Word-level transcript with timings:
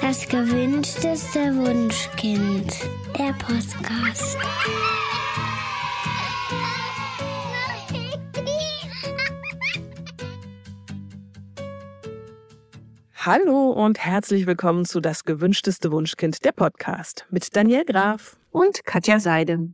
Das 0.00 0.28
gewünschteste 0.28 1.54
Wunschkind. 1.56 2.72
Der 3.18 3.32
Podcast. 3.34 4.38
Hallo 13.16 13.70
und 13.72 13.98
herzlich 13.98 14.46
willkommen 14.46 14.84
zu 14.84 15.00
Das 15.00 15.24
gewünschteste 15.24 15.90
Wunschkind, 15.90 16.44
der 16.44 16.52
Podcast 16.52 17.26
mit 17.30 17.54
Daniel 17.54 17.84
Graf 17.84 18.38
und 18.50 18.84
Katja 18.84 19.20
Seide. 19.20 19.70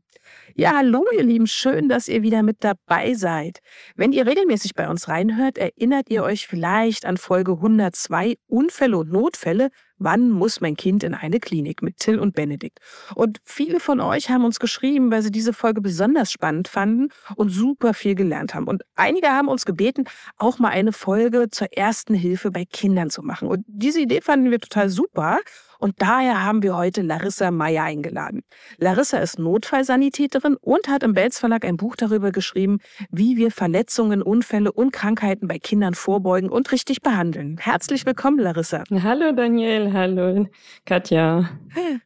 Ja, 0.54 0.74
hallo 0.76 1.04
ihr 1.12 1.22
Lieben, 1.22 1.46
schön, 1.46 1.88
dass 1.88 2.08
ihr 2.08 2.22
wieder 2.22 2.42
mit 2.42 2.58
dabei 2.60 3.14
seid. 3.14 3.58
Wenn 3.96 4.12
ihr 4.12 4.26
regelmäßig 4.26 4.74
bei 4.74 4.88
uns 4.88 5.08
reinhört, 5.08 5.58
erinnert 5.58 6.10
ihr 6.10 6.22
euch 6.22 6.46
vielleicht 6.46 7.06
an 7.06 7.16
Folge 7.16 7.52
102 7.52 8.36
Unfälle 8.46 8.98
und 8.98 9.10
Notfälle. 9.10 9.70
Wann 10.04 10.28
muss 10.28 10.60
mein 10.60 10.76
Kind 10.76 11.02
in 11.02 11.14
eine 11.14 11.40
Klinik 11.40 11.80
mit 11.80 11.96
Till 11.96 12.18
und 12.18 12.34
Benedikt? 12.34 12.78
Und 13.14 13.40
viele 13.42 13.80
von 13.80 14.00
euch 14.00 14.28
haben 14.28 14.44
uns 14.44 14.60
geschrieben, 14.60 15.10
weil 15.10 15.22
sie 15.22 15.30
diese 15.30 15.54
Folge 15.54 15.80
besonders 15.80 16.30
spannend 16.30 16.68
fanden 16.68 17.08
und 17.36 17.48
super 17.48 17.94
viel 17.94 18.14
gelernt 18.14 18.54
haben. 18.54 18.66
Und 18.66 18.82
einige 18.96 19.28
haben 19.28 19.48
uns 19.48 19.64
gebeten, 19.64 20.04
auch 20.36 20.58
mal 20.58 20.68
eine 20.68 20.92
Folge 20.92 21.48
zur 21.50 21.72
ersten 21.72 22.12
Hilfe 22.12 22.50
bei 22.50 22.66
Kindern 22.66 23.08
zu 23.08 23.22
machen. 23.22 23.48
Und 23.48 23.64
diese 23.66 23.98
Idee 23.98 24.20
fanden 24.20 24.50
wir 24.50 24.60
total 24.60 24.90
super. 24.90 25.40
Und 25.84 25.96
daher 25.98 26.42
haben 26.42 26.62
wir 26.62 26.78
heute 26.78 27.02
Larissa 27.02 27.50
Meyer 27.50 27.84
eingeladen. 27.84 28.40
Larissa 28.78 29.18
ist 29.18 29.38
Notfallsanitäterin 29.38 30.56
und 30.56 30.88
hat 30.88 31.02
im 31.02 31.12
Belz 31.12 31.38
Verlag 31.38 31.66
ein 31.66 31.76
Buch 31.76 31.94
darüber 31.94 32.32
geschrieben, 32.32 32.78
wie 33.10 33.36
wir 33.36 33.50
Verletzungen, 33.50 34.22
Unfälle 34.22 34.72
und 34.72 34.92
Krankheiten 34.92 35.46
bei 35.46 35.58
Kindern 35.58 35.92
vorbeugen 35.92 36.48
und 36.48 36.72
richtig 36.72 37.02
behandeln. 37.02 37.58
Herzlich 37.60 38.06
willkommen, 38.06 38.38
Larissa. 38.38 38.84
Hallo 38.90 39.32
Daniel, 39.32 39.92
hallo 39.92 40.48
Katja. 40.86 41.50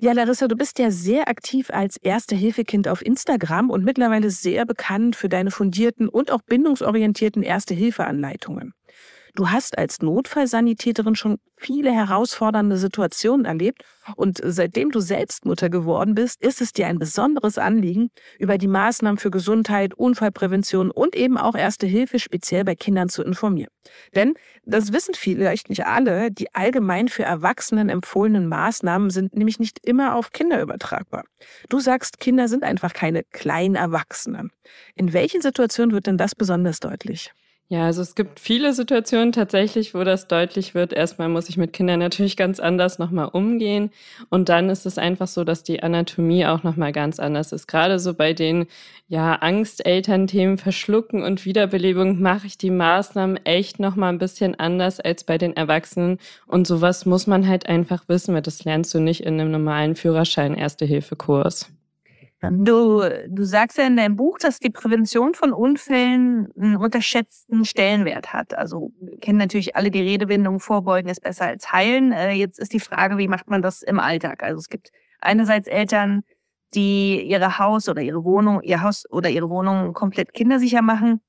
Ja, 0.00 0.12
Larissa, 0.12 0.46
du 0.46 0.56
bist 0.56 0.78
ja 0.78 0.92
sehr 0.92 1.28
aktiv 1.28 1.70
als 1.70 1.96
Erste-Hilfe-Kind 1.96 2.86
auf 2.86 3.04
Instagram 3.04 3.68
und 3.68 3.84
mittlerweile 3.84 4.30
sehr 4.30 4.64
bekannt 4.64 5.16
für 5.16 5.28
deine 5.28 5.50
fundierten 5.50 6.08
und 6.08 6.30
auch 6.30 6.40
bindungsorientierten 6.42 7.42
Erste-Hilfe-Anleitungen. 7.42 8.74
Du 9.34 9.50
hast 9.50 9.78
als 9.78 10.00
Notfallsanitäterin 10.00 11.14
schon 11.14 11.38
viele 11.56 11.92
herausfordernde 11.92 12.76
Situationen 12.76 13.44
erlebt 13.44 13.84
und 14.16 14.40
seitdem 14.42 14.90
du 14.90 15.00
selbst 15.00 15.44
Mutter 15.44 15.68
geworden 15.68 16.14
bist, 16.14 16.42
ist 16.42 16.60
es 16.60 16.72
dir 16.72 16.86
ein 16.86 16.98
besonderes 16.98 17.58
Anliegen, 17.58 18.10
über 18.38 18.58
die 18.58 18.66
Maßnahmen 18.66 19.18
für 19.18 19.30
Gesundheit, 19.30 19.94
Unfallprävention 19.94 20.90
und 20.90 21.14
eben 21.14 21.36
auch 21.36 21.54
Erste 21.54 21.86
Hilfe 21.86 22.18
speziell 22.18 22.64
bei 22.64 22.74
Kindern 22.74 23.08
zu 23.08 23.22
informieren. 23.22 23.70
Denn, 24.14 24.34
das 24.64 24.92
wissen 24.92 25.14
vielleicht 25.14 25.68
nicht 25.68 25.86
alle, 25.86 26.30
die 26.30 26.54
allgemein 26.54 27.08
für 27.08 27.22
Erwachsenen 27.22 27.88
empfohlenen 27.88 28.48
Maßnahmen 28.48 29.10
sind 29.10 29.34
nämlich 29.36 29.58
nicht 29.58 29.78
immer 29.86 30.14
auf 30.14 30.32
Kinder 30.32 30.60
übertragbar. 30.60 31.24
Du 31.68 31.80
sagst, 31.80 32.18
Kinder 32.18 32.48
sind 32.48 32.62
einfach 32.62 32.92
keine 32.94 33.22
kleinen 33.24 33.74
Erwachsenen. 33.74 34.50
In 34.94 35.12
welchen 35.12 35.42
Situationen 35.42 35.92
wird 35.92 36.06
denn 36.06 36.18
das 36.18 36.34
besonders 36.34 36.80
deutlich? 36.80 37.32
Ja, 37.72 37.84
also 37.86 38.02
es 38.02 38.16
gibt 38.16 38.40
viele 38.40 38.72
Situationen 38.72 39.30
tatsächlich, 39.30 39.94
wo 39.94 40.02
das 40.02 40.26
deutlich 40.26 40.74
wird. 40.74 40.92
Erstmal 40.92 41.28
muss 41.28 41.48
ich 41.48 41.56
mit 41.56 41.72
Kindern 41.72 42.00
natürlich 42.00 42.36
ganz 42.36 42.58
anders 42.58 42.98
nochmal 42.98 43.28
umgehen. 43.28 43.90
Und 44.28 44.48
dann 44.48 44.68
ist 44.70 44.86
es 44.86 44.98
einfach 44.98 45.28
so, 45.28 45.44
dass 45.44 45.62
die 45.62 45.80
Anatomie 45.80 46.46
auch 46.46 46.64
nochmal 46.64 46.90
ganz 46.90 47.20
anders 47.20 47.52
ist. 47.52 47.68
Gerade 47.68 48.00
so 48.00 48.12
bei 48.14 48.32
den, 48.32 48.66
ja, 49.06 49.34
Angst-Elternthemen, 49.36 50.58
Verschlucken 50.58 51.22
und 51.22 51.44
Wiederbelebung 51.44 52.20
mache 52.20 52.48
ich 52.48 52.58
die 52.58 52.70
Maßnahmen 52.72 53.38
echt 53.46 53.78
nochmal 53.78 54.12
ein 54.12 54.18
bisschen 54.18 54.58
anders 54.58 54.98
als 54.98 55.22
bei 55.22 55.38
den 55.38 55.54
Erwachsenen. 55.56 56.18
Und 56.48 56.66
sowas 56.66 57.06
muss 57.06 57.28
man 57.28 57.46
halt 57.46 57.66
einfach 57.68 58.08
wissen, 58.08 58.34
weil 58.34 58.42
das 58.42 58.64
lernst 58.64 58.92
du 58.94 58.98
nicht 58.98 59.20
in 59.20 59.38
einem 59.40 59.52
normalen 59.52 59.94
Führerschein-Erste-Hilfe-Kurs. 59.94 61.68
Du, 62.42 63.02
du 63.28 63.44
sagst 63.44 63.76
ja 63.76 63.86
in 63.86 63.98
deinem 63.98 64.16
Buch, 64.16 64.38
dass 64.38 64.60
die 64.60 64.70
Prävention 64.70 65.34
von 65.34 65.52
Unfällen 65.52 66.48
einen 66.56 66.76
unterschätzten 66.76 67.66
Stellenwert 67.66 68.32
hat. 68.32 68.56
Also 68.56 68.92
wir 68.98 69.18
kennen 69.18 69.38
natürlich 69.38 69.76
alle 69.76 69.90
die 69.90 70.00
Redewendung, 70.00 70.58
vorbeugen 70.58 71.10
ist 71.10 71.20
besser 71.20 71.46
als 71.46 71.70
heilen. 71.70 72.12
Äh, 72.12 72.32
jetzt 72.32 72.58
ist 72.58 72.72
die 72.72 72.80
Frage, 72.80 73.18
wie 73.18 73.28
macht 73.28 73.50
man 73.50 73.60
das 73.60 73.82
im 73.82 74.00
Alltag? 74.00 74.42
Also 74.42 74.58
es 74.58 74.70
gibt 74.70 74.90
einerseits 75.20 75.68
Eltern, 75.68 76.22
die 76.72 77.20
ihre 77.22 77.58
Haus 77.58 77.90
oder 77.90 78.00
ihre 78.00 78.24
Wohnung, 78.24 78.62
ihr 78.62 78.82
Haus 78.82 79.04
oder 79.10 79.28
ihre 79.28 79.50
Wohnung 79.50 79.92
komplett 79.92 80.32
kindersicher 80.32 80.80
machen. 80.80 81.20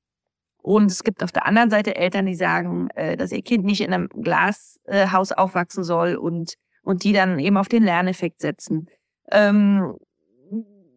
Und 0.62 0.91
es 0.91 1.03
gibt 1.03 1.24
auf 1.24 1.34
der 1.34 1.46
anderen 1.46 1.72
Seite 1.72 1.96
Eltern, 1.96 2.25
die 2.25 2.35
sagen, 2.35 2.90
äh, 2.91 3.18
dass 3.18 3.34
ihr 3.34 3.41
Kind 3.41 3.66
nicht 3.66 3.81
in 3.81 3.94
einem 3.94 4.08
Glashaus 4.08 5.34
aufwachsen 5.34 5.84
soll 5.84 6.16
und, 6.16 6.53
und 6.84 7.03
die 7.03 7.12
dann 7.12 7.38
eben 7.40 7.58
auf 7.58 7.68
den 7.68 7.84
Lerneffekt 7.84 8.40
setzen. 8.40 8.88
Ähm, 9.30 9.97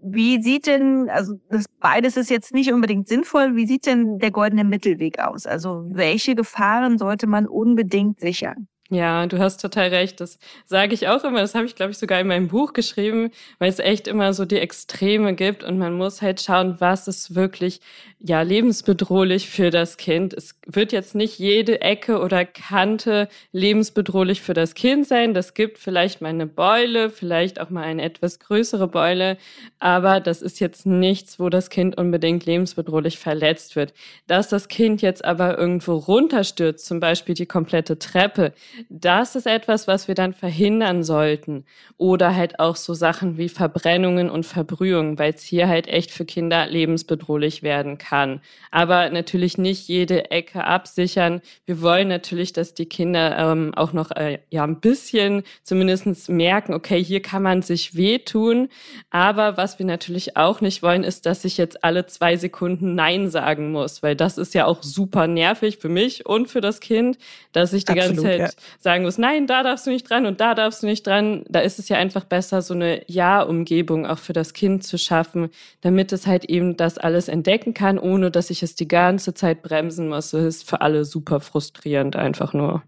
wie 0.04 0.42
sieht 0.42 0.66
denn, 0.66 1.08
also 1.10 1.34
das 1.50 1.64
beides 1.80 2.16
ist 2.16 2.30
jetzt 2.30 2.52
nicht 2.52 2.72
unbedingt 2.72 3.08
sinnvoll, 3.08 3.56
wie 3.56 3.66
sieht 3.66 3.86
denn 3.86 4.18
der 4.18 4.30
goldene 4.30 4.64
Mittelweg 4.64 5.18
aus? 5.18 5.46
Also 5.46 5.84
welche 5.90 6.34
Gefahren 6.34 6.98
sollte 6.98 7.26
man 7.26 7.46
unbedingt 7.46 8.20
sichern? 8.20 8.68
Ja, 8.90 9.26
du 9.26 9.38
hast 9.38 9.62
total 9.62 9.88
recht. 9.88 10.20
Das 10.20 10.38
sage 10.66 10.92
ich 10.92 11.08
auch 11.08 11.24
immer. 11.24 11.40
Das 11.40 11.54
habe 11.54 11.64
ich, 11.64 11.74
glaube 11.74 11.92
ich, 11.92 11.98
sogar 11.98 12.20
in 12.20 12.26
meinem 12.26 12.48
Buch 12.48 12.74
geschrieben, 12.74 13.30
weil 13.58 13.70
es 13.70 13.78
echt 13.78 14.06
immer 14.06 14.34
so 14.34 14.44
die 14.44 14.58
Extreme 14.58 15.34
gibt 15.34 15.64
und 15.64 15.78
man 15.78 15.94
muss 15.96 16.20
halt 16.20 16.42
schauen, 16.42 16.76
was 16.80 17.08
ist 17.08 17.34
wirklich 17.34 17.80
ja 18.26 18.42
lebensbedrohlich 18.42 19.48
für 19.50 19.70
das 19.70 19.96
Kind. 19.96 20.32
Es 20.34 20.58
wird 20.66 20.92
jetzt 20.92 21.14
nicht 21.14 21.38
jede 21.38 21.80
Ecke 21.80 22.20
oder 22.20 22.44
Kante 22.44 23.28
lebensbedrohlich 23.52 24.42
für 24.42 24.54
das 24.54 24.74
Kind 24.74 25.06
sein. 25.06 25.34
Das 25.34 25.54
gibt 25.54 25.78
vielleicht 25.78 26.20
mal 26.20 26.28
eine 26.28 26.46
Beule, 26.46 27.10
vielleicht 27.10 27.60
auch 27.60 27.70
mal 27.70 27.82
eine 27.84 28.02
etwas 28.02 28.38
größere 28.38 28.88
Beule, 28.88 29.36
aber 29.78 30.20
das 30.20 30.40
ist 30.40 30.58
jetzt 30.60 30.86
nichts, 30.86 31.38
wo 31.38 31.48
das 31.50 31.68
Kind 31.68 31.98
unbedingt 31.98 32.46
lebensbedrohlich 32.46 33.18
verletzt 33.18 33.76
wird. 33.76 33.92
Dass 34.26 34.48
das 34.48 34.68
Kind 34.68 35.02
jetzt 35.02 35.24
aber 35.24 35.58
irgendwo 35.58 35.94
runterstürzt, 35.96 36.86
zum 36.86 37.00
Beispiel 37.00 37.34
die 37.34 37.46
komplette 37.46 37.98
Treppe, 37.98 38.52
das 38.88 39.36
ist 39.36 39.46
etwas, 39.46 39.86
was 39.86 40.08
wir 40.08 40.14
dann 40.14 40.32
verhindern 40.32 41.02
sollten. 41.02 41.64
Oder 41.96 42.34
halt 42.34 42.58
auch 42.60 42.76
so 42.76 42.94
Sachen 42.94 43.38
wie 43.38 43.48
Verbrennungen 43.48 44.30
und 44.30 44.44
Verbrühungen, 44.44 45.18
weil 45.18 45.34
es 45.34 45.42
hier 45.42 45.68
halt 45.68 45.86
echt 45.86 46.10
für 46.10 46.24
Kinder 46.24 46.66
lebensbedrohlich 46.66 47.62
werden 47.62 47.98
kann. 47.98 48.40
Aber 48.70 49.10
natürlich 49.10 49.58
nicht 49.58 49.88
jede 49.88 50.30
Ecke 50.30 50.64
absichern. 50.64 51.40
Wir 51.66 51.80
wollen 51.80 52.08
natürlich, 52.08 52.52
dass 52.52 52.74
die 52.74 52.86
Kinder 52.86 53.38
ähm, 53.38 53.72
auch 53.74 53.92
noch 53.92 54.10
äh, 54.10 54.38
ja 54.50 54.64
ein 54.64 54.80
bisschen 54.80 55.42
zumindest 55.62 56.28
merken, 56.28 56.74
okay, 56.74 57.02
hier 57.02 57.22
kann 57.22 57.42
man 57.42 57.62
sich 57.62 57.94
wehtun. 57.94 58.68
Aber 59.10 59.56
was 59.56 59.78
wir 59.78 59.86
natürlich 59.86 60.36
auch 60.36 60.60
nicht 60.60 60.82
wollen, 60.82 61.04
ist, 61.04 61.26
dass 61.26 61.44
ich 61.44 61.56
jetzt 61.56 61.84
alle 61.84 62.06
zwei 62.06 62.36
Sekunden 62.36 62.94
Nein 62.94 63.30
sagen 63.30 63.72
muss, 63.72 64.02
weil 64.02 64.16
das 64.16 64.38
ist 64.38 64.54
ja 64.54 64.66
auch 64.66 64.82
super 64.82 65.26
nervig 65.26 65.78
für 65.78 65.88
mich 65.88 66.26
und 66.26 66.48
für 66.48 66.60
das 66.60 66.80
Kind, 66.80 67.18
dass 67.52 67.72
ich 67.72 67.84
die 67.84 67.92
Absolut, 67.92 68.16
ganze 68.16 68.22
Zeit 68.22 68.40
ja 68.40 68.63
sagen 68.78 69.04
muss, 69.04 69.18
nein, 69.18 69.46
da 69.46 69.62
darfst 69.62 69.86
du 69.86 69.90
nicht 69.90 70.08
dran 70.08 70.26
und 70.26 70.40
da 70.40 70.54
darfst 70.54 70.82
du 70.82 70.86
nicht 70.86 71.06
dran. 71.06 71.44
Da 71.48 71.60
ist 71.60 71.78
es 71.78 71.88
ja 71.88 71.96
einfach 71.96 72.24
besser, 72.24 72.62
so 72.62 72.74
eine 72.74 73.02
Ja-Umgebung 73.06 74.06
auch 74.06 74.18
für 74.18 74.32
das 74.32 74.52
Kind 74.52 74.84
zu 74.84 74.98
schaffen, 74.98 75.50
damit 75.80 76.12
es 76.12 76.26
halt 76.26 76.44
eben 76.46 76.76
das 76.76 76.98
alles 76.98 77.28
entdecken 77.28 77.74
kann, 77.74 77.98
ohne 77.98 78.30
dass 78.30 78.50
ich 78.50 78.62
es 78.62 78.74
die 78.74 78.88
ganze 78.88 79.34
Zeit 79.34 79.62
bremsen 79.62 80.08
muss. 80.08 80.30
Das 80.30 80.42
ist 80.42 80.68
für 80.68 80.80
alle 80.80 81.04
super 81.04 81.40
frustrierend 81.40 82.16
einfach 82.16 82.52
nur. 82.52 82.82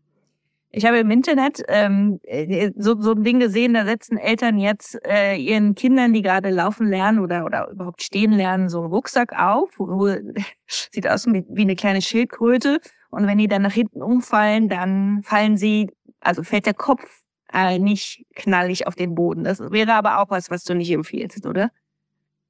Ich 0.70 0.84
habe 0.84 0.98
im 0.98 1.10
Internet 1.10 1.62
ähm, 1.68 2.20
so, 2.76 3.00
so 3.00 3.12
ein 3.12 3.24
Ding 3.24 3.40
gesehen, 3.40 3.72
da 3.72 3.86
setzen 3.86 4.18
Eltern 4.18 4.58
jetzt 4.58 4.98
äh, 5.06 5.34
ihren 5.36 5.74
Kindern, 5.74 6.12
die 6.12 6.20
gerade 6.20 6.50
laufen 6.50 6.88
lernen 6.88 7.20
oder, 7.20 7.46
oder 7.46 7.70
überhaupt 7.70 8.02
stehen 8.02 8.32
lernen, 8.32 8.68
so 8.68 8.80
einen 8.80 8.92
Rucksack 8.92 9.32
auf. 9.32 9.70
Wo, 9.78 10.08
sieht 10.66 11.08
aus 11.08 11.26
wie, 11.28 11.46
wie 11.48 11.62
eine 11.62 11.76
kleine 11.76 12.02
Schildkröte. 12.02 12.80
Und 13.10 13.26
wenn 13.26 13.38
die 13.38 13.48
dann 13.48 13.62
nach 13.62 13.72
hinten 13.72 14.02
umfallen, 14.02 14.68
dann 14.68 15.22
fallen 15.22 15.56
sie, 15.56 15.90
also 16.20 16.42
fällt 16.42 16.66
der 16.66 16.74
Kopf 16.74 17.22
äh, 17.52 17.78
nicht 17.78 18.26
knallig 18.34 18.86
auf 18.86 18.94
den 18.94 19.14
Boden. 19.14 19.44
Das 19.44 19.60
wäre 19.60 19.94
aber 19.94 20.20
auch 20.20 20.30
was, 20.30 20.50
was 20.50 20.64
du 20.64 20.74
nicht 20.74 20.90
empfiehlst, 20.90 21.46
oder? 21.46 21.70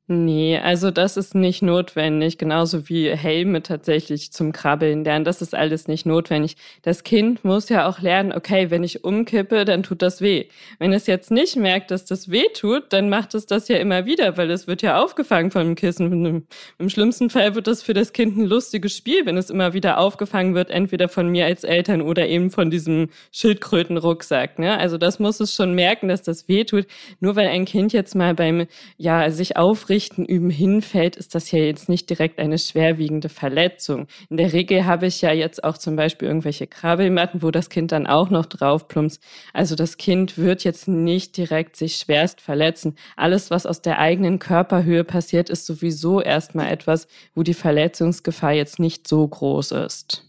Nee, 0.09 0.57
also 0.59 0.93
das 0.93 1.17
ist 1.17 1.35
nicht 1.35 1.63
notwendig, 1.63 2.39
genauso 2.39 2.89
wie 2.89 3.11
Helme 3.11 3.61
tatsächlich 3.61 4.31
zum 4.31 4.53
Krabbeln 4.53 5.03
lernen. 5.03 5.25
Das 5.25 5.43
ist 5.43 5.53
alles 5.53 5.89
nicht 5.89 6.07
notwendig. 6.07 6.55
Das 6.83 7.03
Kind 7.03 7.45
muss 7.45 7.69
ja 7.71 7.89
auch 7.89 7.99
lernen, 8.01 8.33
okay, 8.33 8.71
wenn 8.71 8.85
ich 8.85 9.03
umkippe, 9.03 9.65
dann 9.65 9.83
tut 9.83 10.03
das 10.03 10.21
weh. 10.21 10.45
Wenn 10.79 10.93
es 10.93 11.09
jetzt 11.09 11.33
nicht 11.33 11.57
merkt, 11.57 11.91
dass 11.91 12.05
das 12.05 12.31
weh 12.31 12.45
tut, 12.55 12.93
dann 12.93 13.09
macht 13.09 13.35
es 13.35 13.47
das 13.47 13.67
ja 13.67 13.79
immer 13.79 14.07
wieder, 14.07 14.37
weil 14.37 14.49
es 14.53 14.69
wird 14.69 14.81
ja 14.83 15.03
aufgefangen 15.03 15.51
von 15.51 15.65
dem 15.65 15.75
Kissen. 15.75 16.47
Im 16.79 16.89
schlimmsten 16.89 17.29
Fall 17.29 17.57
wird 17.57 17.67
das 17.67 17.83
für 17.83 17.95
das 17.95 18.13
Kind 18.13 18.37
ein 18.37 18.45
lustiges 18.47 18.97
Spiel, 18.97 19.27
wenn 19.27 19.37
es 19.37 19.51
immer 19.51 19.73
wieder 19.73 19.99
aufgefangen 19.99 20.55
wird, 20.55 20.71
entweder 20.71 21.09
von 21.09 21.29
mir 21.31 21.47
als 21.47 21.65
Eltern 21.65 22.01
oder 22.01 22.29
eben 22.29 22.53
von 22.53 22.71
diesem 22.71 23.09
Schildkrötenrucksack. 23.33 24.61
Ne? 24.61 24.79
Also 24.79 24.99
das 24.99 25.19
muss 25.19 25.41
es 25.41 25.53
schon 25.53 25.75
merken, 25.75 26.07
dass 26.07 26.23
das 26.23 26.47
weh 26.47 26.63
tut. 26.63 26.87
Nur 27.19 27.35
weil 27.35 27.49
ein 27.49 27.65
Kind 27.65 27.93
jetzt 27.93 28.15
mal 28.15 28.33
beim, 28.33 28.69
ja, 28.99 29.33
sich 29.33 29.57
aufregt, 29.57 29.96
Richten 29.97 30.27
üben 30.27 30.51
hinfällt, 30.51 31.17
ist 31.17 31.35
das 31.35 31.51
ja 31.51 31.59
jetzt 31.59 31.89
nicht 31.89 32.11
direkt 32.11 32.39
eine 32.39 32.59
schwerwiegende 32.59 33.31
Verletzung. 33.31 34.09
In 34.29 34.37
der 34.37 34.53
Regel 34.53 34.85
habe 34.85 35.07
ich 35.07 35.23
ja 35.23 35.33
jetzt 35.33 35.65
auch 35.65 35.79
zum 35.79 35.97
Beispiel 35.97 36.29
irgendwelche 36.29 36.67
Krabbelmatten, 36.67 37.41
wo 37.41 37.51
das 37.51 37.71
Kind 37.71 37.93
dann 37.93 38.07
auch 38.07 38.29
noch 38.29 38.45
drauf 38.45 38.89
plumpst. 38.89 39.23
Also 39.55 39.75
das 39.75 39.97
Kind 39.97 40.37
wird 40.37 40.65
jetzt 40.65 40.87
nicht 40.87 41.39
direkt 41.39 41.77
sich 41.77 41.97
schwerst 41.97 42.43
verletzen. 42.43 42.95
Alles, 43.17 43.51
was 43.51 43.65
aus 43.65 43.81
der 43.81 43.99
eigenen 43.99 44.39
Körperhöhe 44.39 45.03
passiert, 45.03 45.49
ist 45.49 45.65
sowieso 45.65 46.21
erstmal 46.21 46.71
etwas, 46.71 47.09
wo 47.35 47.43
die 47.43 47.55
Verletzungsgefahr 47.55 48.53
jetzt 48.53 48.79
nicht 48.79 49.09
so 49.09 49.27
groß 49.27 49.71
ist. 49.71 50.26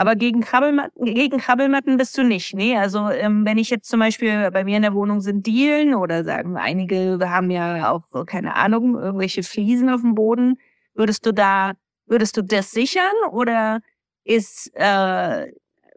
Aber 0.00 0.16
gegen 0.16 0.40
Krabbelmatten, 0.40 1.14
gegen 1.14 1.36
Krabbelmatten 1.36 1.98
bist 1.98 2.16
du 2.16 2.22
nicht. 2.22 2.54
Nee, 2.54 2.74
also 2.74 3.10
ähm, 3.10 3.44
wenn 3.44 3.58
ich 3.58 3.68
jetzt 3.68 3.86
zum 3.86 4.00
Beispiel 4.00 4.50
bei 4.50 4.64
mir 4.64 4.76
in 4.76 4.82
der 4.82 4.94
Wohnung 4.94 5.20
sind 5.20 5.44
Dielen 5.46 5.94
oder 5.94 6.24
sagen 6.24 6.56
einige 6.56 7.18
haben 7.22 7.50
ja 7.50 7.92
auch, 7.92 8.24
keine 8.24 8.56
Ahnung, 8.56 8.98
irgendwelche 8.98 9.42
Fliesen 9.42 9.90
auf 9.90 10.00
dem 10.00 10.14
Boden, 10.14 10.58
würdest 10.94 11.26
du 11.26 11.34
da, 11.34 11.72
würdest 12.06 12.34
du 12.38 12.42
das 12.42 12.70
sichern 12.70 13.12
oder 13.30 13.82
ist, 14.24 14.70
äh, 14.72 15.52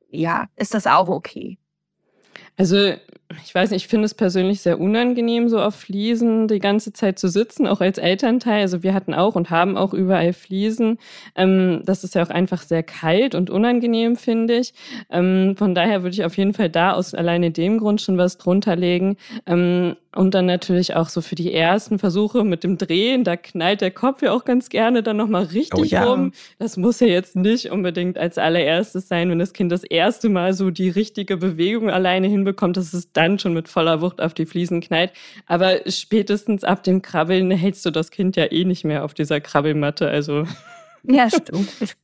ja, 0.09 0.47
ist 0.57 0.73
das 0.73 0.85
auch 0.85 1.07
okay? 1.07 1.57
Also 2.57 2.95
ich 3.43 3.53
weiß 3.53 3.71
nicht, 3.71 3.83
ich 3.83 3.87
finde 3.87 4.05
es 4.05 4.13
persönlich 4.13 4.61
sehr 4.61 4.79
unangenehm, 4.79 5.49
so 5.49 5.59
auf 5.61 5.75
Fliesen 5.75 6.47
die 6.47 6.59
ganze 6.59 6.93
Zeit 6.93 7.19
zu 7.19 7.27
sitzen, 7.27 7.67
auch 7.67 7.81
als 7.81 7.97
Elternteil. 7.97 8.61
Also 8.61 8.83
wir 8.83 8.93
hatten 8.93 9.13
auch 9.13 9.35
und 9.35 9.49
haben 9.49 9.77
auch 9.77 9.93
überall 9.93 10.33
Fliesen. 10.33 10.97
Ähm, 11.35 11.81
das 11.85 12.03
ist 12.03 12.15
ja 12.15 12.23
auch 12.23 12.29
einfach 12.29 12.61
sehr 12.61 12.83
kalt 12.83 13.35
und 13.35 13.49
unangenehm, 13.49 14.15
finde 14.15 14.57
ich. 14.57 14.73
Ähm, 15.09 15.55
von 15.57 15.75
daher 15.75 16.03
würde 16.03 16.13
ich 16.13 16.25
auf 16.25 16.37
jeden 16.37 16.53
Fall 16.53 16.69
da 16.69 16.93
aus 16.93 17.13
alleine 17.13 17.51
dem 17.51 17.77
Grund 17.77 18.01
schon 18.01 18.17
was 18.17 18.37
drunter 18.37 18.75
legen. 18.75 19.17
Ähm, 19.45 19.95
und 20.15 20.35
dann 20.35 20.45
natürlich 20.45 20.95
auch 20.95 21.09
so 21.09 21.21
für 21.21 21.35
die 21.35 21.53
ersten 21.53 21.97
Versuche 21.97 22.43
mit 22.43 22.63
dem 22.63 22.77
Drehen, 22.77 23.23
da 23.23 23.35
knallt 23.35 23.81
der 23.81 23.89
Kopf 23.91 24.21
ja 24.21 24.31
auch 24.31 24.45
ganz 24.45 24.69
gerne 24.69 25.01
dann 25.01 25.17
nochmal 25.17 25.45
richtig 25.45 25.79
oh, 25.79 25.83
ja. 25.83 26.03
rum. 26.03 26.33
Das 26.59 26.77
muss 26.77 26.99
ja 26.99 27.07
jetzt 27.07 27.35
nicht 27.35 27.71
unbedingt 27.71 28.17
als 28.17 28.37
allererstes 28.37 29.07
sein, 29.07 29.29
wenn 29.29 29.39
das 29.39 29.53
Kind 29.53 29.71
das 29.71 29.83
erste 29.83 30.29
Mal 30.29 30.53
so 30.53 30.69
die 30.69 30.89
richtige 30.89 31.37
Bewegung 31.37 31.89
alleine 31.89 32.27
hinbekommt, 32.27 32.77
dass 32.77 32.93
es 32.93 33.11
dann 33.11 33.22
schon 33.39 33.53
mit 33.53 33.67
voller 33.67 34.01
Wucht 34.01 34.21
auf 34.21 34.33
die 34.33 34.45
Fliesen 34.45 34.81
knallt. 34.81 35.11
Aber 35.45 35.79
spätestens 35.87 36.63
ab 36.63 36.83
dem 36.83 37.01
Krabbeln 37.01 37.51
hältst 37.51 37.85
du 37.85 37.91
das 37.91 38.11
Kind 38.11 38.35
ja 38.35 38.51
eh 38.51 38.65
nicht 38.65 38.83
mehr 38.83 39.03
auf 39.03 39.13
dieser 39.13 39.41
Krabbelmatte. 39.41 40.07
Also. 40.07 40.45
Ja, 41.03 41.29
stimmt. 41.29 41.97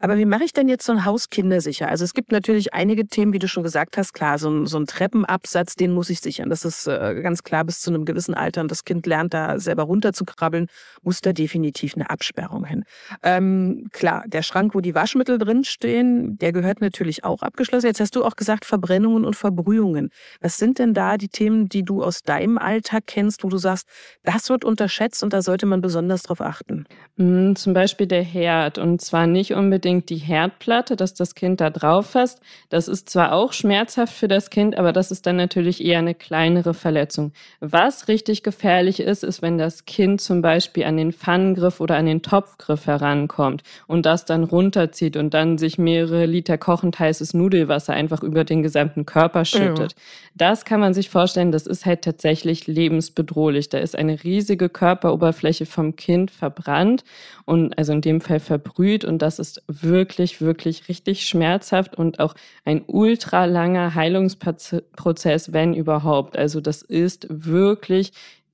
Aber 0.00 0.18
wie 0.18 0.24
mache 0.24 0.44
ich 0.44 0.52
denn 0.52 0.68
jetzt 0.68 0.84
so 0.84 0.92
ein 0.92 1.04
Haus 1.04 1.30
kindersicher? 1.30 1.88
Also 1.88 2.04
es 2.04 2.14
gibt 2.14 2.32
natürlich 2.32 2.74
einige 2.74 3.06
Themen, 3.06 3.32
wie 3.32 3.38
du 3.38 3.48
schon 3.48 3.62
gesagt 3.62 3.96
hast, 3.96 4.12
klar, 4.12 4.38
so 4.38 4.50
ein, 4.50 4.66
so 4.66 4.78
ein 4.78 4.86
Treppenabsatz, 4.86 5.74
den 5.74 5.92
muss 5.92 6.10
ich 6.10 6.20
sichern. 6.20 6.50
Das 6.50 6.64
ist 6.64 6.86
äh, 6.86 7.20
ganz 7.22 7.42
klar 7.42 7.64
bis 7.64 7.80
zu 7.80 7.90
einem 7.90 8.04
gewissen 8.04 8.34
Alter 8.34 8.60
und 8.60 8.70
das 8.70 8.84
Kind 8.84 9.06
lernt 9.06 9.34
da 9.34 9.58
selber 9.58 9.84
runterzukrabbeln, 9.84 10.66
muss 11.02 11.20
da 11.20 11.32
definitiv 11.32 11.94
eine 11.94 12.10
Absperrung 12.10 12.64
hin. 12.64 12.84
Ähm, 13.22 13.88
klar, 13.92 14.24
der 14.26 14.42
Schrank, 14.42 14.74
wo 14.74 14.80
die 14.80 14.94
Waschmittel 14.94 15.38
drinstehen, 15.38 16.38
der 16.38 16.52
gehört 16.52 16.80
natürlich 16.80 17.24
auch 17.24 17.42
abgeschlossen. 17.42 17.86
Jetzt 17.86 18.00
hast 18.00 18.16
du 18.16 18.24
auch 18.24 18.36
gesagt 18.36 18.64
Verbrennungen 18.64 19.24
und 19.24 19.36
Verbrühungen. 19.36 20.10
Was 20.40 20.58
sind 20.58 20.78
denn 20.78 20.94
da 20.94 21.16
die 21.16 21.28
Themen, 21.28 21.68
die 21.68 21.82
du 21.82 22.02
aus 22.02 22.22
deinem 22.22 22.58
Alltag 22.58 23.04
kennst, 23.06 23.44
wo 23.44 23.48
du 23.48 23.58
sagst, 23.58 23.86
das 24.24 24.50
wird 24.50 24.64
unterschätzt 24.64 25.22
und 25.22 25.32
da 25.32 25.42
sollte 25.42 25.66
man 25.66 25.80
besonders 25.80 26.22
drauf 26.22 26.40
achten? 26.40 26.84
Mm, 27.16 27.54
zum 27.54 27.72
Beispiel 27.72 28.06
der 28.06 28.22
Herd 28.22 28.78
und 28.78 29.00
zwar 29.00 29.26
nicht 29.26 29.52
unbedingt 29.54 29.69
unbedingt 29.70 30.10
die 30.10 30.16
Herdplatte, 30.16 30.96
dass 30.96 31.14
das 31.14 31.36
Kind 31.36 31.60
da 31.60 31.70
drauf 31.70 32.10
fasst. 32.10 32.40
Das 32.70 32.88
ist 32.88 33.08
zwar 33.08 33.32
auch 33.32 33.52
schmerzhaft 33.52 34.12
für 34.12 34.26
das 34.26 34.50
Kind, 34.50 34.76
aber 34.76 34.92
das 34.92 35.12
ist 35.12 35.26
dann 35.26 35.36
natürlich 35.36 35.84
eher 35.84 36.00
eine 36.00 36.16
kleinere 36.16 36.74
Verletzung. 36.74 37.30
Was 37.60 38.08
richtig 38.08 38.42
gefährlich 38.42 38.98
ist, 38.98 39.22
ist, 39.22 39.42
wenn 39.42 39.58
das 39.58 39.84
Kind 39.84 40.20
zum 40.20 40.42
Beispiel 40.42 40.82
an 40.86 40.96
den 40.96 41.12
Pfannengriff 41.12 41.80
oder 41.80 41.96
an 41.96 42.06
den 42.06 42.20
Topfgriff 42.20 42.88
herankommt 42.88 43.62
und 43.86 44.06
das 44.06 44.24
dann 44.24 44.42
runterzieht 44.42 45.16
und 45.16 45.34
dann 45.34 45.56
sich 45.56 45.78
mehrere 45.78 46.26
Liter 46.26 46.58
kochend 46.58 46.98
heißes 46.98 47.32
Nudelwasser 47.32 47.92
einfach 47.92 48.24
über 48.24 48.42
den 48.42 48.64
gesamten 48.64 49.06
Körper 49.06 49.44
schüttet. 49.44 49.92
Ja. 49.92 49.98
Das 50.34 50.64
kann 50.64 50.80
man 50.80 50.94
sich 50.94 51.10
vorstellen, 51.10 51.52
das 51.52 51.68
ist 51.68 51.86
halt 51.86 52.02
tatsächlich 52.02 52.66
lebensbedrohlich. 52.66 53.68
Da 53.68 53.78
ist 53.78 53.94
eine 53.94 54.24
riesige 54.24 54.68
Körperoberfläche 54.68 55.64
vom 55.64 55.94
Kind 55.94 56.32
verbrannt 56.32 57.04
und 57.44 57.78
also 57.78 57.92
in 57.92 58.00
dem 58.00 58.20
Fall 58.20 58.40
verbrüht 58.40 59.04
und 59.04 59.22
das 59.22 59.38
ist 59.38 59.59
wirklich, 59.66 60.40
wirklich 60.40 60.88
richtig 60.88 61.26
schmerzhaft 61.26 61.96
und 61.96 62.20
auch 62.20 62.34
ein 62.64 62.82
ultra 62.86 63.44
langer 63.44 63.94
Heilungsprozess, 63.94 65.52
wenn 65.52 65.74
überhaupt. 65.74 66.36
Also 66.36 66.60
das 66.60 66.82
ist 66.82 67.26
wirklich 67.30 68.12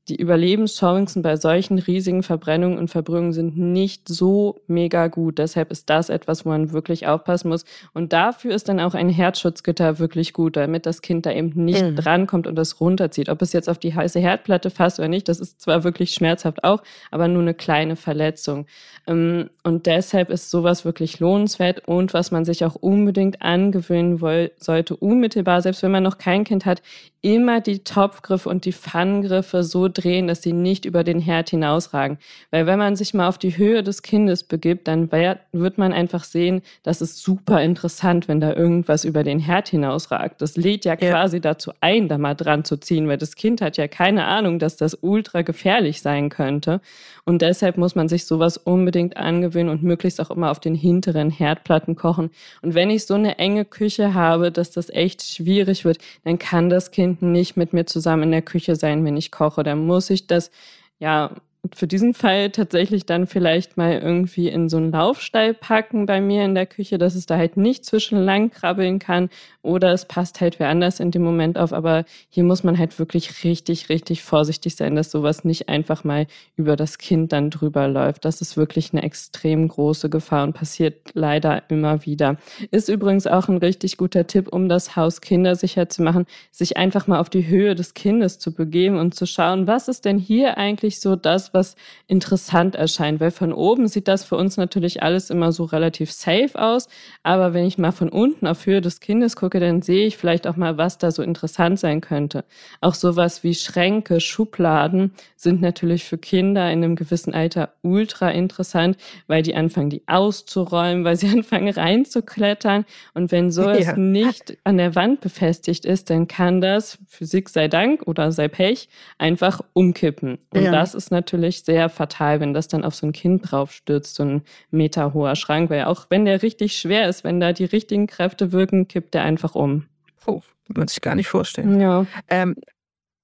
die 0.09 0.17
Überlebenschancen 0.17 1.23
bei 1.23 1.37
solchen 1.37 1.79
riesigen 1.79 2.23
Verbrennungen 2.23 2.79
und 2.79 2.89
Verbrühungen 2.89 3.33
sind 3.33 3.59
nicht 3.59 4.09
so 4.09 4.61
mega 4.69 5.09
gut. 5.09 5.39
Deshalb 5.39 5.73
ist 5.73 5.91
das 5.91 6.11
etwas, 6.11 6.45
wo 6.45 6.51
man 6.51 6.71
wirklich 6.71 7.09
aufpassen 7.09 7.49
muss. 7.49 7.65
Und 7.93 8.13
dafür 8.13 8.55
ist 8.55 8.69
dann 8.69 8.79
auch 8.79 8.95
ein 8.95 9.09
Herzschutzgitter 9.09 9.99
wirklich 9.99 10.33
gut, 10.33 10.57
damit 10.57 10.87
das 10.87 11.03
Kind 11.03 11.27
da 11.27 11.33
eben 11.33 11.53
nicht 11.57 11.83
mhm. 11.83 11.97
drankommt 11.97 12.47
und 12.47 12.55
das 12.55 12.81
runterzieht. 12.81 13.29
Ob 13.29 13.43
es 13.43 13.53
jetzt 13.53 13.69
auf 13.69 13.79
die 13.79 13.95
heiße 13.95 14.21
Herdplatte 14.21 14.71
fasst 14.71 15.01
oder 15.01 15.09
nicht, 15.09 15.29
das 15.29 15.41
ist 15.41 15.61
zwar 15.61 15.83
wirklich 15.83 16.15
schmerzhaft 16.15 16.63
auch, 16.63 16.85
aber 17.11 17.27
nur 17.27 17.43
eine 17.43 17.55
kleine 17.55 17.97
Verletzung. 17.97 18.67
Ähm, 19.09 19.51
und 19.65 19.87
deshalb 19.87 20.31
ist 20.31 20.51
sowas 20.51 20.85
wirklich 20.85 21.19
lohnenswert 21.19 21.89
und 21.89 22.15
was 22.15 22.31
man 22.31 22.45
sich 22.45 22.65
auch 22.65 22.77
unbedingt 22.77 23.43
angewöhnen 23.43 24.21
sollte, 24.59 24.95
unmittelbar, 24.95 25.63
selbst 25.63 25.83
wenn 25.83 25.91
man 25.91 26.05
noch 26.05 26.19
kein 26.19 26.45
Kind 26.45 26.65
hat, 26.65 26.81
immer 27.27 27.61
die 27.61 27.81
Topfgriffe 27.81 28.49
und 28.49 28.67
die 28.67 28.73
Pfannengriffe 28.73 29.65
so 29.65 29.89
drehen, 29.89 30.29
dass 30.29 30.43
sie 30.43 30.53
nicht 30.53 30.85
über 30.85 31.03
den 31.03 31.19
Herd 31.19 31.51
hinausragen. 31.51 32.19
Weil 32.53 32.67
wenn 32.67 32.79
man 32.79 32.95
sich 32.95 33.15
mal 33.15 33.27
auf 33.27 33.37
die 33.37 33.57
Höhe 33.57 33.83
des 33.83 34.03
Kindes 34.03 34.45
begibt, 34.45 34.87
dann 34.87 35.11
wird 35.11 35.77
man 35.77 35.93
einfach 35.93 36.23
sehen, 36.23 36.63
das 36.85 37.01
ist 37.01 37.21
super 37.21 37.61
interessant, 37.65 38.29
wenn 38.29 38.39
da 38.39 38.53
irgendwas 38.53 39.05
über 39.05 39.25
den 39.25 39.41
Herd 39.41 39.67
hinausragt. 39.67 40.41
Das 40.41 40.57
lädt 40.57 40.85
ja, 40.85 40.93
ja 40.93 41.11
quasi 41.11 41.41
dazu 41.41 41.73
ein, 41.81 42.07
da 42.07 42.17
mal 42.17 42.35
dran 42.35 42.63
zu 42.63 42.77
ziehen, 42.77 43.09
weil 43.09 43.19
das 43.19 43.35
Kind 43.35 43.61
hat 43.61 43.77
ja 43.77 43.89
keine 43.89 44.27
Ahnung, 44.27 44.61
dass 44.61 44.77
das 44.77 44.97
ultra 45.01 45.43
gefährlich 45.43 46.03
sein 46.03 46.29
könnte. 46.29 46.81
Und 47.25 47.43
deshalb 47.43 47.77
muss 47.77 47.97
man 47.97 48.09
sich 48.09 48.25
sowas 48.25 48.57
unbedingt 48.57 49.17
angewöhnen 49.17 49.71
und 49.71 49.83
möglichst 49.83 50.21
auch 50.21 50.31
immer 50.31 50.53
auf 50.53 50.61
den 50.61 50.77
hinteren 50.77 51.31
Herdplatten 51.31 51.97
kochen. 51.97 52.31
Und 52.63 52.75
wenn 52.75 52.89
ich 52.89 53.05
so 53.05 53.15
eine 53.15 53.39
enge 53.41 53.65
Küche 53.65 54.15
habe, 54.15 54.53
dass 54.53 54.71
das 54.71 54.91
echt 54.91 55.25
schwierig 55.25 55.85
wird, 55.85 55.99
dann 56.23 56.39
kann 56.39 56.71
das 56.71 56.93
Kind 56.93 57.16
nicht 57.23 57.57
mit 57.57 57.73
mir 57.73 57.87
zusammen 57.87 58.25
in 58.25 58.31
der 58.33 58.43
Küche 58.43 58.77
sein, 58.77 59.05
wenn 59.05 59.17
ich 59.17 59.31
koche. 59.31 59.63
Dann 59.63 59.87
muss 59.87 60.11
ich 60.11 60.27
das 60.27 60.51
ja 60.99 61.31
für 61.75 61.87
diesen 61.87 62.15
Fall 62.15 62.51
tatsächlich 62.51 63.07
dann 63.07 63.27
vielleicht 63.27 63.77
mal 63.77 63.95
irgendwie 63.95 64.49
in 64.49 64.69
so 64.69 64.77
einen 64.77 64.93
Laufstall 64.93 65.55
packen 65.55 66.07
bei 66.07 66.21
mir 66.21 66.45
in 66.45 66.55
der 66.55 66.67
Küche, 66.67 66.99
dass 66.99 67.15
es 67.15 67.27
da 67.27 67.37
halt 67.37 67.57
nicht 67.57 67.85
zwischenlang 67.85 68.51
krabbeln 68.51 68.99
kann 68.99 69.31
oder 69.63 69.93
es 69.93 70.05
passt 70.05 70.41
halt 70.41 70.61
wer 70.61 70.69
anders 70.69 71.01
in 71.01 71.11
dem 71.11 71.23
Moment 71.23 71.59
auf. 71.59 71.73
Aber 71.73 72.05
hier 72.29 72.45
muss 72.45 72.63
man 72.63 72.79
halt 72.79 72.99
wirklich 72.99 73.45
richtig, 73.45 73.89
richtig 73.89 74.23
vorsichtig 74.23 74.77
sein, 74.77 74.95
dass 74.95 75.11
sowas 75.11 75.45
nicht 75.45 75.69
einfach 75.69 76.05
mal 76.05 76.27
über 76.57 76.77
das 76.77 76.99
Kind 76.99 77.33
dann 77.33 77.51
drüber 77.51 77.89
läuft. 77.89 78.25
Das 78.25 78.41
ist 78.41 78.57
wirklich 78.57 78.93
eine 78.93 79.03
extrem 79.03 79.67
große 79.69 80.09
Gefahr 80.09 80.45
und 80.45 80.53
passiert 80.53 81.11
leider 81.15 81.65
immer 81.69 82.07
wieder. 82.07 82.37
Ist 82.71 82.89
übrigens 82.89 83.27
auch 83.27 83.49
ein 83.49 83.59
richtig 83.59 83.97
guter 83.97 84.27
Tipp, 84.27 84.49
um 84.53 84.69
das 84.69 84.97
Haus 84.97 85.21
kindersicher 85.21 85.89
zu 85.89 86.03
machen, 86.03 86.27
sich 86.51 86.77
einfach 86.77 87.07
mal 87.07 87.19
auf 87.19 87.31
die 87.31 87.47
Höhe 87.47 87.75
des 87.75 87.95
Kindes 87.95 88.39
zu 88.39 88.55
begeben 88.55 88.99
und 88.99 89.15
zu 89.15 89.27
schauen, 89.27 89.67
was 89.67 89.89
ist 89.89 90.05
denn 90.05 90.19
hier 90.19 90.57
eigentlich 90.59 91.01
so 91.01 91.17
das, 91.17 91.53
was 91.57 91.75
interessant 92.07 92.77
erscheint, 92.77 93.19
weil 93.19 93.33
von 93.33 93.53
oben 93.53 93.89
sieht 93.89 94.07
das 94.07 94.25
für 94.25 94.37
uns 94.37 94.57
natürlich 94.57 95.03
alles 95.03 95.31
immer 95.31 95.51
so 95.51 95.65
relativ 95.65 96.13
safe 96.13 96.53
aus, 96.55 96.89
aber 97.25 97.55
wenn 97.55 97.67
ich 97.67 97.79
mal 97.79 97.91
von 97.91 98.09
unten 98.09 98.47
auf 98.47 98.65
Höhe 98.67 98.81
des 98.81 99.01
Kindes 99.01 99.35
gucke, 99.35 99.59
dann 99.59 99.83
sehe 99.83 100.07
ich 100.07 100.17
vielleicht 100.17 100.47
auch 100.47 100.57
mal, 100.57 100.79
was 100.79 100.99
da 100.99 101.11
so 101.11 101.23
interessant 101.23 101.81
sein 101.81 102.01
könnte. 102.01 102.45
Auch 102.81 102.95
sowas 102.95 103.43
wie 103.43 103.55
Schränke, 103.55 104.21
Schubladen 104.21 105.13
sind 105.35 105.61
natürlich 105.61 106.05
für 106.05 106.19
Kinder 106.19 106.71
in 106.71 106.85
einem 106.85 106.95
gewissen 106.95 107.35
Alter 107.35 107.71
ultra 107.83 108.31
interessant, 108.31 108.97
weil 109.27 109.43
die 109.43 109.55
anfangen, 109.55 109.91
die 109.91 110.03
auszuräumen, 110.07 111.05
weil 111.05 111.17
sie 111.17 111.29
anfangen 111.37 111.73
reinzuklettern 111.73 112.85
und 113.15 113.33
wenn 113.33 113.51
sowas 113.51 113.87
ja. 113.87 113.97
nicht 113.97 114.59
an 114.65 114.77
der 114.77 114.95
Wand 114.95 115.21
befestigt 115.21 115.85
ist, 115.85 116.11
dann 116.11 116.29
kann 116.29 116.61
das, 116.61 116.99
Physik 117.09 117.49
sei 117.49 117.69
Dank 117.69 118.03
oder 118.07 118.31
sei 118.31 118.49
Pech, 118.49 118.89
einfach 119.19 119.61
umkippen. 119.73 120.39
Und 120.51 120.63
ja. 120.63 120.71
das 120.73 120.95
ist 120.95 121.11
natürlich 121.11 121.46
natürlich 121.47 121.65
sehr 121.65 121.89
fatal, 121.89 122.41
wenn 122.41 122.55
das 122.55 122.69
dann 122.69 122.85
auf 122.85 122.95
so 122.95 123.07
ein 123.07 123.13
Kind 123.13 123.51
draufstürzt, 123.51 124.17
so 124.17 124.25
ein 124.25 124.43
meterhoher 124.71 125.37
Schrank, 125.37 125.71
weil 125.71 125.85
auch 125.85 126.07
wenn 126.11 126.25
der 126.25 126.43
richtig 126.43 126.77
schwer 126.77 127.09
ist, 127.09 127.25
wenn 127.25 127.41
da 127.41 127.53
die 127.53 127.65
richtigen 127.65 128.07
Kräfte 128.07 128.53
wirken, 128.53 128.89
kippt 128.89 129.15
der 129.15 129.23
einfach 129.23 129.55
um. 129.55 129.87
Oh, 130.27 130.41
man 130.69 130.89
sich 130.89 131.01
gar 131.01 131.15
nicht 131.15 131.29
vorstellen. 131.29 131.81
Ja. 131.81 132.07
Ähm, 132.29 132.57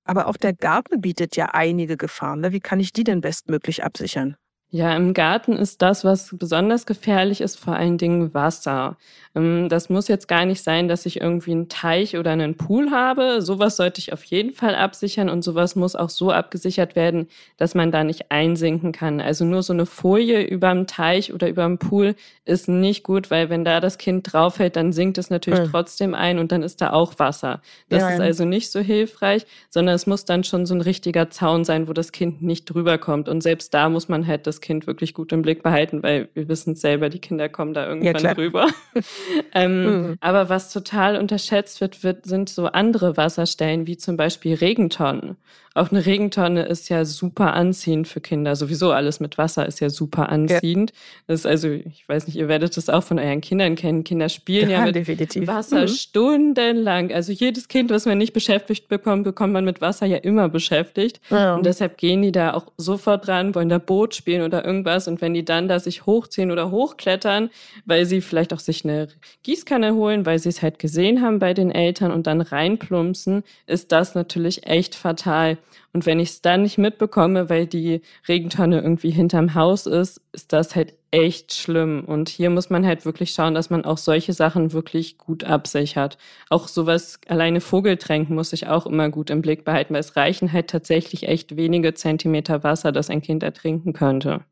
aber 0.05 0.29
auch 0.29 0.37
der 0.37 0.52
Garten 0.52 1.00
bietet 1.00 1.37
ja 1.37 1.47
einige 1.47 1.97
Gefahren. 1.97 2.41
Ne? 2.41 2.52
Wie 2.52 2.61
kann 2.61 2.81
ich 2.81 2.93
die 2.93 3.05
denn 3.05 3.21
bestmöglich 3.21 3.85
absichern? 3.85 4.37
Ja, 4.75 4.97
im 4.97 5.12
Garten 5.12 5.52
ist 5.52 5.83
das, 5.83 6.02
was 6.02 6.35
besonders 6.35 6.87
gefährlich 6.87 7.43
ist, 7.43 7.61
vor 7.61 7.76
allen 7.76 7.99
Dingen 7.99 8.33
Wasser. 8.33 8.97
Ähm, 9.35 9.69
das 9.69 9.91
muss 9.91 10.09
jetzt 10.09 10.29
gar 10.29 10.47
nicht 10.47 10.62
sein, 10.62 10.88
dass 10.88 11.05
ich 11.05 11.21
irgendwie 11.21 11.50
einen 11.50 11.69
Teich 11.69 12.17
oder 12.17 12.31
einen 12.31 12.57
Pool 12.57 12.91
habe. 12.91 13.43
Sowas 13.43 13.76
sollte 13.76 13.99
ich 13.99 14.14
auf 14.14 14.25
jeden 14.25 14.55
Fall 14.55 14.75
absichern 14.75 15.29
und 15.29 15.43
sowas 15.43 15.76
muss 15.76 15.95
auch 15.95 16.09
so 16.09 16.31
abgesichert 16.31 16.97
werden, 16.97 17.29
dass 17.59 17.75
man 17.75 17.93
da 17.93 18.02
nicht 18.02 18.31
einsinken 18.31 18.93
kann. 18.93 19.21
Also 19.21 19.45
nur 19.45 19.62
so 19.62 19.75
eine 19.75 19.85
Folie 19.85 20.41
über 20.41 20.71
dem 20.71 20.87
Teich 20.87 21.35
oder 21.35 21.50
über 21.50 21.64
dem 21.64 21.76
Pool 21.76 22.14
ist 22.47 22.67
nicht 22.67 23.05
gut, 23.05 23.31
weil 23.31 23.50
wenn 23.50 23.67
da 23.67 23.79
das 23.79 23.99
Kind 23.99 24.33
draufhält, 24.33 24.76
dann 24.76 24.95
sinkt 24.95 25.19
es 25.19 25.29
natürlich 25.29 25.61
ja. 25.61 25.67
trotzdem 25.67 26.14
ein 26.14 26.38
und 26.38 26.50
dann 26.50 26.62
ist 26.62 26.81
da 26.81 26.95
auch 26.95 27.19
Wasser. 27.19 27.61
Das 27.91 28.00
ja. 28.00 28.09
ist 28.09 28.21
also 28.21 28.47
nicht 28.47 28.71
so 28.71 28.81
hilfreich, 28.81 29.45
sondern 29.69 29.95
es 29.95 30.07
muss 30.07 30.25
dann 30.25 30.45
schon 30.45 30.64
so 30.64 30.75
ein 30.75 30.81
richtiger 30.81 31.29
Zaun 31.29 31.67
sein, 31.67 31.88
wo 31.88 31.93
das 31.93 32.11
Kind 32.11 32.41
nicht 32.41 32.64
drüber 32.64 32.97
kommt. 32.97 33.29
Und 33.29 33.43
selbst 33.43 33.75
da 33.75 33.91
muss 33.91 34.09
man 34.09 34.26
halt 34.26 34.47
das 34.47 34.62
Kind 34.62 34.87
wirklich 34.87 35.12
gut 35.12 35.33
im 35.33 35.42
Blick 35.42 35.62
behalten, 35.62 36.02
weil 36.02 36.31
wir 36.33 36.49
wissen 36.49 36.75
selber, 36.75 37.11
die 37.11 37.19
Kinder 37.19 37.50
kommen 37.50 37.75
da 37.75 37.87
irgendwann 37.87 38.23
ja, 38.23 38.33
drüber. 38.33 38.69
ähm, 39.54 39.85
mhm. 39.85 40.16
Aber 40.21 40.49
was 40.49 40.73
total 40.73 41.16
unterschätzt 41.16 41.83
wird, 41.83 42.02
wird, 42.02 42.25
sind 42.25 42.49
so 42.49 42.66
andere 42.66 43.19
Wasserstellen, 43.19 43.87
wie 43.87 43.99
zum 43.99 44.16
Beispiel 44.16 44.54
Regentonnen. 44.54 45.37
Auch 45.75 45.90
eine 45.90 46.04
Regentonne 46.04 46.64
ist 46.64 46.90
ja 46.90 47.07
super 47.07 47.54
anziehend 47.54 48.07
für 48.07 48.21
Kinder. 48.21 48.57
Sowieso 48.57 48.92
alles 48.92 49.21
mit 49.21 49.38
Wasser 49.38 49.66
ist 49.66 49.81
ja 49.81 49.88
super 49.88 50.28
anziehend. 50.28 50.90
Ja. 50.90 50.97
Das 51.28 51.40
ist 51.40 51.47
also, 51.47 51.69
ich 51.69 52.07
weiß 52.07 52.26
nicht, 52.26 52.37
ihr 52.37 52.49
werdet 52.49 52.76
das 52.76 52.90
auch 52.90 53.02
von 53.02 53.19
euren 53.19 53.40
Kindern 53.40 53.75
kennen. 53.75 54.04
Kinder 54.04 54.28
spielen 54.28 54.69
ja, 54.69 54.81
ja 54.81 54.87
mit 54.87 54.97
definitiv. 54.97 55.47
Wasser 55.47 55.83
mhm. 55.83 55.88
stundenlang. 55.88 57.11
Also 57.11 57.33
jedes 57.33 57.69
Kind, 57.69 57.90
was 57.90 58.04
man 58.04 58.19
nicht 58.19 58.35
beschäftigt 58.35 58.88
bekommt, 58.88 59.25
bekommt 59.25 59.54
man 59.54 59.64
mit 59.64 59.81
Wasser 59.81 60.04
ja 60.04 60.19
immer 60.19 60.50
beschäftigt. 60.50 61.21
Und 61.31 61.64
deshalb 61.64 61.97
gehen 61.97 62.21
die 62.21 62.33
da 62.33 62.52
auch 62.52 62.66
sofort 62.76 63.26
dran, 63.26 63.54
wollen 63.54 63.71
da 63.71 63.78
Boot 63.78 64.14
spielen 64.14 64.42
oder 64.52 64.64
irgendwas. 64.64 65.09
Und 65.09 65.21
wenn 65.21 65.35
die 65.35 65.44
dann 65.44 65.68
da 65.68 65.78
sich 65.78 66.06
hochziehen 66.06 66.50
oder 66.50 66.71
hochklettern, 66.71 67.50
weil 67.85 68.06
sie 68.06 68.21
vielleicht 68.21 68.52
auch 68.52 68.59
sich 68.59 68.85
eine 68.85 69.09
Gießkanne 69.42 69.94
holen, 69.94 70.26
weil 70.26 70.38
sie 70.38 70.49
es 70.49 70.62
halt 70.62 70.78
gesehen 70.78 71.23
haben 71.23 71.38
bei 71.38 71.54
den 71.54 71.71
Eltern 71.71 72.12
und 72.12 72.26
dann 72.26 72.40
reinplumpsen, 72.40 73.42
ist 73.66 73.92
das 73.92 74.14
natürlich 74.14 74.66
echt 74.66 74.94
fatal. 74.94 75.59
Und 75.92 76.06
wenn 76.06 76.21
ich 76.21 76.30
es 76.30 76.42
dann 76.42 76.62
nicht 76.62 76.78
mitbekomme, 76.78 77.50
weil 77.50 77.66
die 77.66 78.02
Regentonne 78.28 78.80
irgendwie 78.80 79.11
hinterm 79.11 79.54
Haus 79.54 79.87
ist, 79.87 80.21
ist 80.32 80.52
das 80.52 80.75
halt 80.75 80.94
echt 81.12 81.54
schlimm. 81.54 82.04
Und 82.07 82.28
hier 82.28 82.50
muss 82.50 82.71
man 82.71 82.87
halt 82.87 83.04
wirklich 83.04 83.33
schauen, 83.33 83.54
dass 83.54 83.71
man 83.71 83.85
auch 83.85 83.99
solche 83.99 84.33
Sachen 84.33 84.73
wirklich 84.73 85.19
gut 85.19 85.45
absichert. 85.45 86.19
Auch 86.50 86.69
sowas, 86.69 87.21
alleine 87.28 87.61
Vogeltränken 87.61 88.35
muss 88.35 88.52
ich 88.52 88.66
auch 88.66 88.87
immer 88.87 89.11
gut 89.11 89.31
im 89.31 89.42
Blick 89.42 89.64
behalten, 89.64 89.95
weil 89.95 90.00
es 90.00 90.16
reichen 90.16 90.52
halt 90.52 90.69
tatsächlich 90.71 91.28
echt 91.28 91.57
wenige 91.57 91.95
Zentimeter 91.95 92.64
Wasser, 92.64 92.92
das 92.92 93.11
ein 93.11 93.23
Kind 93.23 93.42
ertrinken 93.42 93.92
könnte. 93.92 94.45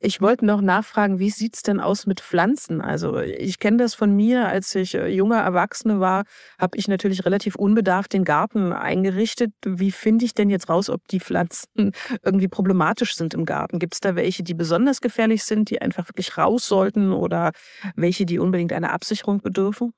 Ich 0.00 0.20
wollte 0.20 0.46
noch 0.46 0.60
nachfragen, 0.60 1.18
wie 1.18 1.30
sieht 1.30 1.56
es 1.56 1.62
denn 1.62 1.80
aus 1.80 2.06
mit 2.06 2.20
Pflanzen? 2.20 2.80
Also 2.80 3.18
ich 3.18 3.58
kenne 3.58 3.78
das 3.78 3.94
von 3.94 4.14
mir, 4.14 4.48
als 4.48 4.74
ich 4.74 4.94
äh, 4.94 5.08
junger 5.08 5.40
Erwachsene 5.40 6.00
war, 6.00 6.24
habe 6.58 6.78
ich 6.78 6.88
natürlich 6.88 7.24
relativ 7.24 7.56
unbedarft 7.56 8.12
den 8.12 8.24
Garten 8.24 8.72
eingerichtet. 8.72 9.52
Wie 9.64 9.90
finde 9.90 10.24
ich 10.24 10.34
denn 10.34 10.50
jetzt 10.50 10.68
raus, 10.68 10.88
ob 10.88 11.06
die 11.08 11.20
Pflanzen 11.20 11.92
irgendwie 12.24 12.48
problematisch 12.48 13.16
sind 13.16 13.34
im 13.34 13.44
Garten? 13.44 13.78
Gibt 13.78 13.94
es 13.94 14.00
da 14.00 14.14
welche, 14.14 14.42
die 14.42 14.54
besonders 14.54 15.00
gefährlich 15.00 15.44
sind, 15.44 15.70
die 15.70 15.82
einfach 15.82 16.08
wirklich 16.08 16.38
raus 16.38 16.66
sollten 16.66 17.12
oder 17.12 17.52
welche, 17.96 18.24
die 18.24 18.38
unbedingt 18.38 18.72
einer 18.72 18.92
Absicherung 18.92 19.40
bedürfen? 19.40 19.92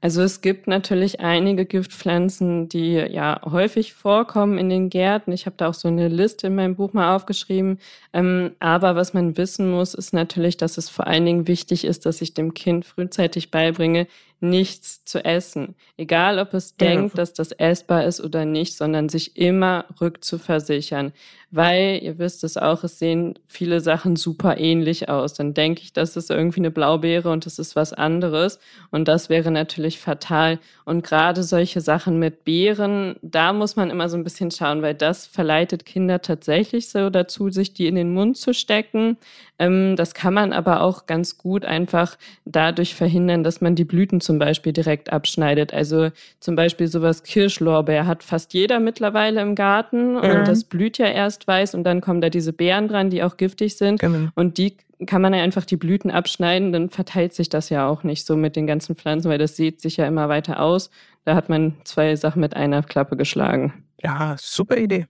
Also 0.00 0.22
es 0.22 0.42
gibt 0.42 0.66
natürlich 0.66 1.20
einige 1.20 1.64
Giftpflanzen, 1.64 2.68
die 2.68 2.92
ja 2.92 3.40
häufig 3.44 3.94
vorkommen 3.94 4.58
in 4.58 4.68
den 4.68 4.90
Gärten. 4.90 5.32
Ich 5.32 5.46
habe 5.46 5.56
da 5.56 5.68
auch 5.68 5.74
so 5.74 5.88
eine 5.88 6.08
Liste 6.08 6.48
in 6.48 6.56
meinem 6.56 6.76
Buch 6.76 6.92
mal 6.92 7.16
aufgeschrieben. 7.16 7.78
Ähm, 8.12 8.52
aber 8.60 8.96
was 8.96 9.13
man 9.14 9.36
wissen 9.36 9.70
muss, 9.70 9.94
ist 9.94 10.12
natürlich, 10.12 10.56
dass 10.56 10.76
es 10.76 10.88
vor 10.88 11.06
allen 11.06 11.24
Dingen 11.24 11.48
wichtig 11.48 11.84
ist, 11.84 12.04
dass 12.06 12.20
ich 12.20 12.34
dem 12.34 12.52
Kind 12.54 12.84
frühzeitig 12.84 13.50
beibringe, 13.50 14.06
nichts 14.40 15.04
zu 15.04 15.24
essen. 15.24 15.74
Egal, 15.96 16.38
ob 16.38 16.54
es 16.54 16.74
ja. 16.80 16.88
denkt, 16.88 17.16
dass 17.16 17.32
das 17.32 17.52
essbar 17.52 18.04
ist 18.04 18.20
oder 18.20 18.44
nicht, 18.44 18.76
sondern 18.76 19.08
sich 19.08 19.36
immer 19.36 19.86
rückzuversichern. 20.00 21.12
Weil, 21.56 22.00
ihr 22.02 22.18
wisst 22.18 22.42
es 22.42 22.56
auch, 22.56 22.82
es 22.82 22.98
sehen 22.98 23.38
viele 23.46 23.78
Sachen 23.78 24.16
super 24.16 24.58
ähnlich 24.58 25.08
aus. 25.08 25.34
Dann 25.34 25.54
denke 25.54 25.82
ich, 25.82 25.92
das 25.92 26.16
ist 26.16 26.28
irgendwie 26.28 26.58
eine 26.58 26.72
Blaubeere 26.72 27.30
und 27.30 27.46
das 27.46 27.60
ist 27.60 27.76
was 27.76 27.92
anderes. 27.92 28.58
Und 28.90 29.06
das 29.06 29.28
wäre 29.28 29.52
natürlich 29.52 30.00
fatal. 30.00 30.58
Und 30.84 31.04
gerade 31.04 31.44
solche 31.44 31.80
Sachen 31.80 32.18
mit 32.18 32.42
Beeren, 32.42 33.14
da 33.22 33.52
muss 33.52 33.76
man 33.76 33.90
immer 33.90 34.08
so 34.08 34.16
ein 34.16 34.24
bisschen 34.24 34.50
schauen, 34.50 34.82
weil 34.82 34.94
das 34.94 35.26
verleitet 35.26 35.86
Kinder 35.86 36.20
tatsächlich 36.20 36.88
so 36.88 37.08
dazu, 37.08 37.50
sich 37.50 37.72
die 37.72 37.86
in 37.86 37.94
den 37.94 38.12
Mund 38.12 38.36
zu 38.36 38.52
stecken. 38.52 39.16
Ähm, 39.60 39.94
das 39.94 40.14
kann 40.14 40.34
man 40.34 40.52
aber 40.52 40.80
auch 40.80 41.06
ganz 41.06 41.38
gut 41.38 41.64
einfach 41.64 42.18
dadurch 42.44 42.96
verhindern, 42.96 43.44
dass 43.44 43.60
man 43.60 43.76
die 43.76 43.84
Blüten 43.84 44.20
zum 44.20 44.40
Beispiel 44.40 44.72
direkt 44.72 45.12
abschneidet. 45.12 45.72
Also 45.72 46.10
zum 46.40 46.56
Beispiel 46.56 46.88
sowas 46.88 47.22
Kirschlorbeer 47.22 48.08
hat 48.08 48.24
fast 48.24 48.54
jeder 48.54 48.80
mittlerweile 48.80 49.40
im 49.40 49.54
Garten 49.54 50.16
und 50.16 50.40
mhm. 50.40 50.44
das 50.44 50.64
blüht 50.64 50.98
ja 50.98 51.06
erst 51.06 51.43
weiß 51.46 51.74
und 51.74 51.84
dann 51.84 52.00
kommen 52.00 52.20
da 52.20 52.30
diese 52.30 52.52
Beeren 52.52 52.88
dran, 52.88 53.10
die 53.10 53.22
auch 53.22 53.36
giftig 53.36 53.76
sind 53.76 54.00
genau. 54.00 54.28
und 54.34 54.58
die 54.58 54.76
kann 55.06 55.22
man 55.22 55.34
ja 55.34 55.42
einfach 55.42 55.64
die 55.64 55.76
Blüten 55.76 56.10
abschneiden, 56.10 56.72
dann 56.72 56.90
verteilt 56.90 57.34
sich 57.34 57.48
das 57.48 57.68
ja 57.68 57.86
auch 57.88 58.04
nicht 58.04 58.26
so 58.26 58.36
mit 58.36 58.56
den 58.56 58.66
ganzen 58.66 58.96
Pflanzen, 58.96 59.30
weil 59.30 59.38
das 59.38 59.56
sieht 59.56 59.80
sich 59.80 59.96
ja 59.96 60.06
immer 60.06 60.28
weiter 60.28 60.60
aus. 60.60 60.90
Da 61.24 61.34
hat 61.34 61.48
man 61.48 61.74
zwei 61.84 62.14
Sachen 62.16 62.40
mit 62.40 62.54
einer 62.54 62.82
Klappe 62.82 63.16
geschlagen. 63.16 63.84
Ja, 64.02 64.36
super 64.38 64.76
Idee. 64.76 65.06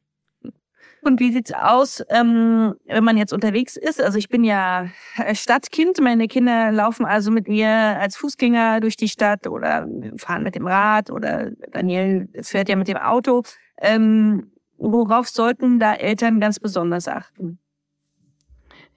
Und 1.02 1.20
wie 1.20 1.32
sieht's 1.32 1.52
aus, 1.52 2.02
ähm, 2.08 2.74
wenn 2.86 3.04
man 3.04 3.18
jetzt 3.18 3.34
unterwegs 3.34 3.76
ist? 3.76 4.00
Also 4.02 4.16
ich 4.16 4.30
bin 4.30 4.42
ja 4.42 4.88
Stadtkind. 5.34 6.00
Meine 6.00 6.28
Kinder 6.28 6.72
laufen 6.72 7.04
also 7.04 7.30
mit 7.30 7.46
mir 7.46 7.68
als 7.68 8.16
Fußgänger 8.16 8.80
durch 8.80 8.96
die 8.96 9.08
Stadt 9.08 9.46
oder 9.46 9.86
fahren 10.16 10.42
mit 10.44 10.54
dem 10.54 10.66
Rad 10.66 11.10
oder 11.10 11.50
Daniel 11.72 12.28
fährt 12.40 12.70
ja 12.70 12.76
mit 12.76 12.88
dem 12.88 12.96
Auto. 12.96 13.42
Ähm, 13.82 14.50
worauf 14.78 15.28
sollten 15.28 15.80
da 15.80 15.94
Eltern 15.94 16.40
ganz 16.40 16.60
besonders 16.60 17.08
achten? 17.08 17.58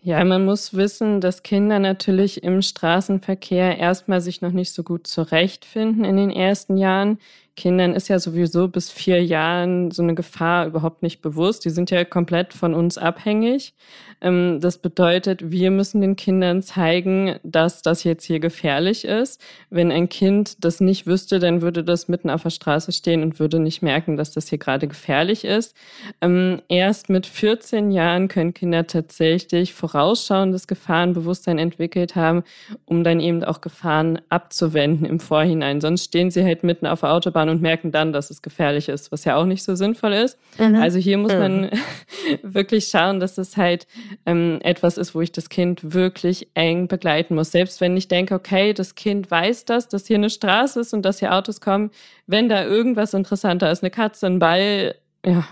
Ja, 0.02 0.24
man 0.24 0.46
muss 0.46 0.74
wissen, 0.74 1.20
dass 1.20 1.44
Kinder 1.44 1.80
natürlich 1.80 2.44
im 2.44 2.62
Straßenverkehr 2.62 3.78
erstmal 3.78 4.22
sich 4.22 4.42
noch 4.42 4.52
nicht 4.52 4.72
so 4.72 4.84
gut 4.84 5.08
zurechtfinden 5.08 6.06
in 6.06 6.16
den 6.16 6.30
ersten 6.30 6.78
Jahren. 6.78 7.18
Kindern 7.58 7.96
ist 7.96 8.08
ja 8.08 8.20
sowieso 8.20 8.68
bis 8.68 8.92
vier 8.92 9.26
Jahren 9.26 9.90
so 9.90 10.04
eine 10.04 10.14
Gefahr 10.14 10.68
überhaupt 10.68 11.02
nicht 11.02 11.22
bewusst. 11.24 11.66
Die 11.66 11.72
sind 11.72 11.90
ja 11.90 12.06
komplett 12.06 12.54
von 12.54 12.76
uns 12.76 13.00
abhängig. 13.00 13.74
Ähm, 14.22 14.60
das 14.62 14.78
bedeutet, 14.78 15.52
wir 15.52 15.72
müssen 15.72 16.02
den 16.02 16.16
Kindern 16.16 16.62
zeigen, 16.62 17.40
dass 17.44 17.82
das 17.82 18.04
jetzt 18.04 18.26
hier 18.26 18.40
gefährlich 18.40 19.06
ist. 19.06 19.42
Wenn 19.72 19.92
ein 19.92 20.08
Kind 20.08 20.64
das 20.64 20.80
nicht 20.80 21.08
wüsste, 21.08 21.40
dann 21.40 21.62
würde 21.62 21.84
das 21.84 22.08
mitten 22.08 22.30
auf 22.30 22.44
der 22.44 22.52
Straße 22.52 22.92
stehen 22.92 23.24
und 23.24 23.40
würde 23.40 23.60
nicht 23.60 23.82
merken, 23.82 24.18
dass 24.18 24.32
das 24.32 24.50
hier 24.50 24.60
gerade 24.60 24.88
gefährlich 24.88 25.44
ist. 25.44 25.76
Ähm, 26.22 26.62
erst 26.70 27.10
mit 27.10 27.26
14 27.26 27.90
Jahren 27.90 28.28
können 28.28 28.54
Kinder 28.54 28.86
tatsächlich 28.86 29.74
vorausschauendes 29.74 30.68
Gefahrenbewusstsein 30.68 31.58
entwickelt 31.58 32.16
haben, 32.16 32.44
um 32.86 33.04
dann 33.04 33.20
eben 33.20 33.44
auch 33.44 33.62
Gefahren 33.62 34.22
abzuwenden 34.30 35.08
im 35.08 35.20
Vorhinein. 35.20 35.82
Sonst 35.82 36.06
stehen 36.06 36.30
sie 36.30 36.44
halt 36.44 36.64
mitten 36.64 36.86
auf 36.86 37.00
der 37.00 37.14
Autobahn 37.14 37.47
und 37.50 37.62
merken 37.62 37.92
dann, 37.92 38.14
dass 38.14 38.30
es 38.30 38.42
gefährlich 38.42 38.90
ist, 38.90 39.12
was 39.12 39.26
ja 39.26 39.36
auch 39.36 39.46
nicht 39.46 39.64
so 39.64 39.76
sinnvoll 39.76 40.14
ist. 40.14 40.38
Mhm. 40.58 40.76
Also 40.76 41.00
hier 41.00 41.18
muss 41.18 41.34
man 41.34 41.62
mhm. 41.62 41.70
wirklich 42.44 42.88
schauen, 42.88 43.20
dass 43.20 43.38
es 43.38 43.58
halt 43.58 43.88
ähm, 44.26 44.60
etwas 44.62 44.98
ist, 44.98 45.16
wo 45.16 45.22
ich 45.22 45.32
das 45.32 45.50
Kind 45.50 45.94
wirklich 45.94 46.50
eng 46.54 46.88
begleiten 46.88 47.36
muss. 47.36 47.52
Selbst 47.52 47.82
wenn 47.82 47.96
ich 47.98 48.08
denke, 48.08 48.36
okay, 48.36 48.74
das 48.74 48.96
Kind 48.96 49.30
weiß 49.30 49.66
das, 49.66 49.88
dass 49.88 50.08
hier 50.08 50.18
eine 50.18 50.30
Straße 50.30 50.80
ist 50.80 50.94
und 50.94 51.04
dass 51.04 51.20
hier 51.20 51.34
Autos 51.34 51.62
kommen, 51.62 51.92
wenn 52.26 52.50
da 52.50 52.64
irgendwas 52.64 53.14
interessanter 53.14 53.72
ist, 53.72 53.84
eine 53.84 53.92
Katze, 53.92 54.28
ein 54.28 54.40
Ball, 54.40 54.96
ja, 55.26 55.46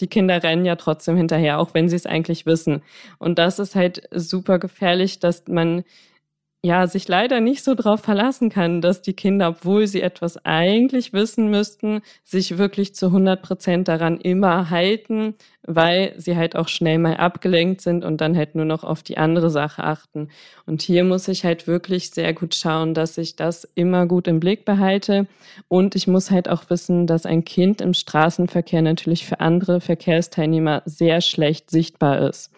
die 0.00 0.08
Kinder 0.08 0.42
rennen 0.42 0.64
ja 0.64 0.76
trotzdem 0.76 1.16
hinterher, 1.16 1.58
auch 1.58 1.74
wenn 1.74 1.88
sie 1.88 1.96
es 1.96 2.06
eigentlich 2.06 2.46
wissen. 2.46 2.82
Und 3.18 3.38
das 3.38 3.58
ist 3.58 3.74
halt 3.74 4.02
super 4.12 4.58
gefährlich, 4.58 5.20
dass 5.20 5.46
man 5.48 5.84
ja, 6.62 6.86
sich 6.88 7.06
leider 7.06 7.40
nicht 7.40 7.62
so 7.62 7.74
darauf 7.74 8.00
verlassen 8.00 8.48
kann, 8.50 8.80
dass 8.80 9.00
die 9.00 9.12
Kinder, 9.12 9.50
obwohl 9.50 9.86
sie 9.86 10.02
etwas 10.02 10.44
eigentlich 10.44 11.12
wissen 11.12 11.48
müssten, 11.48 12.00
sich 12.24 12.58
wirklich 12.58 12.94
zu 12.94 13.06
100 13.06 13.40
Prozent 13.40 13.88
daran 13.88 14.18
immer 14.18 14.68
halten, 14.68 15.34
weil 15.62 16.14
sie 16.16 16.36
halt 16.36 16.56
auch 16.56 16.68
schnell 16.68 16.98
mal 16.98 17.18
abgelenkt 17.18 17.82
sind 17.82 18.04
und 18.04 18.20
dann 18.20 18.36
halt 18.36 18.56
nur 18.56 18.64
noch 18.64 18.82
auf 18.82 19.04
die 19.04 19.16
andere 19.16 19.48
Sache 19.50 19.84
achten. 19.84 20.28
Und 20.66 20.82
hier 20.82 21.04
muss 21.04 21.28
ich 21.28 21.44
halt 21.44 21.68
wirklich 21.68 22.10
sehr 22.10 22.32
gut 22.34 22.54
schauen, 22.54 22.94
dass 22.94 23.16
ich 23.16 23.36
das 23.36 23.64
immer 23.74 24.06
gut 24.06 24.26
im 24.26 24.40
Blick 24.40 24.64
behalte. 24.64 25.28
Und 25.68 25.94
ich 25.94 26.08
muss 26.08 26.32
halt 26.32 26.48
auch 26.48 26.68
wissen, 26.68 27.06
dass 27.06 27.26
ein 27.26 27.44
Kind 27.44 27.80
im 27.80 27.94
Straßenverkehr 27.94 28.82
natürlich 28.82 29.24
für 29.24 29.38
andere 29.40 29.80
Verkehrsteilnehmer 29.80 30.82
sehr 30.84 31.20
schlecht 31.20 31.70
sichtbar 31.70 32.28
ist. 32.28 32.50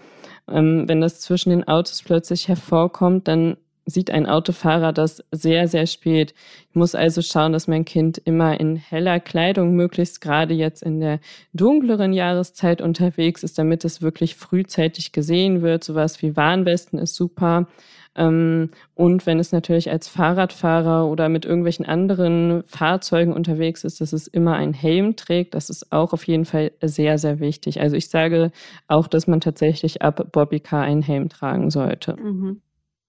Ähm, 0.51 0.89
wenn 0.89 1.03
das 1.03 1.21
zwischen 1.21 1.51
den 1.51 1.69
Autos 1.69 2.03
plötzlich 2.03 2.49
hervorkommt, 2.49 3.29
dann 3.29 3.59
sieht 3.89 4.11
ein 4.11 4.27
Autofahrer 4.27 4.93
das 4.93 5.25
sehr, 5.33 5.67
sehr 5.67 5.87
spät. 5.87 6.35
Ich 6.69 6.77
muss 6.77 6.95
also 6.95 7.23
schauen, 7.23 7.53
dass 7.53 7.69
mein 7.69 7.85
Kind 7.85 8.19
immer 8.19 8.61
in 8.61 8.77
heller 8.77 9.19
Kleidung, 9.19 9.75
möglichst 9.75 10.21
gerade 10.21 10.55
jetzt 10.55 10.83
in 10.83 11.01
der 11.01 11.21
dunkleren 11.55 12.13
Jahreszeit 12.13 12.83
unterwegs 12.83 13.43
ist, 13.43 13.59
damit 13.59 13.85
es 13.85 14.03
wirklich 14.03 14.37
frühzeitig 14.37 15.13
gesehen 15.13 15.63
wird. 15.63 15.85
Sowas 15.85 16.23
wie 16.23 16.37
Warnwesten 16.37 16.99
ist 16.99 17.15
super. 17.15 17.67
Ähm, 18.15 18.71
und 18.95 19.27
wenn 19.27 19.39
es 19.39 19.53
natürlich 19.53 19.91
als 19.91 20.09
Fahrradfahrer 20.09 21.07
oder 21.07 21.29
mit 21.29 21.45
irgendwelchen 21.45 21.87
anderen 21.87 22.65
Fahrzeugen 22.67 23.33
unterwegs 23.33 23.85
ist, 23.85 24.01
dass 24.01 24.13
es 24.13 24.27
immer 24.27 24.57
einen 24.57 24.75
Helm 24.75 25.17
trägt, 25.17 25.55
das 25.55 25.71
ist 25.71 25.93
auch 25.93 26.13
auf 26.13 26.27
jeden 26.27 26.45
Fall 26.45 26.73
sehr, 26.83 27.17
sehr 27.19 27.41
wichtig. 27.41 27.81
Also 27.81 27.97
ich 27.97 28.09
sage 28.09 28.51
auch, 28.89 29.07
dass 29.07 29.29
man 29.29 29.41
tatsächlich 29.41 30.03
ab 30.03 30.33
Bobbycar 30.33 30.83
einen 30.83 31.03
Helm 31.03 31.29
tragen 31.29 31.71
sollte. 31.71 32.17
Mhm. 32.17 32.61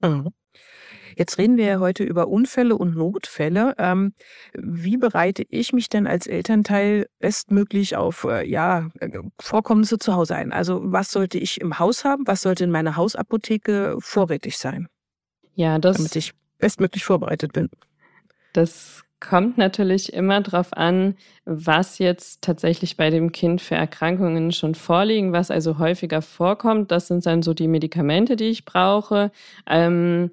Mhm. 0.01 0.29
Jetzt 1.15 1.37
reden 1.37 1.57
wir 1.57 1.65
ja 1.65 1.79
heute 1.79 2.03
über 2.03 2.27
Unfälle 2.27 2.75
und 2.75 2.95
Notfälle. 2.95 3.75
Ähm, 3.77 4.13
wie 4.53 4.97
bereite 4.97 5.43
ich 5.49 5.73
mich 5.73 5.89
denn 5.89 6.07
als 6.07 6.27
Elternteil 6.27 7.07
bestmöglich 7.19 7.95
auf 7.95 8.23
äh, 8.23 8.47
ja, 8.49 8.89
äh, 8.99 9.09
Vorkommnisse 9.39 9.97
zu 9.99 10.15
Hause 10.15 10.35
ein? 10.35 10.51
Also 10.51 10.81
was 10.83 11.11
sollte 11.11 11.37
ich 11.37 11.61
im 11.61 11.79
Haus 11.79 12.05
haben? 12.05 12.27
Was 12.27 12.41
sollte 12.41 12.63
in 12.63 12.71
meiner 12.71 12.95
Hausapotheke 12.95 13.97
vorrätig 13.99 14.57
sein? 14.57 14.87
Ja, 15.55 15.79
das. 15.79 15.97
Damit 15.97 16.15
ich 16.15 16.33
bestmöglich 16.57 17.03
vorbereitet 17.03 17.53
bin. 17.53 17.69
Das 18.53 19.03
kommt 19.19 19.57
natürlich 19.57 20.13
immer 20.13 20.41
darauf 20.41 20.73
an, 20.73 21.15
was 21.45 21.99
jetzt 21.99 22.41
tatsächlich 22.41 22.95
bei 22.95 23.09
dem 23.09 23.31
Kind 23.31 23.61
für 23.61 23.75
Erkrankungen 23.75 24.51
schon 24.51 24.75
vorliegen, 24.75 25.33
was 25.33 25.51
also 25.51 25.77
häufiger 25.77 26.21
vorkommt. 26.21 26.91
Das 26.91 27.07
sind 27.07 27.25
dann 27.25 27.41
so 27.41 27.53
die 27.53 27.67
Medikamente, 27.67 28.35
die 28.35 28.45
ich 28.45 28.65
brauche. 28.65 29.31
Ähm, 29.67 30.31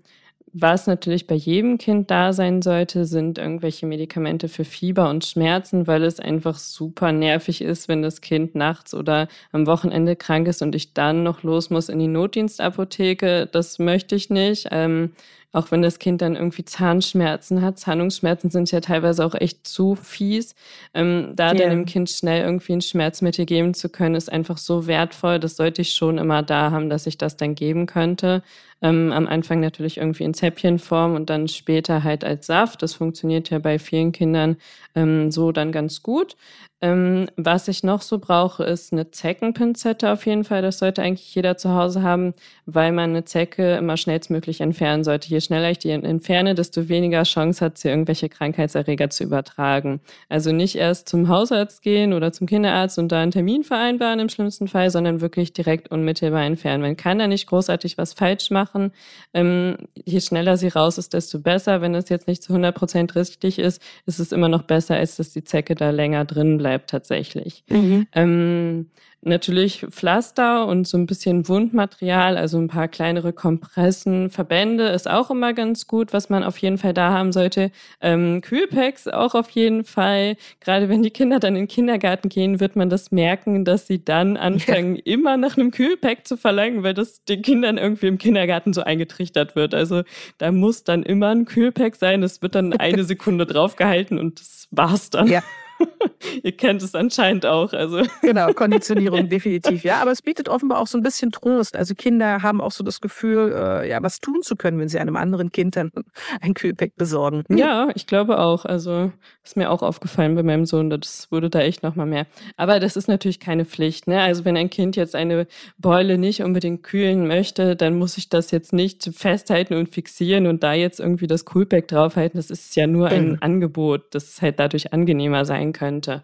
was 0.59 0.87
natürlich 0.87 1.27
bei 1.27 1.35
jedem 1.35 1.77
Kind 1.77 2.11
da 2.11 2.33
sein 2.33 2.63
sollte, 2.63 3.05
sind 3.05 3.37
irgendwelche 3.37 3.85
Medikamente 3.85 4.49
für 4.49 4.65
Fieber 4.65 5.11
und 5.11 5.23
Schmerzen, 5.27 5.87
weil 5.87 6.03
es 6.03 6.19
einfach 6.19 6.57
super 6.57 7.13
nervig 7.13 7.61
ist, 7.61 7.89
wenn 7.89 8.01
das 8.01 8.23
Kind 8.23 8.55
nachts 8.55 8.95
oder 8.95 9.29
am 9.53 9.67
Wochenende 9.67 10.17
krank 10.17 10.49
ist 10.49 10.63
und 10.63 10.75
ich 10.75 10.95
dann 10.95 11.23
noch 11.23 11.43
los 11.43 11.69
muss 11.69 11.91
in 11.91 11.99
die 11.99 12.09
Notdienstapotheke. 12.09 13.47
Das 13.53 13.79
möchte 13.79 14.15
ich 14.17 14.31
nicht. 14.31 14.69
Ähm, 14.71 15.13
auch 15.53 15.71
wenn 15.71 15.83
das 15.83 15.99
Kind 15.99 16.23
dann 16.23 16.37
irgendwie 16.37 16.65
Zahnschmerzen 16.65 17.63
hat. 17.63 17.79
Zahnungsschmerzen 17.79 18.51
sind 18.51 18.71
ja 18.71 18.81
teilweise 18.81 19.25
auch 19.25 19.35
echt 19.35 19.67
zu 19.67 19.95
fies. 19.95 20.55
Ähm, 20.95 21.33
da 21.35 21.53
yeah. 21.53 21.55
dann 21.55 21.71
dem 21.71 21.85
Kind 21.87 22.11
schnell 22.11 22.45
irgendwie 22.45 22.75
ein 22.75 22.81
Schmerzmittel 22.83 23.47
geben 23.47 23.75
zu 23.75 23.89
können, 23.89 24.15
ist 24.15 24.31
einfach 24.31 24.59
so 24.59 24.87
wertvoll. 24.87 25.39
Das 25.39 25.57
sollte 25.57 25.83
ich 25.83 25.95
schon 25.95 26.19
immer 26.19 26.43
da 26.43 26.71
haben, 26.71 26.91
dass 26.91 27.07
ich 27.07 27.19
das 27.19 27.37
dann 27.37 27.55
geben 27.55 27.87
könnte. 27.87 28.43
Ähm, 28.83 29.11
am 29.13 29.27
Anfang 29.27 29.61
natürlich 29.61 29.97
irgendwie 29.97 30.25
in 30.25 30.35
Zäppchenform 30.35 31.15
und 31.15 31.31
dann 31.31 31.49
später 31.49 32.05
halt 32.05 32.25
als 32.25 32.47
Saft. 32.47 32.83
Das 32.83 32.95
funktioniert 32.95 33.49
ja 33.49 33.59
bei 33.59 33.79
vielen 33.79 34.13
Kindern 34.13 34.57
ähm, 34.95 35.31
so 35.31 35.53
dann 35.53 35.73
ganz 35.73 36.03
gut. 36.03 36.37
Ähm, 36.83 37.27
was 37.37 37.69
ich 37.69 37.85
noch 37.85 38.03
so 38.03 38.19
brauche, 38.19 38.63
ist 38.63 38.93
eine 38.93 39.11
Zeckenpinzette 39.11 40.13
auf 40.13 40.27
jeden 40.27 40.45
Fall. 40.45 40.61
Das 40.61 40.79
sollte 40.79 41.01
eigentlich 41.01 41.35
jeder 41.35 41.57
zu 41.57 41.75
Hause 41.75 42.03
haben, 42.03 42.35
weil 42.67 42.93
man 42.93 43.11
eine 43.11 43.25
Zecke 43.25 43.77
immer 43.77 43.97
schnellstmöglich 43.97 44.61
entfernen 44.61 45.03
sollte. 45.03 45.29
Je 45.29 45.41
schneller 45.41 45.71
ich 45.71 45.79
die 45.79 45.89
entferne, 45.89 46.55
desto 46.55 46.91
weniger 46.91 47.23
Chance 47.23 47.65
hat 47.65 47.79
sie, 47.79 47.89
irgendwelche 47.89 48.29
Krankheitserreger 48.29 49.09
zu 49.09 49.25
übertragen. 49.25 50.01
Also 50.29 50.53
nicht 50.53 50.77
erst 50.77 51.09
zum 51.09 51.29
Hausarzt 51.29 51.81
gehen 51.81 52.13
oder 52.13 52.31
zum 52.31 52.47
Kinderarzt 52.47 52.99
und 52.99 53.11
da 53.11 53.23
einen 53.23 53.31
Termin 53.31 53.65
vereinbaren 53.65 54.21
im 54.21 54.29
schlimmsten 54.29 54.69
Fall, 54.69 54.91
sondern 54.91 55.23
wirklich 55.23 55.55
direkt 55.55 55.91
unmittelbar 55.91 56.45
entfernen. 56.45 56.83
Man 56.83 56.97
kann 56.99 57.19
da 57.19 57.27
nicht 57.27 57.47
großartig 57.47 57.97
was 57.97 58.13
falsch 58.13 58.51
machen. 58.51 58.93
Ähm, 59.33 59.79
je 60.05 60.21
schneller 60.21 60.59
sie 60.59 60.69
raus 60.69 60.99
ist, 60.99 61.15
desto 61.15 61.41
besser. 61.41 61.81
Wenn 61.81 61.95
es 61.95 62.11
jetzt 62.11 62.29
nicht 62.29 62.43
zu 62.43 62.53
100 62.53 62.75
Prozent 62.75 63.17
richtig 63.17 63.59
ist, 63.59 63.81
ist 64.05 64.19
es 64.19 64.31
immer 64.31 64.51
noch 64.51 64.65
besser, 64.65 64.97
als 64.97 65.17
dass 65.17 65.33
die 65.33 65.43
Zecke 65.43 65.75
da 65.75 65.89
länger 65.89 66.27
drin 66.27 66.59
bleibt 66.59 66.66
bleibt 66.67 66.91
tatsächlich. 66.91 67.63
Mhm. 67.69 68.09
Ähm, 68.13 68.87
natürlich 69.21 69.87
Pflaster 69.91 70.67
und 70.67 70.89
so 70.89 70.99
ein 70.99 71.07
bisschen 71.07 71.47
Wundmaterial, 71.47 72.37
also 72.37 72.59
ein 72.59 72.67
paar 72.67 72.89
kleinere 72.89 73.33
Kompressen, 73.33 74.31
Verbände 74.31 74.89
ist 74.89 75.09
auch 75.09 75.31
immer 75.31 75.53
ganz 75.53 75.87
gut, 75.87 76.13
was 76.13 76.29
man 76.29 76.43
auf 76.43 76.59
jeden 76.59 76.79
Fall 76.79 76.93
da 76.93 77.13
haben 77.13 77.31
sollte. 77.31 77.71
Ähm, 78.01 78.41
Kühlpacks 78.41 79.07
auch 79.07 79.37
auf 79.37 79.49
jeden 79.51 79.85
Fall. 79.85 80.37
Gerade 80.59 80.89
wenn 80.89 81.05
die 81.05 81.11
Kinder 81.11 81.39
dann 81.39 81.55
in 81.55 81.63
den 81.63 81.69
Kindergarten 81.69 82.29
gehen, 82.29 82.59
wird 82.59 82.75
man 82.75 82.91
das 82.91 83.13
merken, 83.13 83.65
dass 83.65 83.87
sie 83.87 84.05
dann 84.05 84.37
anfangen, 84.37 84.97
ja. 84.97 85.03
immer 85.05 85.37
nach 85.37 85.57
einem 85.57 85.71
Kühlpack 85.71 86.27
zu 86.27 86.37
verlangen, 86.37 86.83
weil 86.83 86.95
das 86.95 87.23
den 87.27 87.43
Kindern 87.43 87.79
irgendwie 87.79 88.09
im 88.09 88.19
Kindergarten 88.19 88.73
so 88.73 88.83
eingetrichtert 88.83 89.55
wird. 89.55 89.73
Also 89.73 90.03
da 90.39 90.51
muss 90.51 90.83
dann 90.83 91.05
immer 91.05 91.29
ein 91.29 91.45
Kühlpack 91.45 91.95
sein. 91.95 92.25
Es 92.25 92.43
wird 92.43 92.57
dann 92.57 92.73
eine 92.73 93.05
Sekunde 93.05 93.47
draufgehalten 93.47 94.19
und 94.19 94.41
das 94.41 94.67
war's 94.73 95.11
dann. 95.11 95.29
Ja. 95.29 95.45
Ihr 96.43 96.57
kennt 96.57 96.83
es 96.83 96.95
anscheinend 96.95 97.47
auch. 97.47 97.73
Also. 97.73 98.03
Genau, 98.23 98.53
Konditionierung 98.53 99.29
definitiv. 99.29 99.85
Ja, 99.85 100.01
aber 100.01 100.11
es 100.11 100.23
bietet 100.23 100.49
offenbar 100.49 100.81
auch 100.81 100.87
so 100.87 100.99
ein 100.99 101.03
bisschen 101.03 101.31
Trost. 101.31 101.77
Also 101.77 101.95
Kinder 101.95 102.43
haben 102.43 102.61
auch 102.61 102.73
so 102.73 102.83
das 102.83 103.01
Gefühl, 103.01 103.53
äh, 103.55 103.89
ja, 103.89 104.03
was 104.03 104.21
tun 104.21 104.43
zu 104.43 104.57
können, 104.57 104.79
wenn 104.79 104.89
sie 104.89 104.99
einem 104.99 105.17
anderen 105.17 105.53
Kind 105.53 105.77
dann 105.77 105.93
ein 106.41 106.55
Kühlpack 106.55 106.97
besorgen. 106.97 107.45
Ja, 107.49 107.89
ich 107.95 108.07
glaube 108.07 108.39
auch. 108.39 108.65
Also 108.65 109.13
ist 109.45 109.57
mir 109.57 109.71
auch 109.71 109.83
aufgefallen 109.83 110.35
bei 110.35 110.43
meinem 110.43 110.67
Sohn, 110.67 110.91
das 110.91 111.29
wurde 111.31 111.51
da 111.51 111.61
echt 111.61 111.83
nochmal 111.83 112.07
mehr. 112.07 112.27
Aber 112.57 112.81
das 112.81 112.97
ist 112.97 113.07
natürlich 113.07 113.39
keine 113.39 113.65
Pflicht. 113.65 114.09
Ne? 114.09 114.21
Also 114.21 114.45
wenn 114.45 114.57
ein 114.57 114.71
Kind 114.71 114.97
jetzt 114.97 115.15
eine 115.15 115.47
Beule 115.79 116.19
nicht 116.19 116.43
unbedingt 116.43 116.83
kühlen 116.83 117.29
möchte, 117.29 117.77
dann 117.77 117.97
muss 117.97 118.19
ich 118.19 118.29
das 118.29 118.51
jetzt 118.51 118.73
nicht 118.73 119.09
festhalten 119.15 119.75
und 119.75 119.89
fixieren 119.89 120.47
und 120.47 120.63
da 120.63 120.73
jetzt 120.73 120.99
irgendwie 120.99 121.29
das 121.29 121.45
Kühlpack 121.45 121.87
draufhalten. 121.89 122.39
Das 122.39 122.51
ist 122.51 122.75
ja 122.75 122.87
nur 122.87 123.09
ein 123.09 123.31
mhm. 123.31 123.39
Angebot, 123.41 124.15
dass 124.15 124.25
es 124.25 124.43
halt 124.43 124.59
dadurch 124.59 124.93
angenehmer 124.93 125.45
sein 125.45 125.66
könnte. 125.73 126.23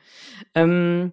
Ähm, 0.55 1.13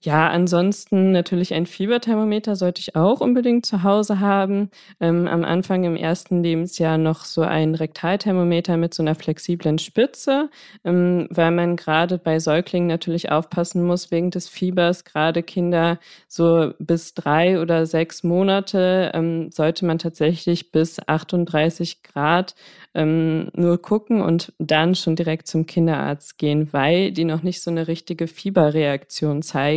ja, 0.00 0.28
ansonsten 0.28 1.10
natürlich 1.10 1.54
ein 1.54 1.66
Fieberthermometer 1.66 2.54
sollte 2.54 2.80
ich 2.80 2.94
auch 2.94 3.20
unbedingt 3.20 3.66
zu 3.66 3.82
Hause 3.82 4.20
haben. 4.20 4.70
Ähm, 5.00 5.26
am 5.26 5.44
Anfang 5.44 5.82
im 5.82 5.96
ersten 5.96 6.42
Lebensjahr 6.42 6.98
noch 6.98 7.24
so 7.24 7.42
ein 7.42 7.74
Rektalthermometer 7.74 8.76
mit 8.76 8.94
so 8.94 9.02
einer 9.02 9.16
flexiblen 9.16 9.78
Spitze, 9.78 10.50
ähm, 10.84 11.26
weil 11.30 11.50
man 11.50 11.74
gerade 11.74 12.18
bei 12.18 12.38
Säuglingen 12.38 12.86
natürlich 12.86 13.32
aufpassen 13.32 13.84
muss 13.84 14.12
wegen 14.12 14.30
des 14.30 14.48
Fiebers. 14.48 15.04
Gerade 15.04 15.42
Kinder 15.42 15.98
so 16.28 16.72
bis 16.78 17.14
drei 17.14 17.60
oder 17.60 17.84
sechs 17.84 18.22
Monate 18.22 19.10
ähm, 19.14 19.50
sollte 19.50 19.84
man 19.84 19.98
tatsächlich 19.98 20.70
bis 20.70 21.00
38 21.08 22.04
Grad 22.04 22.54
ähm, 22.94 23.50
nur 23.52 23.82
gucken 23.82 24.20
und 24.20 24.52
dann 24.58 24.94
schon 24.94 25.16
direkt 25.16 25.48
zum 25.48 25.66
Kinderarzt 25.66 26.38
gehen, 26.38 26.72
weil 26.72 27.10
die 27.10 27.24
noch 27.24 27.42
nicht 27.42 27.62
so 27.62 27.70
eine 27.70 27.88
richtige 27.88 28.28
Fieberreaktion 28.28 29.42
zeigen 29.42 29.67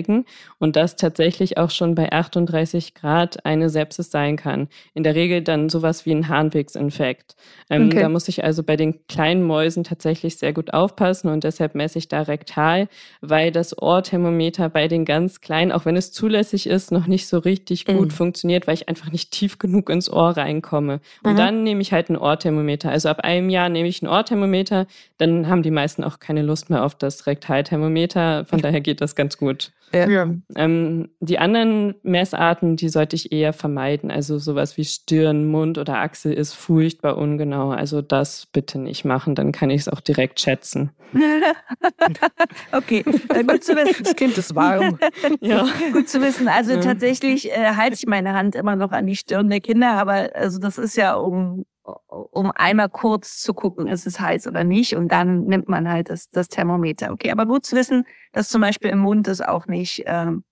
und 0.59 0.75
das 0.75 0.95
tatsächlich 0.95 1.57
auch 1.57 1.69
schon 1.69 1.95
bei 1.95 2.11
38 2.11 2.93
Grad 2.93 3.45
eine 3.45 3.69
Sepsis 3.69 4.11
sein 4.11 4.35
kann. 4.35 4.67
In 4.93 5.03
der 5.03 5.15
Regel 5.15 5.41
dann 5.41 5.69
sowas 5.69 6.05
wie 6.05 6.11
ein 6.11 6.27
Harnwegsinfekt. 6.27 7.35
Ähm, 7.69 7.87
okay. 7.87 8.01
Da 8.01 8.09
muss 8.09 8.27
ich 8.27 8.43
also 8.43 8.63
bei 8.63 8.75
den 8.75 9.05
kleinen 9.07 9.43
Mäusen 9.43 9.83
tatsächlich 9.83 10.37
sehr 10.37 10.53
gut 10.53 10.73
aufpassen 10.73 11.29
und 11.29 11.43
deshalb 11.43 11.75
messe 11.75 11.99
ich 11.99 12.07
da 12.07 12.21
rektal, 12.21 12.87
weil 13.21 13.51
das 13.51 13.77
Ohrthermometer 13.77 14.69
bei 14.69 14.87
den 14.87 15.05
ganz 15.05 15.41
kleinen, 15.41 15.71
auch 15.71 15.85
wenn 15.85 15.95
es 15.95 16.11
zulässig 16.11 16.67
ist, 16.67 16.91
noch 16.91 17.07
nicht 17.07 17.27
so 17.27 17.37
richtig 17.37 17.85
gut 17.85 18.07
mhm. 18.07 18.11
funktioniert, 18.11 18.67
weil 18.67 18.75
ich 18.75 18.89
einfach 18.89 19.11
nicht 19.11 19.31
tief 19.31 19.57
genug 19.57 19.89
ins 19.89 20.11
Ohr 20.11 20.37
reinkomme. 20.37 20.99
Und 21.23 21.33
mhm. 21.33 21.37
dann 21.37 21.63
nehme 21.63 21.81
ich 21.81 21.93
halt 21.93 22.09
ein 22.09 22.17
Ohrthermometer. 22.17 22.89
Also 22.89 23.09
ab 23.09 23.21
einem 23.21 23.49
Jahr 23.49 23.69
nehme 23.69 23.87
ich 23.87 24.01
ein 24.01 24.07
Ohrthermometer, 24.07 24.87
dann 25.17 25.47
haben 25.47 25.63
die 25.63 25.71
meisten 25.71 26.03
auch 26.03 26.19
keine 26.19 26.41
Lust 26.41 26.69
mehr 26.69 26.83
auf 26.83 26.95
das 26.95 27.27
Rektalthermometer. 27.27 28.45
Von 28.45 28.59
daher 28.61 28.81
geht 28.81 29.01
das 29.01 29.15
ganz 29.15 29.37
gut. 29.37 29.71
Ja. 29.93 30.29
Ähm, 30.55 31.09
die 31.19 31.37
anderen 31.37 31.95
Messarten, 32.03 32.77
die 32.77 32.89
sollte 32.89 33.15
ich 33.15 33.31
eher 33.31 33.51
vermeiden. 33.51 34.09
Also 34.09 34.37
sowas 34.37 34.77
wie 34.77 34.85
Stirn, 34.85 35.45
Mund 35.45 35.77
oder 35.77 35.97
Achsel 35.97 36.31
ist 36.33 36.53
furchtbar 36.53 37.17
ungenau. 37.17 37.71
Also 37.71 38.01
das 38.01 38.45
bitte 38.45 38.79
nicht 38.79 39.03
machen, 39.03 39.35
dann 39.35 39.51
kann 39.51 39.69
ich 39.69 39.81
es 39.81 39.89
auch 39.89 39.99
direkt 39.99 40.39
schätzen. 40.39 40.91
okay, 42.71 43.03
äh, 43.29 43.43
gut 43.43 43.63
zu 43.63 43.75
wissen. 43.75 44.03
Das 44.03 44.15
Kind 44.15 44.37
ist 44.37 44.55
warm. 44.55 44.97
ja. 45.41 45.67
Gut 45.91 46.07
zu 46.07 46.21
wissen. 46.21 46.47
Also 46.47 46.73
ja. 46.73 46.79
tatsächlich 46.79 47.51
äh, 47.51 47.75
halte 47.75 47.95
ich 47.95 48.05
meine 48.07 48.33
Hand 48.33 48.55
immer 48.55 48.77
noch 48.77 48.91
an 48.91 49.07
die 49.07 49.17
Stirn 49.17 49.49
der 49.49 49.59
Kinder, 49.59 49.91
aber 49.93 50.29
also 50.35 50.57
das 50.59 50.77
ist 50.77 50.95
ja 50.95 51.15
um 51.15 51.65
um 52.07 52.51
einmal 52.51 52.89
kurz 52.89 53.41
zu 53.41 53.53
gucken, 53.53 53.87
ist 53.87 54.07
es 54.07 54.19
heiß 54.19 54.47
oder 54.47 54.63
nicht. 54.63 54.95
Und 54.95 55.11
dann 55.11 55.45
nimmt 55.45 55.69
man 55.69 55.89
halt 55.89 56.09
das, 56.09 56.29
das 56.29 56.47
Thermometer. 56.47 57.11
Okay, 57.11 57.31
aber 57.31 57.45
gut 57.45 57.65
zu 57.65 57.75
wissen, 57.75 58.05
dass 58.31 58.49
zum 58.49 58.61
Beispiel 58.61 58.89
im 58.89 58.99
Mund 58.99 59.27
es 59.27 59.41
auch 59.41 59.67
nicht, 59.67 60.03
ähm, 60.05 60.43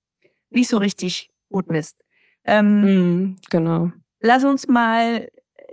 nicht 0.50 0.70
so 0.70 0.78
richtig 0.78 1.32
gut 1.50 1.70
misst. 1.70 1.98
Ähm, 2.46 2.82
mm, 2.82 3.36
genau. 3.50 3.92
Lass 4.22 4.44
uns 4.44 4.68
mal 4.68 5.28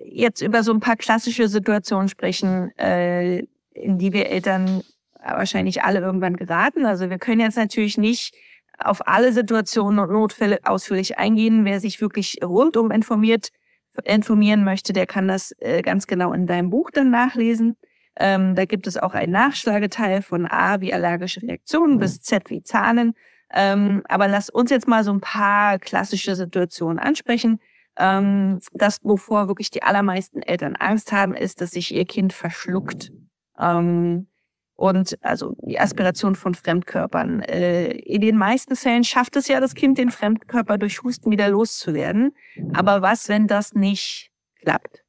jetzt 0.04 0.40
über 0.40 0.62
so 0.62 0.72
ein 0.72 0.80
paar 0.80 0.96
klassische 0.96 1.48
Situationen 1.48 2.08
sprechen, 2.08 2.76
äh, 2.78 3.38
in 3.72 3.98
die 3.98 4.12
wir 4.12 4.26
Eltern 4.28 4.82
wahrscheinlich 5.20 5.82
alle 5.82 6.00
irgendwann 6.00 6.36
geraten. 6.36 6.86
Also 6.86 7.10
wir 7.10 7.18
können 7.18 7.40
jetzt 7.40 7.56
natürlich 7.56 7.98
nicht 7.98 8.34
auf 8.78 9.06
alle 9.06 9.32
Situationen 9.32 9.98
und 9.98 10.12
Notfälle 10.12 10.60
ausführlich 10.64 11.18
eingehen. 11.18 11.64
Wer 11.64 11.80
sich 11.80 12.00
wirklich 12.00 12.38
rundum 12.42 12.90
informiert 12.90 13.50
informieren 14.04 14.64
möchte, 14.64 14.92
der 14.92 15.06
kann 15.06 15.28
das 15.28 15.52
äh, 15.58 15.82
ganz 15.82 16.06
genau 16.06 16.32
in 16.32 16.46
deinem 16.46 16.70
Buch 16.70 16.90
dann 16.90 17.10
nachlesen. 17.10 17.76
Ähm, 18.18 18.54
da 18.54 18.64
gibt 18.64 18.86
es 18.86 18.96
auch 18.96 19.14
einen 19.14 19.32
Nachschlageteil 19.32 20.22
von 20.22 20.46
A 20.46 20.80
wie 20.80 20.94
allergische 20.94 21.42
Reaktionen 21.42 21.98
bis 21.98 22.20
Z 22.20 22.48
wie 22.50 22.62
Zahlen. 22.62 23.12
Ähm, 23.52 24.02
aber 24.08 24.26
lass 24.26 24.50
uns 24.50 24.70
jetzt 24.70 24.88
mal 24.88 25.04
so 25.04 25.12
ein 25.12 25.20
paar 25.20 25.78
klassische 25.78 26.34
Situationen 26.34 26.98
ansprechen. 26.98 27.60
Ähm, 27.98 28.60
das, 28.72 28.98
wovor 29.02 29.48
wirklich 29.48 29.70
die 29.70 29.82
allermeisten 29.82 30.42
Eltern 30.42 30.76
Angst 30.76 31.12
haben, 31.12 31.34
ist, 31.34 31.60
dass 31.60 31.70
sich 31.72 31.94
ihr 31.94 32.04
Kind 32.04 32.32
verschluckt. 32.32 33.12
Ähm, 33.58 34.28
und 34.76 35.18
also 35.22 35.56
die 35.62 35.80
Aspiration 35.80 36.34
von 36.34 36.54
Fremdkörpern. 36.54 37.40
Äh, 37.40 37.92
in 37.92 38.20
den 38.20 38.36
meisten 38.36 38.76
Fällen 38.76 39.04
schafft 39.04 39.36
es 39.36 39.48
ja 39.48 39.58
das 39.58 39.74
Kind, 39.74 39.98
den 39.98 40.10
Fremdkörper 40.10 40.78
durch 40.78 41.02
Husten 41.02 41.30
wieder 41.30 41.48
loszuwerden. 41.48 42.34
Aber 42.74 43.02
was, 43.02 43.28
wenn 43.28 43.46
das 43.46 43.72
nicht 43.72 44.30
klappt? 44.60 45.05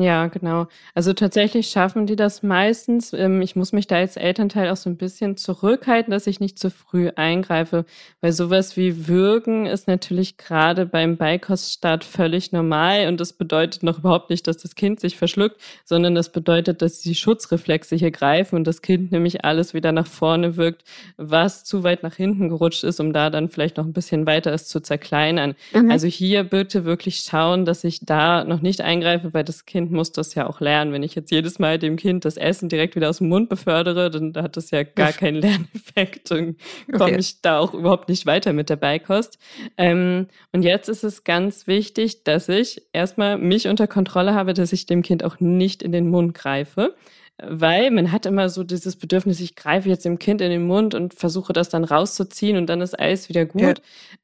Ja, 0.00 0.28
genau. 0.28 0.68
Also 0.94 1.12
tatsächlich 1.12 1.70
schaffen 1.70 2.06
die 2.06 2.14
das 2.14 2.44
meistens. 2.44 3.12
Ähm, 3.12 3.42
ich 3.42 3.56
muss 3.56 3.72
mich 3.72 3.88
da 3.88 3.96
als 3.96 4.16
Elternteil 4.16 4.70
auch 4.70 4.76
so 4.76 4.88
ein 4.88 4.96
bisschen 4.96 5.36
zurückhalten, 5.36 6.12
dass 6.12 6.28
ich 6.28 6.38
nicht 6.38 6.56
zu 6.56 6.70
früh 6.70 7.10
eingreife, 7.16 7.84
weil 8.20 8.30
sowas 8.30 8.76
wie 8.76 9.08
Würgen 9.08 9.66
ist 9.66 9.88
natürlich 9.88 10.36
gerade 10.36 10.86
beim 10.86 11.16
Beikoststart 11.16 12.04
völlig 12.04 12.52
normal 12.52 13.08
und 13.08 13.18
das 13.18 13.32
bedeutet 13.32 13.82
noch 13.82 13.98
überhaupt 13.98 14.30
nicht, 14.30 14.46
dass 14.46 14.58
das 14.58 14.76
Kind 14.76 15.00
sich 15.00 15.16
verschluckt, 15.16 15.56
sondern 15.84 16.14
das 16.14 16.30
bedeutet, 16.30 16.80
dass 16.80 17.00
die 17.00 17.16
Schutzreflexe 17.16 17.96
hier 17.96 18.12
greifen 18.12 18.54
und 18.54 18.68
das 18.68 18.82
Kind 18.82 19.10
nämlich 19.10 19.44
alles 19.44 19.74
wieder 19.74 19.90
nach 19.90 20.06
vorne 20.06 20.56
wirkt, 20.56 20.84
was 21.16 21.64
zu 21.64 21.82
weit 21.82 22.04
nach 22.04 22.14
hinten 22.14 22.50
gerutscht 22.50 22.84
ist, 22.84 23.00
um 23.00 23.12
da 23.12 23.30
dann 23.30 23.48
vielleicht 23.48 23.76
noch 23.76 23.84
ein 23.84 23.92
bisschen 23.92 24.26
weiter 24.26 24.52
es 24.52 24.68
zu 24.68 24.78
zerkleinern. 24.80 25.56
Mhm. 25.74 25.90
Also 25.90 26.06
hier 26.06 26.44
bitte 26.44 26.84
wirklich 26.84 27.16
schauen, 27.16 27.64
dass 27.64 27.82
ich 27.82 27.98
da 28.04 28.44
noch 28.44 28.60
nicht 28.60 28.80
eingreife, 28.80 29.34
weil 29.34 29.42
das 29.42 29.66
Kind 29.66 29.87
Kind 29.88 29.92
muss 29.96 30.12
das 30.12 30.34
ja 30.34 30.46
auch 30.46 30.60
lernen. 30.60 30.92
Wenn 30.92 31.02
ich 31.02 31.14
jetzt 31.14 31.30
jedes 31.30 31.58
Mal 31.58 31.78
dem 31.78 31.96
Kind 31.96 32.24
das 32.24 32.36
Essen 32.36 32.68
direkt 32.68 32.94
wieder 32.94 33.08
aus 33.08 33.18
dem 33.18 33.28
Mund 33.28 33.48
befördere, 33.48 34.10
dann 34.10 34.34
hat 34.36 34.56
das 34.56 34.70
ja 34.70 34.82
gar 34.82 35.12
keinen 35.12 35.36
Lerneffekt 35.40 36.30
und 36.30 36.56
komme 36.90 37.12
okay. 37.12 37.16
ich 37.18 37.40
da 37.40 37.58
auch 37.58 37.72
überhaupt 37.72 38.08
nicht 38.08 38.26
weiter 38.26 38.52
mit 38.52 38.68
der 38.68 38.76
Beikost. 38.76 39.38
Ähm, 39.78 40.26
und 40.52 40.62
jetzt 40.62 40.88
ist 40.88 41.04
es 41.04 41.24
ganz 41.24 41.66
wichtig, 41.66 42.24
dass 42.24 42.48
ich 42.48 42.82
erstmal 42.92 43.38
mich 43.38 43.66
unter 43.68 43.86
Kontrolle 43.86 44.34
habe, 44.34 44.52
dass 44.52 44.72
ich 44.72 44.86
dem 44.86 45.02
Kind 45.02 45.24
auch 45.24 45.40
nicht 45.40 45.82
in 45.82 45.92
den 45.92 46.10
Mund 46.10 46.34
greife 46.34 46.94
weil 47.40 47.92
man 47.92 48.10
hat 48.10 48.26
immer 48.26 48.48
so 48.48 48.64
dieses 48.64 48.96
Bedürfnis, 48.96 49.38
ich 49.38 49.54
greife 49.54 49.88
jetzt 49.88 50.04
dem 50.04 50.18
Kind 50.18 50.40
in 50.40 50.50
den 50.50 50.66
Mund 50.66 50.92
und 50.96 51.14
versuche 51.14 51.52
das 51.52 51.68
dann 51.68 51.84
rauszuziehen 51.84 52.56
und 52.56 52.66
dann 52.66 52.80
ist 52.80 52.98
alles 52.98 53.28
wieder 53.28 53.46
gut. 53.46 53.62
Ja. 53.62 53.74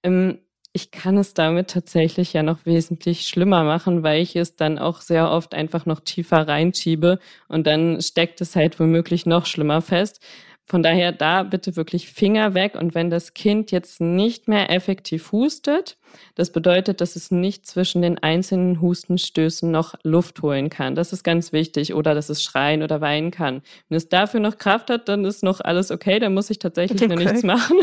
Ähm, 0.03 0.39
ich 0.77 0.91
kann 0.91 1.17
es 1.17 1.35
damit 1.35 1.71
tatsächlich 1.71 2.33
ja 2.33 2.43
noch 2.43 2.67
wesentlich 2.67 3.29
schlimmer 3.29 3.63
machen, 3.63 4.03
weil 4.03 4.21
ich 4.21 4.35
es 4.35 4.57
dann 4.57 4.77
auch 4.81 5.01
sehr 5.01 5.31
oft 5.31 5.55
einfach 5.55 5.87
noch 5.87 6.01
tiefer 6.01 6.49
reinschiebe 6.49 7.21
und 7.47 7.69
dann 7.69 8.03
steckt 8.03 8.41
es 8.41 8.57
halt 8.57 8.81
womöglich 8.81 9.25
noch 9.25 9.47
schlimmer 9.47 9.83
fest. 9.83 10.21
Von 10.67 10.83
daher 10.83 11.13
da 11.13 11.45
bitte 11.45 11.77
wirklich 11.77 12.09
Finger 12.09 12.55
weg 12.55 12.75
und 12.75 12.95
wenn 12.97 13.09
das 13.09 13.35
Kind 13.35 13.71
jetzt 13.71 14.01
nicht 14.01 14.49
mehr 14.49 14.71
effektiv 14.71 15.31
hustet, 15.31 15.97
das 16.35 16.51
bedeutet, 16.51 17.01
dass 17.01 17.15
es 17.15 17.31
nicht 17.31 17.67
zwischen 17.67 18.03
den 18.03 18.19
einzelnen 18.19 18.81
Hustenstößen 18.81 19.71
noch 19.71 19.95
Luft 20.03 20.43
holen 20.43 20.71
kann. 20.71 20.97
Das 20.97 21.13
ist 21.13 21.23
ganz 21.23 21.53
wichtig 21.53 21.95
oder 21.95 22.15
dass 22.15 22.31
es 22.31 22.43
schreien 22.43 22.83
oder 22.83 23.01
weinen 23.01 23.31
kann. 23.31 23.63
Wenn 23.89 23.97
es 23.97 24.09
dafür 24.09 24.41
noch 24.41 24.59
Kraft 24.59 24.91
hat, 24.91 25.09
dann 25.09 25.25
ist 25.25 25.45
noch 25.45 25.61
alles 25.61 25.93
okay, 25.93 26.19
dann 26.19 26.35
muss 26.35 26.51
ich 26.51 26.59
tatsächlich 26.59 27.01
okay. 27.01 27.15
noch 27.15 27.23
nichts 27.23 27.45
machen. 27.45 27.77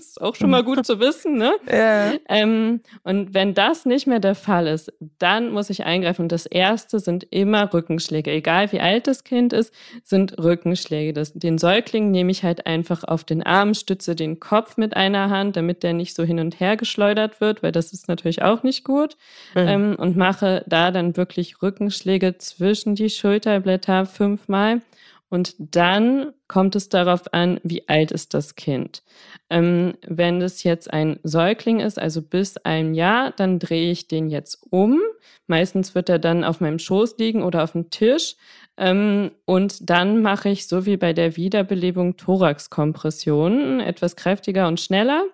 Ist 0.00 0.20
auch 0.20 0.34
schon 0.34 0.50
mal 0.50 0.62
gut 0.62 0.84
zu 0.86 1.00
wissen, 1.00 1.36
ne? 1.36 1.52
Ja. 1.70 2.12
Ähm, 2.28 2.80
und 3.02 3.34
wenn 3.34 3.54
das 3.54 3.84
nicht 3.84 4.06
mehr 4.06 4.20
der 4.20 4.34
Fall 4.34 4.66
ist, 4.66 4.92
dann 5.18 5.50
muss 5.50 5.70
ich 5.70 5.84
eingreifen. 5.84 6.22
Und 6.22 6.32
das 6.32 6.46
erste 6.46 6.98
sind 6.98 7.26
immer 7.30 7.72
Rückenschläge. 7.72 8.30
Egal 8.30 8.72
wie 8.72 8.80
alt 8.80 9.06
das 9.06 9.24
Kind 9.24 9.52
ist, 9.52 9.72
sind 10.02 10.38
Rückenschläge. 10.38 11.12
Das, 11.12 11.32
den 11.34 11.58
Säugling 11.58 12.10
nehme 12.10 12.30
ich 12.30 12.42
halt 12.42 12.66
einfach 12.66 13.04
auf 13.04 13.24
den 13.24 13.42
Arm, 13.42 13.74
stütze 13.74 14.16
den 14.16 14.40
Kopf 14.40 14.76
mit 14.76 14.96
einer 14.96 15.30
Hand, 15.30 15.56
damit 15.56 15.82
der 15.82 15.92
nicht 15.92 16.14
so 16.14 16.24
hin 16.24 16.40
und 16.40 16.58
her 16.58 16.76
geschleudert 16.76 17.40
wird, 17.40 17.62
weil 17.62 17.72
das 17.72 17.92
ist 17.92 18.08
natürlich 18.08 18.42
auch 18.42 18.62
nicht 18.62 18.84
gut. 18.84 19.16
Mhm. 19.54 19.68
Ähm, 19.68 19.96
und 19.98 20.16
mache 20.16 20.64
da 20.66 20.90
dann 20.90 21.16
wirklich 21.16 21.62
Rückenschläge 21.62 22.38
zwischen 22.38 22.94
die 22.94 23.10
Schulterblätter 23.10 24.06
fünfmal. 24.06 24.82
Und 25.30 25.54
dann 25.58 26.32
kommt 26.48 26.74
es 26.74 26.88
darauf 26.88 27.32
an, 27.32 27.60
wie 27.62 27.88
alt 27.88 28.10
ist 28.10 28.34
das 28.34 28.56
Kind. 28.56 29.02
Ähm, 29.50 29.94
wenn 30.06 30.42
es 30.42 30.64
jetzt 30.64 30.92
ein 30.92 31.20
Säugling 31.22 31.80
ist, 31.80 31.98
also 31.98 32.22
bis 32.22 32.56
ein 32.58 32.94
Jahr, 32.94 33.32
dann 33.32 33.58
drehe 33.58 33.90
ich 33.90 34.08
den 34.08 34.28
jetzt 34.28 34.66
um. 34.70 35.00
Meistens 35.46 35.94
wird 35.94 36.08
er 36.08 36.18
dann 36.18 36.44
auf 36.44 36.60
meinem 36.60 36.78
Schoß 36.78 37.18
liegen 37.18 37.42
oder 37.42 37.62
auf 37.62 37.72
dem 37.72 37.90
Tisch. 37.90 38.36
Ähm, 38.78 39.32
und 39.44 39.90
dann 39.90 40.22
mache 40.22 40.48
ich 40.50 40.68
so 40.68 40.86
wie 40.86 40.96
bei 40.96 41.12
der 41.12 41.36
Wiederbelebung 41.36 42.16
Thoraxkompressionen, 42.16 43.80
etwas 43.80 44.14
kräftiger 44.14 44.68
und 44.68 44.78
schneller, 44.78 45.24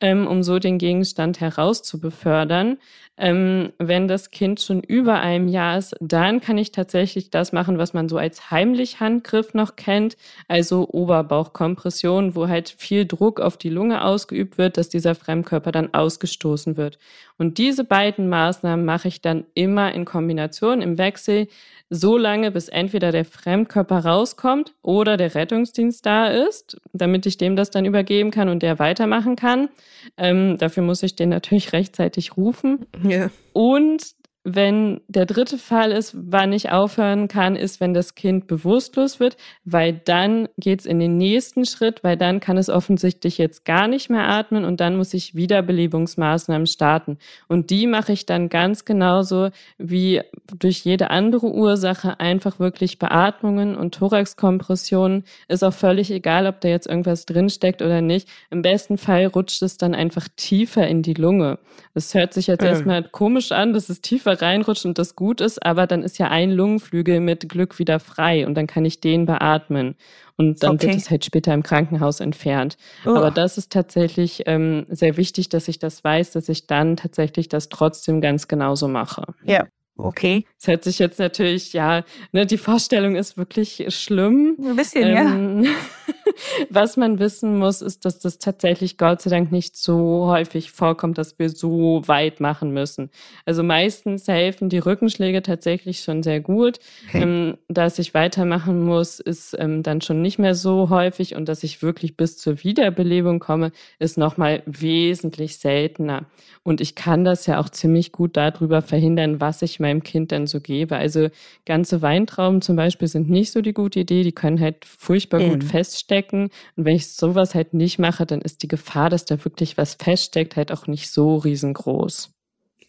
ähm, 0.00 0.26
um 0.26 0.42
so 0.42 0.58
den 0.58 0.76
Gegenstand 0.76 1.40
herauszubefördern. 1.40 2.76
Ähm, 3.16 3.72
wenn 3.78 4.06
das 4.06 4.30
Kind 4.30 4.60
schon 4.60 4.82
über 4.82 5.20
einem 5.20 5.48
Jahr 5.48 5.78
ist, 5.78 5.94
dann 6.00 6.40
kann 6.40 6.58
ich 6.58 6.72
tatsächlich 6.72 7.30
das 7.30 7.52
machen, 7.52 7.78
was 7.78 7.94
man 7.94 8.08
so 8.08 8.18
als 8.18 8.50
heimlich 8.50 9.00
Handgriff 9.00 9.54
noch 9.54 9.76
kennt, 9.76 10.18
also 10.46 10.59
Oberbauchkompression, 10.88 12.34
wo 12.34 12.48
halt 12.48 12.74
viel 12.76 13.06
Druck 13.06 13.40
auf 13.40 13.56
die 13.56 13.68
Lunge 13.68 14.04
ausgeübt 14.04 14.58
wird, 14.58 14.76
dass 14.76 14.88
dieser 14.88 15.14
Fremdkörper 15.14 15.72
dann 15.72 15.94
ausgestoßen 15.94 16.76
wird. 16.76 16.98
Und 17.38 17.58
diese 17.58 17.84
beiden 17.84 18.28
Maßnahmen 18.28 18.84
mache 18.84 19.08
ich 19.08 19.20
dann 19.20 19.44
immer 19.54 19.92
in 19.94 20.04
Kombination 20.04 20.82
im 20.82 20.98
Wechsel 20.98 21.48
so 21.90 22.16
lange, 22.16 22.52
bis 22.52 22.68
entweder 22.68 23.10
der 23.10 23.24
Fremdkörper 23.24 23.98
rauskommt 24.04 24.74
oder 24.82 25.16
der 25.16 25.34
Rettungsdienst 25.34 26.06
da 26.06 26.28
ist, 26.28 26.80
damit 26.92 27.26
ich 27.26 27.36
dem 27.36 27.56
das 27.56 27.70
dann 27.70 27.84
übergeben 27.84 28.30
kann 28.30 28.48
und 28.48 28.62
der 28.62 28.78
weitermachen 28.78 29.34
kann. 29.34 29.68
Ähm, 30.16 30.56
dafür 30.56 30.84
muss 30.84 31.02
ich 31.02 31.16
den 31.16 31.30
natürlich 31.30 31.72
rechtzeitig 31.72 32.36
rufen. 32.36 32.86
Ja. 33.02 33.30
Und 33.52 34.14
wenn 34.42 35.02
der 35.06 35.26
dritte 35.26 35.58
Fall 35.58 35.92
ist, 35.92 36.16
wann 36.16 36.54
ich 36.54 36.70
aufhören 36.70 37.28
kann, 37.28 37.56
ist, 37.56 37.78
wenn 37.78 37.92
das 37.92 38.14
Kind 38.14 38.46
bewusstlos 38.46 39.20
wird, 39.20 39.36
weil 39.64 39.92
dann 39.92 40.48
geht's 40.56 40.86
in 40.86 40.98
den 40.98 41.18
nächsten 41.18 41.66
Schritt, 41.66 42.02
weil 42.02 42.16
dann 42.16 42.40
kann 42.40 42.56
es 42.56 42.70
offensichtlich 42.70 43.36
jetzt 43.36 43.66
gar 43.66 43.86
nicht 43.86 44.08
mehr 44.08 44.26
atmen 44.28 44.64
und 44.64 44.80
dann 44.80 44.96
muss 44.96 45.12
ich 45.12 45.34
Wiederbelebungsmaßnahmen 45.34 46.66
starten. 46.66 47.18
Und 47.48 47.68
die 47.68 47.86
mache 47.86 48.12
ich 48.12 48.24
dann 48.24 48.48
ganz 48.48 48.86
genauso 48.86 49.50
wie 49.76 50.22
durch 50.58 50.78
jede 50.86 51.10
andere 51.10 51.48
Ursache, 51.48 52.18
einfach 52.18 52.58
wirklich 52.58 52.98
Beatmungen 52.98 53.76
und 53.76 53.94
Thoraxkompressionen. 53.94 55.24
Ist 55.48 55.62
auch 55.62 55.74
völlig 55.74 56.10
egal, 56.10 56.46
ob 56.46 56.62
da 56.62 56.68
jetzt 56.68 56.86
irgendwas 56.86 57.26
drinsteckt 57.26 57.82
oder 57.82 58.00
nicht. 58.00 58.26
Im 58.50 58.62
besten 58.62 58.96
Fall 58.96 59.26
rutscht 59.26 59.60
es 59.62 59.76
dann 59.76 59.94
einfach 59.94 60.28
tiefer 60.36 60.88
in 60.88 61.02
die 61.02 61.14
Lunge. 61.14 61.58
Das 61.92 62.14
hört 62.14 62.32
sich 62.32 62.46
jetzt 62.46 62.62
ja. 62.62 62.70
erstmal 62.70 63.02
komisch 63.02 63.52
an, 63.52 63.74
dass 63.74 63.90
es 63.90 64.00
tiefer 64.00 64.29
tiefer 64.30 64.42
reinrutscht 64.42 64.84
und 64.84 64.98
das 64.98 65.16
gut 65.16 65.40
ist, 65.40 65.64
aber 65.64 65.86
dann 65.86 66.02
ist 66.02 66.18
ja 66.18 66.28
ein 66.28 66.50
Lungenflügel 66.50 67.20
mit 67.20 67.48
Glück 67.48 67.78
wieder 67.78 68.00
frei 68.00 68.46
und 68.46 68.54
dann 68.54 68.66
kann 68.66 68.84
ich 68.84 69.00
den 69.00 69.26
beatmen. 69.26 69.96
Und 70.36 70.62
dann 70.62 70.76
okay. 70.76 70.88
wird 70.88 70.96
es 70.96 71.10
halt 71.10 71.24
später 71.24 71.52
im 71.52 71.62
Krankenhaus 71.62 72.20
entfernt. 72.20 72.78
Oh. 73.04 73.10
Aber 73.10 73.30
das 73.30 73.58
ist 73.58 73.70
tatsächlich 73.72 74.44
ähm, 74.46 74.86
sehr 74.88 75.18
wichtig, 75.18 75.50
dass 75.50 75.68
ich 75.68 75.78
das 75.78 76.02
weiß, 76.02 76.32
dass 76.32 76.48
ich 76.48 76.66
dann 76.66 76.96
tatsächlich 76.96 77.48
das 77.48 77.68
trotzdem 77.68 78.22
ganz 78.22 78.48
genauso 78.48 78.88
mache. 78.88 79.34
Ja. 79.44 79.66
Okay. 79.98 80.46
Es 80.58 80.66
hört 80.66 80.84
sich 80.84 80.98
jetzt 80.98 81.18
natürlich, 81.18 81.74
ja, 81.74 82.04
ne, 82.32 82.46
die 82.46 82.56
Vorstellung 82.56 83.16
ist 83.16 83.36
wirklich 83.36 83.84
schlimm. 83.88 84.56
Ein 84.58 84.76
bisschen, 84.76 85.08
ähm, 85.08 85.64
ja. 85.64 85.70
Was 86.70 86.96
man 86.96 87.18
wissen 87.18 87.58
muss, 87.58 87.82
ist, 87.82 88.04
dass 88.04 88.18
das 88.18 88.38
tatsächlich 88.38 88.98
Gott 88.98 89.22
sei 89.22 89.30
Dank 89.30 89.52
nicht 89.52 89.76
so 89.76 90.26
häufig 90.26 90.70
vorkommt, 90.70 91.18
dass 91.18 91.38
wir 91.38 91.48
so 91.48 92.02
weit 92.06 92.40
machen 92.40 92.72
müssen. 92.72 93.10
Also 93.44 93.62
meistens 93.62 94.28
helfen 94.28 94.68
die 94.68 94.78
Rückenschläge 94.78 95.42
tatsächlich 95.42 96.00
schon 96.02 96.22
sehr 96.22 96.40
gut. 96.40 96.78
Okay. 97.08 97.22
Ähm, 97.22 97.58
dass 97.68 97.98
ich 97.98 98.14
weitermachen 98.14 98.84
muss, 98.84 99.20
ist 99.20 99.56
ähm, 99.58 99.82
dann 99.82 100.00
schon 100.00 100.22
nicht 100.22 100.38
mehr 100.38 100.54
so 100.54 100.90
häufig 100.90 101.34
und 101.34 101.48
dass 101.48 101.62
ich 101.62 101.82
wirklich 101.82 102.16
bis 102.16 102.36
zur 102.38 102.62
Wiederbelebung 102.62 103.38
komme, 103.38 103.72
ist 103.98 104.18
nochmal 104.18 104.62
wesentlich 104.66 105.58
seltener. 105.58 106.26
Und 106.62 106.80
ich 106.80 106.94
kann 106.94 107.24
das 107.24 107.46
ja 107.46 107.58
auch 107.58 107.70
ziemlich 107.70 108.12
gut 108.12 108.36
darüber 108.36 108.82
verhindern, 108.82 109.40
was 109.40 109.62
ich 109.62 109.80
meinem 109.80 110.02
Kind 110.02 110.30
dann 110.30 110.46
so 110.46 110.60
gebe. 110.60 110.96
Also 110.96 111.28
ganze 111.64 112.02
Weintrauben 112.02 112.60
zum 112.60 112.76
Beispiel 112.76 113.08
sind 113.08 113.30
nicht 113.30 113.50
so 113.50 113.62
die 113.62 113.72
gute 113.72 114.00
Idee. 114.00 114.22
Die 114.22 114.32
können 114.32 114.60
halt 114.60 114.84
furchtbar 114.84 115.40
mhm. 115.40 115.50
gut 115.50 115.64
feststecken. 116.00 116.50
Und 116.76 116.84
wenn 116.84 116.96
ich 116.96 117.12
sowas 117.12 117.54
halt 117.54 117.74
nicht 117.74 117.98
mache, 117.98 118.26
dann 118.26 118.40
ist 118.40 118.62
die 118.62 118.68
Gefahr, 118.68 119.10
dass 119.10 119.24
da 119.24 119.42
wirklich 119.44 119.76
was 119.76 119.94
feststeckt, 119.94 120.56
halt 120.56 120.72
auch 120.72 120.86
nicht 120.86 121.10
so 121.10 121.36
riesengroß. 121.36 122.32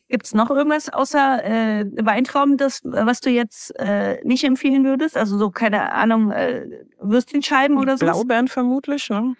Gibt 0.10 0.26
es 0.26 0.34
noch 0.34 0.50
irgendwas 0.50 0.90
außer 0.90 1.44
äh, 1.44 1.86
Weintrauben, 2.02 2.58
das, 2.58 2.82
was 2.84 3.22
du 3.22 3.30
jetzt 3.30 3.74
äh, 3.80 4.20
nicht 4.26 4.44
empfehlen 4.44 4.84
würdest? 4.84 5.16
Also 5.16 5.38
so, 5.38 5.52
keine 5.52 5.94
Ahnung, 5.94 6.32
äh, 6.32 6.66
Würstchenscheiben 7.00 7.78
oder 7.78 7.98
so? 7.98 8.06
Blaubeeren 8.06 8.50
vermutlich, 8.50 9.10
ne? 9.10 9.36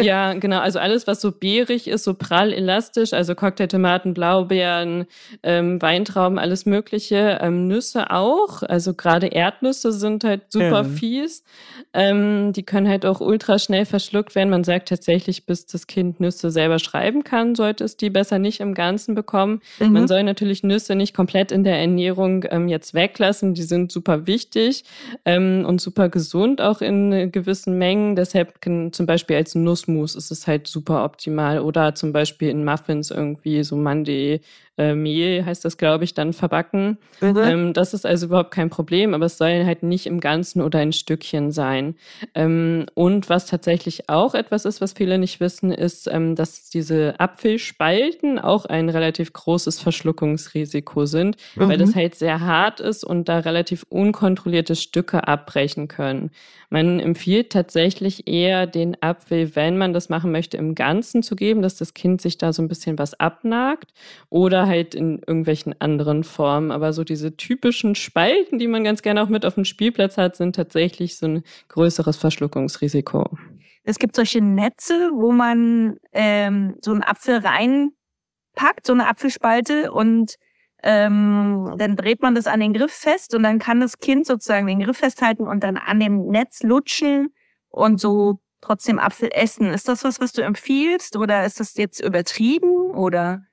Ja, 0.00 0.32
genau. 0.34 0.60
Also 0.60 0.78
alles, 0.78 1.06
was 1.06 1.20
so 1.20 1.30
beerig 1.30 1.88
ist, 1.88 2.04
so 2.04 2.14
prall 2.14 2.52
elastisch, 2.52 3.12
also 3.12 3.34
Cocktailtomaten, 3.34 4.14
Blaubeeren, 4.14 5.06
ähm, 5.42 5.80
Weintrauben, 5.82 6.38
alles 6.38 6.64
Mögliche. 6.64 7.38
Ähm, 7.42 7.68
Nüsse 7.68 8.10
auch. 8.10 8.62
Also 8.62 8.94
gerade 8.94 9.26
Erdnüsse 9.26 9.92
sind 9.92 10.24
halt 10.24 10.50
super 10.50 10.82
ja. 10.82 10.84
fies. 10.84 11.44
Ähm, 11.92 12.52
die 12.54 12.62
können 12.62 12.88
halt 12.88 13.04
auch 13.04 13.20
ultra 13.20 13.58
schnell 13.58 13.84
verschluckt 13.84 14.34
werden. 14.34 14.48
Man 14.50 14.64
sagt 14.64 14.88
tatsächlich, 14.88 15.44
bis 15.44 15.66
das 15.66 15.86
Kind 15.86 16.18
Nüsse 16.18 16.50
selber 16.50 16.78
schreiben 16.78 17.24
kann, 17.24 17.54
sollte 17.54 17.84
es 17.84 17.96
die 17.96 18.10
besser 18.10 18.38
nicht 18.38 18.60
im 18.60 18.72
Ganzen 18.72 19.14
bekommen. 19.14 19.60
Mhm. 19.80 19.92
Man 19.92 20.08
soll 20.08 20.22
natürlich 20.22 20.62
Nüsse 20.62 20.94
nicht 20.94 21.14
komplett 21.14 21.52
in 21.52 21.64
der 21.64 21.78
Ernährung 21.78 22.44
ähm, 22.50 22.68
jetzt 22.68 22.94
weglassen. 22.94 23.52
Die 23.52 23.62
sind 23.62 23.92
super 23.92 24.26
wichtig 24.26 24.84
ähm, 25.26 25.64
und 25.66 25.80
super 25.80 26.08
gesund 26.08 26.62
auch 26.62 26.80
in 26.80 27.30
gewissen 27.32 27.76
Mengen. 27.76 28.16
Deshalb 28.16 28.62
kann 28.62 28.92
zum 28.92 29.04
Beispiel 29.04 29.36
als 29.36 29.57
Nussmus 29.64 30.14
ist 30.14 30.30
es 30.30 30.46
halt 30.46 30.66
super 30.66 31.04
optimal. 31.04 31.60
Oder 31.60 31.94
zum 31.94 32.12
Beispiel 32.12 32.48
in 32.50 32.64
Muffins 32.64 33.10
irgendwie 33.10 33.62
so 33.64 33.76
Monday 33.76 34.40
äh, 34.78 34.94
Mehl, 34.94 35.44
heißt 35.44 35.64
das, 35.64 35.76
glaube 35.76 36.04
ich, 36.04 36.14
dann 36.14 36.32
verbacken. 36.32 36.98
Mhm. 37.20 37.36
Ähm, 37.36 37.72
das 37.72 37.94
ist 37.94 38.06
also 38.06 38.26
überhaupt 38.26 38.52
kein 38.52 38.70
Problem, 38.70 39.12
aber 39.12 39.26
es 39.26 39.36
soll 39.36 39.64
halt 39.64 39.82
nicht 39.82 40.06
im 40.06 40.20
Ganzen 40.20 40.62
oder 40.62 40.82
in 40.82 40.92
Stückchen 40.92 41.50
sein. 41.50 41.96
Ähm, 42.34 42.86
und 42.94 43.28
was 43.28 43.46
tatsächlich 43.46 44.08
auch 44.08 44.34
etwas 44.34 44.64
ist, 44.64 44.80
was 44.80 44.92
viele 44.92 45.18
nicht 45.18 45.40
wissen, 45.40 45.72
ist, 45.72 46.06
ähm, 46.06 46.36
dass 46.36 46.70
diese 46.70 47.18
Apfelspalten 47.18 48.38
auch 48.38 48.64
ein 48.64 48.88
relativ 48.88 49.32
großes 49.32 49.80
Verschluckungsrisiko 49.80 51.06
sind, 51.06 51.36
mhm. 51.56 51.68
weil 51.68 51.78
das 51.78 51.94
halt 51.94 52.14
sehr 52.14 52.40
hart 52.40 52.80
ist 52.80 53.04
und 53.04 53.28
da 53.28 53.40
relativ 53.40 53.84
unkontrollierte 53.88 54.76
Stücke 54.76 55.26
abbrechen 55.26 55.88
können. 55.88 56.30
Man 56.70 57.00
empfiehlt 57.00 57.50
tatsächlich 57.50 58.28
eher 58.28 58.66
den 58.66 59.02
Apfel, 59.02 59.56
wenn 59.56 59.78
man 59.78 59.92
das 59.94 60.10
machen 60.10 60.30
möchte, 60.30 60.58
im 60.58 60.74
Ganzen 60.74 61.22
zu 61.22 61.34
geben, 61.34 61.62
dass 61.62 61.76
das 61.76 61.94
Kind 61.94 62.20
sich 62.20 62.36
da 62.36 62.52
so 62.52 62.62
ein 62.62 62.68
bisschen 62.68 62.98
was 62.98 63.18
abnagt 63.18 63.92
oder 64.28 64.67
halt 64.68 64.94
in 64.94 65.18
irgendwelchen 65.26 65.74
anderen 65.80 66.22
Formen. 66.22 66.70
Aber 66.70 66.92
so 66.92 67.02
diese 67.02 67.36
typischen 67.36 67.94
Spalten, 67.94 68.58
die 68.58 68.68
man 68.68 68.84
ganz 68.84 69.02
gerne 69.02 69.22
auch 69.22 69.28
mit 69.28 69.44
auf 69.44 69.54
dem 69.54 69.64
Spielplatz 69.64 70.16
hat, 70.16 70.36
sind 70.36 70.54
tatsächlich 70.54 71.16
so 71.16 71.26
ein 71.26 71.42
größeres 71.68 72.16
Verschluckungsrisiko. 72.16 73.36
Es 73.84 73.98
gibt 73.98 74.14
solche 74.14 74.40
Netze, 74.40 75.10
wo 75.14 75.32
man 75.32 75.96
ähm, 76.12 76.76
so 76.82 76.92
einen 76.92 77.02
Apfel 77.02 77.38
reinpackt, 77.38 78.86
so 78.86 78.92
eine 78.92 79.08
Apfelspalte 79.08 79.90
und 79.92 80.36
ähm, 80.82 81.74
dann 81.76 81.96
dreht 81.96 82.22
man 82.22 82.34
das 82.34 82.46
an 82.46 82.60
den 82.60 82.72
Griff 82.72 82.92
fest 82.92 83.34
und 83.34 83.42
dann 83.42 83.58
kann 83.58 83.80
das 83.80 83.98
Kind 83.98 84.26
sozusagen 84.26 84.66
den 84.66 84.80
Griff 84.80 84.98
festhalten 84.98 85.48
und 85.48 85.64
dann 85.64 85.76
an 85.76 85.98
dem 85.98 86.26
Netz 86.26 86.62
lutschen 86.62 87.34
und 87.70 88.00
so 88.00 88.40
trotzdem 88.60 88.98
Apfel 88.98 89.30
essen. 89.32 89.68
Ist 89.68 89.88
das 89.88 90.04
was, 90.04 90.20
was 90.20 90.32
du 90.32 90.42
empfiehlst 90.42 91.16
oder 91.16 91.44
ist 91.44 91.58
das 91.58 91.76
jetzt 91.76 92.00
übertrieben 92.00 92.90
oder? 92.90 93.47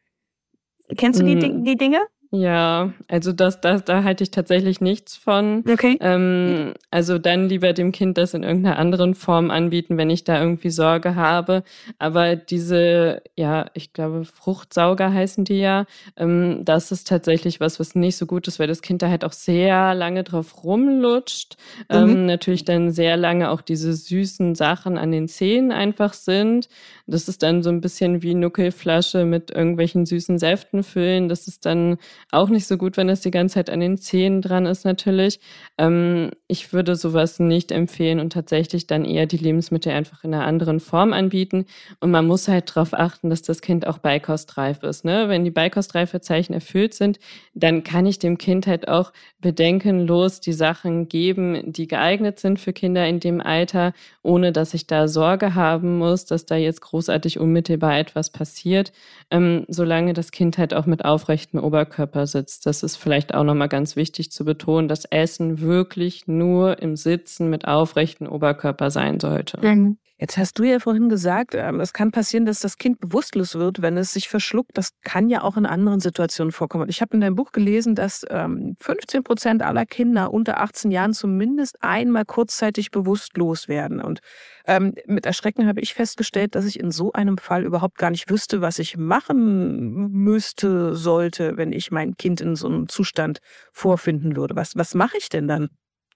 Kennst 0.98 1.20
du 1.20 1.24
die, 1.24 1.36
hm. 1.42 1.64
die 1.64 1.76
Dinge? 1.76 2.08
Ja, 2.36 2.92
also 3.08 3.32
das, 3.32 3.62
das, 3.62 3.86
da 3.86 4.04
halte 4.04 4.24
ich 4.24 4.32
tatsächlich 4.32 4.82
nichts 4.82 5.16
von. 5.16 5.64
Okay. 5.70 5.98
Ähm, 6.02 6.74
also 6.92 7.18
dann 7.18 7.48
lieber 7.48 7.72
dem 7.72 7.94
Kind 7.94 8.18
das 8.18 8.34
in 8.34 8.44
irgendeiner 8.44 8.78
anderen 8.78 9.16
Form 9.16 9.52
anbieten, 9.52 9.98
wenn 9.98 10.10
ich 10.10 10.26
da 10.26 10.40
irgendwie 10.40 10.70
Sorge 10.70 11.16
habe. 11.16 11.64
Aber 11.98 12.36
diese, 12.36 13.22
ja, 13.38 13.68
ich 13.74 13.94
glaube, 13.94 14.26
Fruchtsauger 14.26 15.14
heißen 15.14 15.46
die 15.46 15.60
ja, 15.60 15.86
ähm, 16.18 16.66
das 16.66 16.92
ist 16.92 17.08
tatsächlich 17.08 17.62
was, 17.62 17.80
was 17.80 17.96
nicht 17.96 18.18
so 18.18 18.26
gut 18.26 18.50
ist, 18.50 18.60
weil 18.60 18.68
das 18.68 18.82
Kind 18.82 19.02
da 19.02 19.10
halt 19.10 19.24
auch 19.24 19.32
sehr 19.32 19.96
lange 19.96 20.24
drauf 20.26 20.64
rumlutscht. 20.66 21.56
Mhm. 21.90 21.96
Ähm, 21.96 22.26
natürlich 22.26 22.66
dann 22.66 22.92
sehr 22.92 23.16
lange 23.16 23.50
auch 23.50 23.62
diese 23.62 23.94
süßen 23.94 24.56
Sachen 24.56 24.98
an 24.98 25.12
den 25.12 25.30
Zähnen 25.30 25.72
einfach 25.72 26.14
sind. 26.14 26.68
Das 27.08 27.30
ist 27.30 27.44
dann 27.44 27.64
so 27.64 27.70
ein 27.70 27.82
bisschen 27.82 28.24
wie 28.24 28.36
Nuckelflasche 28.36 29.24
mit 29.24 29.52
irgendwelchen 29.52 30.06
süßen 30.06 30.38
Säften 30.38 30.84
füllen. 30.84 31.30
Das 31.30 31.48
ist 31.48 31.66
dann 31.66 31.98
auch 32.32 32.50
nicht 32.50 32.68
so 32.68 32.78
gut, 32.78 32.98
wenn 32.98 33.10
es 33.10 33.22
die 33.22 33.32
ganze 33.32 33.56
Zeit 33.56 33.70
an 33.70 33.80
den 33.80 33.98
Zähnen 33.98 34.42
dran 34.42 34.66
ist, 34.66 34.86
natürlich. 34.86 35.40
Ähm, 35.78 36.32
ich 36.48 36.74
würde 36.74 36.96
sowas 36.96 37.40
nicht 37.40 37.72
empfehlen 37.72 38.20
und 38.20 38.32
tatsächlich 38.32 38.86
dann 38.86 39.04
eher 39.04 39.26
die 39.26 39.38
Lebensmittel 39.38 39.92
einfach 39.92 40.24
in 40.24 40.32
einer 40.32 40.46
anderen 40.46 40.80
Form 40.80 41.12
anbieten. 41.12 41.66
Und 42.00 42.12
man 42.12 42.28
muss 42.28 42.48
halt 42.48 42.70
darauf 42.70 42.94
achten, 42.94 43.32
dass 43.32 43.42
das 43.42 43.62
Kind 43.62 43.88
auch 43.88 43.98
beikostreif 43.98 44.84
ist. 44.84 45.06
Ne? 45.06 45.28
Wenn 45.28 45.44
die 45.44 45.50
Beikostreifezeichen 45.52 46.54
erfüllt 46.54 46.94
sind, 46.94 47.20
dann 47.56 47.84
kann 47.84 48.06
ich 48.06 48.20
dem 48.20 48.38
Kind 48.38 48.68
halt 48.68 48.88
auch 48.88 49.12
bedenkenlos 49.42 50.40
die 50.40 50.54
Sachen 50.54 51.10
geben, 51.10 51.72
die 51.72 51.88
geeignet 51.88 52.40
sind 52.40 52.60
für 52.60 52.74
Kinder 52.74 53.08
in 53.08 53.20
dem 53.20 53.42
Alter, 53.42 53.94
ohne 54.22 54.52
dass 54.52 54.76
ich 54.76 54.86
da 54.86 55.08
Sorge 55.08 55.56
haben 55.56 55.98
muss, 55.98 56.26
dass 56.26 56.46
da 56.46 56.56
jetzt 56.56 56.82
großartig 56.82 57.40
unmittelbar 57.40 57.98
etwas 57.98 58.30
passiert, 58.30 58.94
ähm, 59.32 59.66
solange 59.68 60.14
das 60.14 60.32
Kind 60.32 60.60
halt 60.60 60.76
auch 60.76 60.86
mit 60.86 61.06
aufrechtem 61.06 61.60
Oberkörper 61.60 62.28
sitzt. 62.28 62.68
Das 62.68 62.84
ist 62.84 62.98
vielleicht 62.98 63.34
auch 63.34 63.44
nochmal 63.44 63.70
ganz 63.70 63.96
wichtig 63.96 64.32
zu 64.32 64.46
betonen, 64.46 64.88
dass 64.88 65.06
Essen 65.06 65.60
wirklich 65.60 66.28
nur 66.38 66.82
im 66.82 66.96
Sitzen 66.96 67.50
mit 67.50 67.68
aufrechten 67.68 68.28
Oberkörper 68.28 68.92
sein 68.92 69.20
sollte. 69.20 69.60
Jetzt 70.18 70.38
hast 70.38 70.58
du 70.58 70.64
ja 70.64 70.80
vorhin 70.80 71.10
gesagt, 71.10 71.56
ähm, 71.56 71.82
es 71.82 71.92
kann 71.92 72.12
passieren, 72.12 72.46
dass 72.46 72.60
das 72.60 72.78
Kind 72.78 73.02
bewusstlos 73.02 73.56
wird, 73.56 73.82
wenn 73.82 73.98
es 73.98 74.14
sich 74.14 74.30
verschluckt. 74.30 74.72
Das 74.78 74.92
kann 75.04 75.28
ja 75.28 75.44
auch 75.44 75.58
in 75.58 75.66
anderen 75.66 76.00
Situationen 76.00 76.54
vorkommen. 76.54 76.88
Ich 76.88 77.02
habe 77.02 77.16
in 77.16 77.20
deinem 77.20 77.36
Buch 77.36 77.52
gelesen, 77.52 77.96
dass 77.96 78.26
15 78.30 78.78
ähm, 79.14 79.24
Prozent 79.26 79.62
aller 79.62 79.86
Kinder 79.86 80.34
unter 80.34 80.62
18 80.62 80.90
Jahren 80.90 81.12
zumindest 81.12 81.84
einmal 81.84 82.24
kurzzeitig 82.24 82.92
bewusstlos 82.92 83.68
werden. 83.68 84.00
Und 84.00 84.22
ähm, 84.66 84.94
mit 85.06 85.26
Erschrecken 85.26 85.68
habe 85.68 85.82
ich 85.82 85.94
festgestellt, 85.94 86.56
dass 86.56 86.64
ich 86.64 86.80
in 86.80 86.92
so 86.92 87.12
einem 87.12 87.38
Fall 87.38 87.66
überhaupt 87.66 87.98
gar 87.98 88.10
nicht 88.10 88.30
wüsste, 88.30 88.62
was 88.62 88.80
ich 88.80 88.96
machen 88.96 90.12
müsste, 90.12 90.96
sollte, 90.96 91.58
wenn 91.58 91.74
ich 91.74 91.92
mein 91.92 92.16
Kind 92.16 92.40
in 92.40 92.56
so 92.56 92.68
einem 92.68 92.88
Zustand 92.88 93.40
vorfinden 93.74 94.38
würde. 94.38 94.56
Was, 94.56 94.78
was 94.78 94.96
mache 94.96 95.18
ich 95.18 95.28
denn 95.28 95.50
dann? 95.50 95.68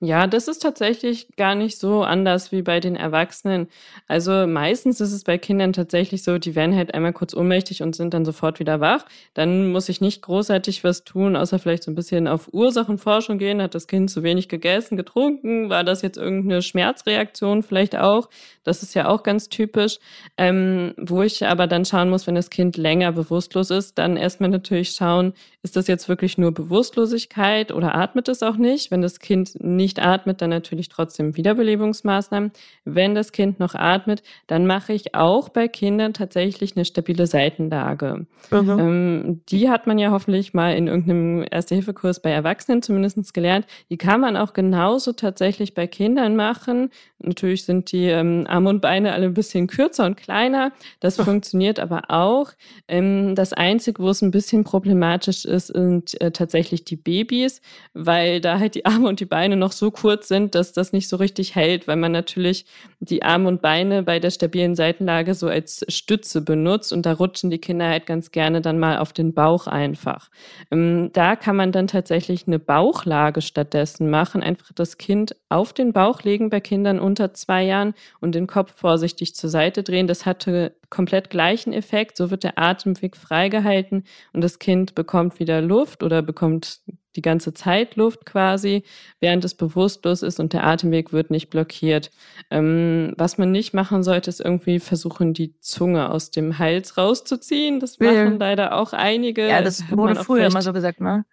Ja, 0.02 0.28
das 0.28 0.48
ist 0.48 0.60
tatsächlich 0.60 1.28
gar 1.36 1.56
nicht 1.56 1.78
so 1.78 2.04
anders 2.04 2.54
wie 2.54 2.62
bei 2.62 2.80
den 2.80 2.96
Erwachsenen. 2.96 3.68
Also 4.08 4.48
meistens 4.48 5.02
ist 5.02 5.12
es 5.12 5.26
bei 5.26 5.38
Kindern 5.38 5.74
tatsächlich 5.74 6.24
so, 6.24 6.38
die 6.38 6.56
werden 6.56 6.74
halt 6.74 6.94
einmal 6.94 7.12
kurz 7.12 7.34
ohnmächtig 7.34 7.84
und 7.84 7.98
sind 7.98 8.14
dann 8.14 8.24
sofort 8.24 8.62
wieder 8.62 8.80
wach. 8.80 9.04
Dann 9.34 9.74
muss 9.74 9.90
ich 9.90 10.00
nicht 10.00 10.22
großartig 10.22 10.86
was 10.86 11.04
tun, 11.04 11.36
außer 11.36 11.60
vielleicht 11.60 11.84
so 11.84 11.92
ein 11.92 11.96
bisschen 11.96 12.30
auf 12.30 12.48
Ursachenforschung 12.54 13.40
gehen. 13.40 13.62
Hat 13.62 13.76
das 13.76 13.88
Kind 13.88 14.10
zu 14.10 14.24
wenig 14.24 14.48
gegessen, 14.48 14.96
getrunken? 14.96 15.70
War 15.70 15.84
das 15.84 16.02
jetzt 16.02 16.18
irgendeine 16.18 16.62
Schmerzreaktion 16.62 17.62
vielleicht 17.62 17.98
auch? 17.98 18.30
Das 18.64 18.84
ist 18.84 18.96
ja 18.96 19.10
auch 19.10 19.24
ganz 19.24 19.50
typisch. 19.50 20.00
Ähm, 20.38 20.94
wo 20.98 21.24
ich 21.24 21.46
aber 21.46 21.68
dann 21.68 21.84
schauen 21.84 22.10
muss, 22.10 22.26
wenn 22.26 22.36
das 22.36 22.50
Kind 22.50 22.78
länger 22.78 23.12
bewusstlos 23.12 23.70
ist, 23.70 23.98
dann 23.98 24.16
erstmal 24.16 24.50
natürlich 24.50 24.92
schauen, 24.92 25.34
ist 25.62 25.76
das 25.76 25.88
jetzt 25.88 26.08
wirklich 26.08 26.38
nur 26.38 26.54
Bewusstlosigkeit 26.54 27.74
oder 27.74 27.96
atmet 27.96 28.30
es 28.30 28.44
auch 28.44 28.56
nicht? 28.56 28.92
Wenn 28.92 29.02
das 29.02 29.20
Kind 29.20 29.62
nicht 29.62 29.89
atmet, 29.98 30.42
dann 30.44 30.52
natürlich 30.52 30.90
trotzdem 30.90 31.36
Wiederbelebungsmaßnahmen. 31.36 32.52
Wenn 32.86 33.16
das 33.16 33.32
Kind 33.32 33.60
noch 33.60 33.74
atmet, 33.74 34.22
dann 34.46 34.68
mache 34.68 34.94
ich 34.94 35.16
auch 35.16 35.50
bei 35.50 35.68
Kindern 35.68 36.14
tatsächlich 36.14 36.76
eine 36.76 36.86
stabile 36.86 37.26
Seitenlage. 37.26 38.28
Mhm. 38.52 38.80
Ähm, 38.80 39.42
die 39.50 39.70
hat 39.70 39.88
man 39.88 39.98
ja 39.98 40.12
hoffentlich 40.12 40.54
mal 40.54 40.76
in 40.76 40.88
irgendeinem 40.88 41.46
Erste-Hilfe-Kurs 41.50 42.22
bei 42.22 42.30
Erwachsenen 42.30 42.82
zumindest 42.84 43.34
gelernt. 43.34 43.66
Die 43.90 43.98
kann 43.98 44.22
man 44.22 44.38
auch 44.38 44.54
genauso 44.54 45.14
tatsächlich 45.14 45.74
bei 45.74 45.88
Kindern 45.88 46.36
machen. 46.36 46.92
Natürlich 47.20 47.66
sind 47.66 47.92
die 47.92 48.06
ähm, 48.06 48.46
Arme 48.48 48.70
und 48.70 48.82
Beine 48.82 49.14
alle 49.14 49.26
ein 49.26 49.34
bisschen 49.34 49.68
kürzer 49.68 50.06
und 50.06 50.18
kleiner. 50.18 50.72
Das 51.00 51.20
Ach. 51.20 51.26
funktioniert 51.26 51.80
aber 51.80 52.04
auch. 52.10 52.52
Ähm, 52.88 53.36
das 53.36 53.54
Einzige, 53.54 54.02
wo 54.04 54.10
es 54.10 54.22
ein 54.22 54.32
bisschen 54.32 54.64
problematisch 54.64 55.46
ist, 55.46 55.68
sind 55.68 56.20
äh, 56.22 56.32
tatsächlich 56.32 56.84
die 56.86 56.96
Babys, 56.96 57.62
weil 57.94 58.42
da 58.42 58.60
halt 58.60 58.76
die 58.76 58.86
Arme 58.86 59.08
und 59.08 59.20
die 59.20 59.26
Beine 59.26 59.56
noch 59.56 59.72
so 59.80 59.92
kurz 59.92 60.28
sind, 60.28 60.54
dass 60.54 60.74
das 60.74 60.94
nicht 60.94 61.08
so 61.08 61.16
richtig 61.18 61.56
hält, 61.56 61.88
weil 61.88 61.96
man 61.96 62.12
natürlich 62.12 62.66
die 63.00 63.24
Arme 63.24 63.48
und 63.48 63.62
Beine 63.62 64.04
bei 64.04 64.20
der 64.20 64.30
stabilen 64.30 64.76
Seitenlage 64.76 65.34
so 65.34 65.48
als 65.48 65.86
Stütze 65.88 66.42
benutzt 66.42 66.94
und 66.94 67.06
da 67.06 67.14
rutschen 67.14 67.50
die 67.50 67.58
Kinder 67.58 67.88
halt 67.88 68.06
ganz 68.06 68.32
gerne 68.32 68.62
dann 68.62 68.78
mal 68.78 69.00
auf 69.00 69.14
den 69.14 69.34
Bauch 69.34 69.68
einfach. 69.68 70.30
Ähm, 70.70 71.10
da 71.14 71.36
kann 71.36 71.56
man 71.56 71.72
dann 71.72 71.88
tatsächlich 71.88 72.46
eine 72.46 72.60
Bauchlage 72.60 73.42
stattdessen 73.42 74.10
machen, 74.10 74.44
einfach 74.44 74.72
das 74.74 74.98
Kind 74.98 75.36
auf 75.50 75.74
den 75.74 75.94
Bauch 75.94 76.22
legen 76.24 76.50
bei 76.50 76.60
Kindern 76.60 77.00
unter 77.00 77.34
zwei 77.34 77.64
Jahren 77.64 77.94
und 78.20 78.36
den 78.36 78.46
Kopf 78.46 78.74
vorsichtig 78.76 79.34
zur 79.34 79.50
Seite 79.50 79.82
drehen. 79.82 80.08
Das 80.08 80.26
hatte 80.26 80.76
komplett 80.90 81.30
gleichen 81.30 81.74
Effekt. 81.74 82.18
So 82.18 82.32
wird 82.32 82.44
der 82.44 82.58
Atemweg 82.58 83.16
freigehalten 83.16 84.04
und 84.34 84.42
das 84.42 84.60
Kind 84.60 84.96
bekommt 84.96 85.40
wieder 85.40 85.62
Luft 85.62 86.04
oder 86.04 86.22
bekommt 86.22 86.82
die 87.20 87.22
ganze 87.22 87.54
Zeit 87.54 87.98
Luft 87.98 88.26
quasi, 88.26 88.84
während 89.20 89.44
es 89.44 89.54
bewusstlos 89.54 90.24
ist 90.24 90.40
und 90.40 90.54
der 90.54 90.64
Atemweg 90.64 91.12
wird 91.12 91.32
nicht 91.32 91.50
blockiert. 91.50 92.12
Ähm, 92.50 93.14
was 93.18 93.38
man 93.38 93.52
nicht 93.52 93.74
machen 93.74 94.04
sollte, 94.04 94.30
ist 94.30 94.40
irgendwie 94.40 94.80
versuchen, 94.80 95.34
die 95.34 95.60
Zunge 95.60 96.10
aus 96.12 96.32
dem 96.32 96.60
Hals 96.60 96.98
rauszuziehen. 96.98 97.82
Das 97.82 98.00
machen 98.00 98.40
leider 98.40 98.74
auch 98.74 98.94
einige. 98.94 99.50
Ja, 99.50 99.62
das 99.62 99.92
wurde 99.92 100.16
früher 100.16 100.46
immer 100.46 100.62
so 100.62 100.72
gesagt, 100.72 101.02
ne? 101.02 101.26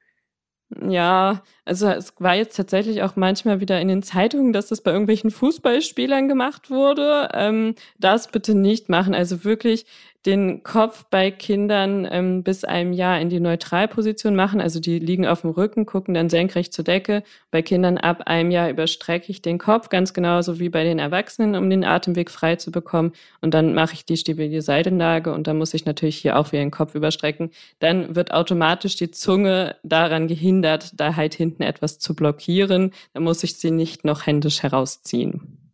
Ja, 0.89 1.43
also 1.65 1.87
es 1.87 2.13
war 2.19 2.35
jetzt 2.35 2.57
tatsächlich 2.57 3.03
auch 3.03 3.15
manchmal 3.15 3.61
wieder 3.61 3.81
in 3.81 3.87
den 3.87 4.03
Zeitungen, 4.03 4.53
dass 4.53 4.67
das 4.67 4.81
bei 4.81 4.91
irgendwelchen 4.91 5.31
Fußballspielern 5.31 6.27
gemacht 6.27 6.71
wurde. 6.71 7.29
Ähm, 7.35 7.77
das 7.99 8.33
bitte 8.33 8.57
nicht 8.57 8.89
machen. 8.89 9.15
Also 9.15 9.45
wirklich 9.45 9.87
den 10.27 10.63
Kopf 10.63 11.05
bei 11.09 11.31
Kindern 11.31 12.07
ähm, 12.11 12.43
bis 12.43 12.65
einem 12.65 12.93
Jahr 12.93 13.21
in 13.21 13.31
die 13.31 13.41
Neutralposition 13.41 14.35
machen. 14.35 14.61
Also 14.61 14.81
die 14.81 14.99
liegen 14.99 15.27
auf 15.27 15.43
dem 15.43 15.51
Rücken, 15.51 15.87
gucken 15.87 16.15
dann 16.15 16.29
senkrecht 16.29 16.73
zur 16.73 16.85
Decke. 16.85 17.23
Bei 17.51 17.63
Kindern 17.63 17.97
ab 17.97 18.23
einem 18.27 18.51
Jahr 18.51 18.69
überstrecke 18.69 19.31
ich 19.31 19.41
den 19.41 19.59
Kopf, 19.59 19.89
ganz 19.89 20.13
genauso 20.13 20.59
wie 20.59 20.69
bei 20.69 20.85
den 20.85 20.99
Erwachsenen, 20.99 21.55
um 21.55 21.71
den 21.71 21.85
Atemweg 21.85 22.31
frei 22.31 22.57
zu 22.57 22.71
bekommen. 22.73 23.13
Und 23.41 23.55
dann 23.55 23.75
mache 23.75 23.95
ich 23.95 24.05
die 24.05 24.17
stabile 24.17 24.61
Seitenlage 24.63 25.33
und 25.33 25.47
dann 25.47 25.59
muss 25.59 25.75
ich 25.75 25.85
natürlich 25.85 26.17
hier 26.17 26.39
auch 26.39 26.53
wieder 26.53 26.63
den 26.63 26.71
Kopf 26.71 26.95
überstrecken. 26.95 27.51
Dann 27.79 28.17
wird 28.17 28.33
automatisch 28.33 28.97
die 28.97 29.11
Zunge 29.11 29.77
daran 29.85 30.27
gehindert, 30.27 31.01
da 31.01 31.15
halt 31.15 31.35
hinten 31.35 31.63
etwas 31.63 31.99
zu 31.99 32.15
blockieren. 32.17 32.93
Dann 33.15 33.23
muss 33.23 33.45
ich 33.45 33.57
sie 33.57 33.71
nicht 33.71 34.05
noch 34.05 34.27
händisch 34.27 34.63
herausziehen. 34.63 35.66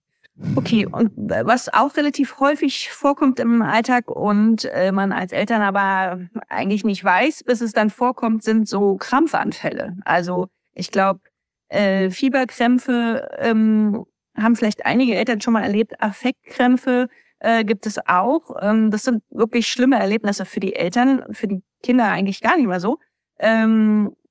Okay, 0.57 0.87
und 0.87 1.13
was 1.17 1.73
auch 1.73 1.97
relativ 1.97 2.41
häufig 2.41 2.91
vorkommt 2.91 3.39
im 3.39 3.61
Alltag 3.61 4.11
und 4.11 4.65
äh, 4.65 4.91
man 4.91 5.13
als 5.13 5.33
Eltern 5.33 5.61
aber 5.61 6.21
eigentlich 6.49 6.85
nicht 6.85 7.05
weiß, 7.05 7.45
bis 7.45 7.61
es 7.61 7.73
dann 7.73 7.91
vorkommt, 7.91 8.43
sind 8.43 8.67
so 8.67 8.97
Krampfanfälle. 8.97 9.97
Also 10.05 10.49
ich 10.73 10.91
glaube, 10.91 11.21
äh, 11.69 12.11
Fieberkrämpfe 12.11 13.29
ähm, 13.39 14.05
haben 14.37 14.57
vielleicht 14.57 14.87
einige 14.87 15.15
Eltern 15.15 15.41
schon 15.41 15.53
mal 15.53 15.63
erlebt. 15.63 16.01
Affektkrämpfe 16.01 17.09
äh, 17.41 17.65
gibt 17.65 17.87
es 17.87 17.99
auch. 18.07 18.57
Ähm, 18.61 18.91
das 18.91 19.03
sind 19.05 19.23
wirklich 19.31 19.69
schlimme 19.69 19.99
Erlebnisse 19.99 20.47
für 20.47 20.61
die 20.61 20.75
Eltern, 20.75 21.25
für 21.33 21.49
die 21.49 21.63
Kinder 21.83 22.09
eigentlich 22.09 22.41
gar 22.41 22.57
nicht 22.57 22.67
mehr 22.67 22.81
so. 22.81 22.99
Ähm, 23.39 24.13
äh, 24.13 24.22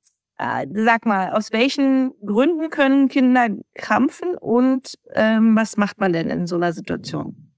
sag 0.73 1.05
mal, 1.05 1.33
aus 1.33 1.51
welchen 1.51 2.13
Gründen 2.25 2.69
können 2.71 3.09
Kinder 3.09 3.49
krampfen 3.75 4.35
und 4.35 4.95
ähm, 5.13 5.55
was 5.55 5.77
macht 5.77 5.99
man 5.99 6.13
denn 6.13 6.29
in 6.29 6.47
so 6.47 6.55
einer 6.55 6.73
Situation? 6.73 7.50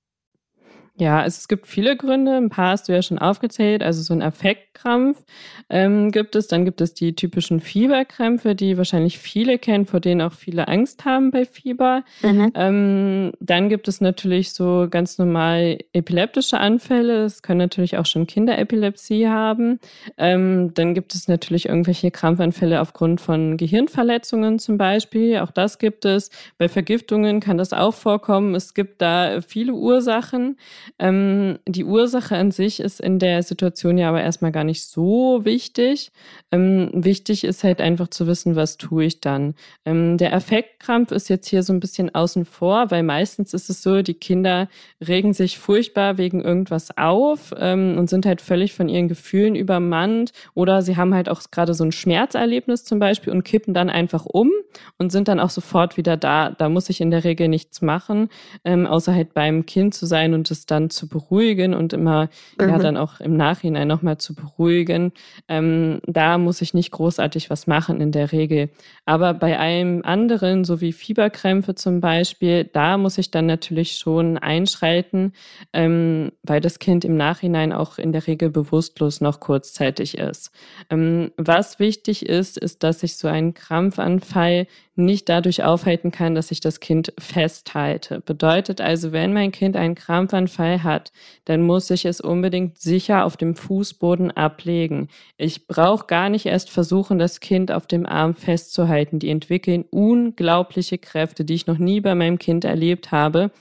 Ja, 0.95 1.21
also 1.21 1.37
es 1.39 1.47
gibt 1.47 1.65
viele 1.65 1.97
Gründe. 1.97 2.37
Ein 2.37 2.49
paar 2.49 2.71
hast 2.71 2.87
du 2.87 2.93
ja 2.93 3.01
schon 3.01 3.17
aufgezählt. 3.17 3.81
Also 3.81 4.03
so 4.03 4.13
ein 4.13 4.21
Affektkrampf 4.21 5.23
ähm, 5.67 6.11
gibt 6.11 6.35
es. 6.35 6.47
Dann 6.47 6.65
gibt 6.65 6.81
es 6.81 6.93
die 6.93 7.15
typischen 7.15 7.61
Fieberkrämpfe, 7.61 8.53
die 8.53 8.77
wahrscheinlich 8.77 9.17
viele 9.17 9.57
kennen, 9.57 9.87
vor 9.87 9.99
denen 9.99 10.21
auch 10.21 10.33
viele 10.33 10.67
Angst 10.67 11.03
haben 11.03 11.31
bei 11.31 11.45
Fieber. 11.45 12.03
Mhm. 12.21 12.51
Ähm, 12.53 13.31
dann 13.39 13.69
gibt 13.69 13.87
es 13.87 14.01
natürlich 14.01 14.53
so 14.53 14.85
ganz 14.87 15.17
normal 15.17 15.79
epileptische 15.93 16.59
Anfälle. 16.59 17.23
Es 17.23 17.41
können 17.41 17.57
natürlich 17.57 17.97
auch 17.97 18.05
schon 18.05 18.27
Kinder 18.27 18.59
Epilepsie 18.59 19.27
haben. 19.27 19.79
Ähm, 20.19 20.75
dann 20.75 20.93
gibt 20.93 21.15
es 21.15 21.27
natürlich 21.27 21.69
irgendwelche 21.69 22.11
Krampfanfälle 22.11 22.79
aufgrund 22.79 23.19
von 23.19 23.57
Gehirnverletzungen 23.57 24.59
zum 24.59 24.77
Beispiel. 24.77 25.39
Auch 25.39 25.49
das 25.49 25.79
gibt 25.79 26.05
es. 26.05 26.29
Bei 26.59 26.69
Vergiftungen 26.69 27.39
kann 27.39 27.57
das 27.57 27.73
auch 27.73 27.95
vorkommen. 27.95 28.53
Es 28.53 28.75
gibt 28.75 29.01
da 29.01 29.41
viele 29.41 29.73
Ursachen. 29.73 30.57
Ähm, 30.99 31.59
die 31.67 31.83
Ursache 31.83 32.35
an 32.35 32.51
sich 32.51 32.79
ist 32.79 32.99
in 32.99 33.19
der 33.19 33.43
Situation 33.43 33.97
ja 33.97 34.09
aber 34.09 34.21
erstmal 34.21 34.51
gar 34.51 34.63
nicht 34.63 34.85
so 34.85 35.45
wichtig. 35.45 36.11
Ähm, 36.51 36.89
wichtig 36.93 37.43
ist 37.43 37.63
halt 37.63 37.81
einfach 37.81 38.07
zu 38.09 38.27
wissen, 38.27 38.55
was 38.55 38.77
tue 38.77 39.05
ich 39.05 39.21
dann. 39.21 39.55
Ähm, 39.85 40.17
der 40.17 40.33
Affektkrampf 40.33 41.11
ist 41.11 41.29
jetzt 41.29 41.47
hier 41.47 41.63
so 41.63 41.73
ein 41.73 41.79
bisschen 41.79 42.13
außen 42.13 42.45
vor, 42.45 42.91
weil 42.91 43.03
meistens 43.03 43.53
ist 43.53 43.69
es 43.69 43.81
so, 43.81 44.01
die 44.01 44.13
Kinder 44.13 44.69
regen 45.05 45.33
sich 45.33 45.57
furchtbar 45.57 46.17
wegen 46.17 46.41
irgendwas 46.41 46.97
auf 46.97 47.53
ähm, 47.57 47.97
und 47.97 48.09
sind 48.09 48.25
halt 48.25 48.41
völlig 48.41 48.73
von 48.73 48.89
ihren 48.89 49.07
Gefühlen 49.07 49.55
übermannt 49.55 50.31
oder 50.53 50.81
sie 50.81 50.97
haben 50.97 51.13
halt 51.13 51.29
auch 51.29 51.41
gerade 51.51 51.73
so 51.73 51.83
ein 51.83 51.91
Schmerzerlebnis 51.91 52.83
zum 52.83 52.99
Beispiel 52.99 53.33
und 53.33 53.43
kippen 53.43 53.73
dann 53.73 53.89
einfach 53.89 54.25
um 54.25 54.51
und 54.97 55.11
sind 55.11 55.27
dann 55.27 55.39
auch 55.39 55.49
sofort 55.49 55.97
wieder 55.97 56.17
da. 56.17 56.51
Da 56.51 56.69
muss 56.69 56.89
ich 56.89 57.01
in 57.01 57.11
der 57.11 57.23
Regel 57.23 57.47
nichts 57.47 57.81
machen, 57.81 58.29
ähm, 58.63 58.85
außer 58.85 59.13
halt 59.13 59.33
beim 59.33 59.65
Kind 59.65 59.93
zu 59.93 60.05
sein 60.05 60.33
und 60.33 60.49
es 60.51 60.65
dann 60.73 60.89
zu 60.89 61.07
beruhigen 61.07 61.73
und 61.73 61.93
immer 61.93 62.29
mhm. 62.59 62.69
ja 62.69 62.77
dann 62.79 62.97
auch 62.97 63.19
im 63.19 63.37
Nachhinein 63.37 63.87
nochmal 63.87 64.17
zu 64.17 64.33
beruhigen. 64.33 65.13
Ähm, 65.47 65.99
da 66.07 66.37
muss 66.37 66.61
ich 66.61 66.73
nicht 66.73 66.91
großartig 66.91 67.49
was 67.49 67.67
machen 67.67 68.01
in 68.01 68.11
der 68.11 68.31
Regel. 68.31 68.69
Aber 69.05 69.33
bei 69.35 69.59
einem 69.59 70.01
anderen, 70.03 70.63
so 70.63 70.81
wie 70.81 70.91
Fieberkrämpfe 70.91 71.75
zum 71.75 72.01
Beispiel, 72.01 72.63
da 72.63 72.97
muss 72.97 73.17
ich 73.17 73.29
dann 73.29 73.45
natürlich 73.45 73.97
schon 73.97 74.37
einschreiten, 74.37 75.33
ähm, 75.73 76.31
weil 76.41 76.59
das 76.59 76.79
Kind 76.79 77.05
im 77.05 77.15
Nachhinein 77.15 77.71
auch 77.71 77.99
in 77.99 78.11
der 78.11 78.25
Regel 78.25 78.49
bewusstlos 78.49 79.21
noch 79.21 79.39
kurzzeitig 79.39 80.17
ist. 80.17 80.51
Ähm, 80.89 81.31
was 81.37 81.79
wichtig 81.79 82.25
ist, 82.25 82.57
ist, 82.57 82.81
dass 82.83 83.03
ich 83.03 83.17
so 83.17 83.27
einen 83.27 83.53
Krampfanfall 83.53 84.65
nicht 84.95 85.27
dadurch 85.29 85.63
aufhalten 85.63 86.11
kann, 86.11 86.35
dass 86.35 86.51
ich 86.51 86.59
das 86.59 86.79
Kind 86.79 87.13
festhalte. 87.17 88.21
Bedeutet 88.21 88.79
also, 88.79 89.11
wenn 89.11 89.33
mein 89.33 89.51
Kind 89.51 89.75
einen 89.75 89.95
Krampfanfall 89.95 90.62
hat, 90.63 91.11
dann 91.45 91.61
muss 91.61 91.89
ich 91.89 92.05
es 92.05 92.21
unbedingt 92.21 92.77
sicher 92.77 93.25
auf 93.25 93.37
dem 93.37 93.55
Fußboden 93.55 94.31
ablegen. 94.31 95.09
Ich 95.37 95.67
brauche 95.67 96.07
gar 96.07 96.29
nicht 96.29 96.45
erst 96.45 96.69
versuchen, 96.69 97.19
das 97.19 97.39
Kind 97.39 97.71
auf 97.71 97.87
dem 97.87 98.05
Arm 98.05 98.33
festzuhalten. 98.33 99.19
Die 99.19 99.29
entwickeln 99.29 99.85
unglaubliche 99.89 100.97
Kräfte, 100.97 101.45
die 101.45 101.53
ich 101.55 101.67
noch 101.67 101.77
nie 101.77 102.01
bei 102.01 102.15
meinem 102.15 102.39
Kind 102.39 102.65
erlebt 102.65 103.11
habe. 103.11 103.51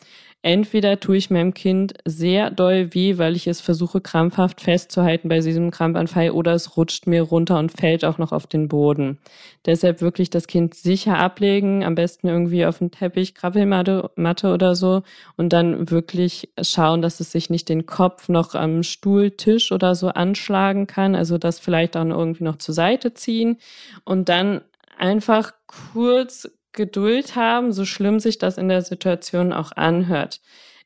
Entweder 0.44 0.98
tue 0.98 1.16
ich 1.16 1.30
meinem 1.30 1.54
Kind 1.54 1.94
sehr 2.04 2.50
doll 2.50 2.92
weh, 2.94 3.16
weil 3.16 3.36
ich 3.36 3.46
es 3.46 3.60
versuche 3.60 4.00
krampfhaft 4.00 4.60
festzuhalten 4.60 5.28
bei 5.28 5.38
diesem 5.38 5.70
Krampfanfall 5.70 6.30
oder 6.30 6.52
es 6.52 6.76
rutscht 6.76 7.06
mir 7.06 7.22
runter 7.22 7.60
und 7.60 7.70
fällt 7.70 8.04
auch 8.04 8.18
noch 8.18 8.32
auf 8.32 8.48
den 8.48 8.66
Boden. 8.66 9.18
Deshalb 9.66 10.00
wirklich 10.00 10.30
das 10.30 10.48
Kind 10.48 10.74
sicher 10.74 11.16
ablegen, 11.16 11.84
am 11.84 11.94
besten 11.94 12.26
irgendwie 12.26 12.66
auf 12.66 12.78
den 12.78 12.90
Teppich, 12.90 13.36
Krabbelmatte 13.36 14.10
Matte 14.16 14.52
oder 14.52 14.74
so 14.74 15.02
und 15.36 15.52
dann 15.52 15.90
wirklich 15.90 16.50
schauen, 16.60 17.02
dass 17.02 17.20
es 17.20 17.30
sich 17.30 17.48
nicht 17.48 17.68
den 17.68 17.86
Kopf 17.86 18.28
noch 18.28 18.56
am 18.56 18.82
Stuhl, 18.82 19.30
Tisch 19.30 19.70
oder 19.70 19.94
so 19.94 20.08
anschlagen 20.08 20.88
kann, 20.88 21.14
also 21.14 21.38
das 21.38 21.60
vielleicht 21.60 21.96
auch 21.96 22.04
irgendwie 22.04 22.44
noch 22.44 22.56
zur 22.56 22.74
Seite 22.74 23.14
ziehen 23.14 23.58
und 24.04 24.28
dann 24.28 24.62
einfach 24.98 25.52
kurz 25.68 26.48
Geduld 26.72 27.36
haben, 27.36 27.72
so 27.72 27.84
schlimm 27.84 28.20
sich 28.20 28.38
das 28.38 28.58
in 28.58 28.68
der 28.68 28.82
Situation 28.82 29.52
auch 29.52 29.72
anhört. 29.72 30.40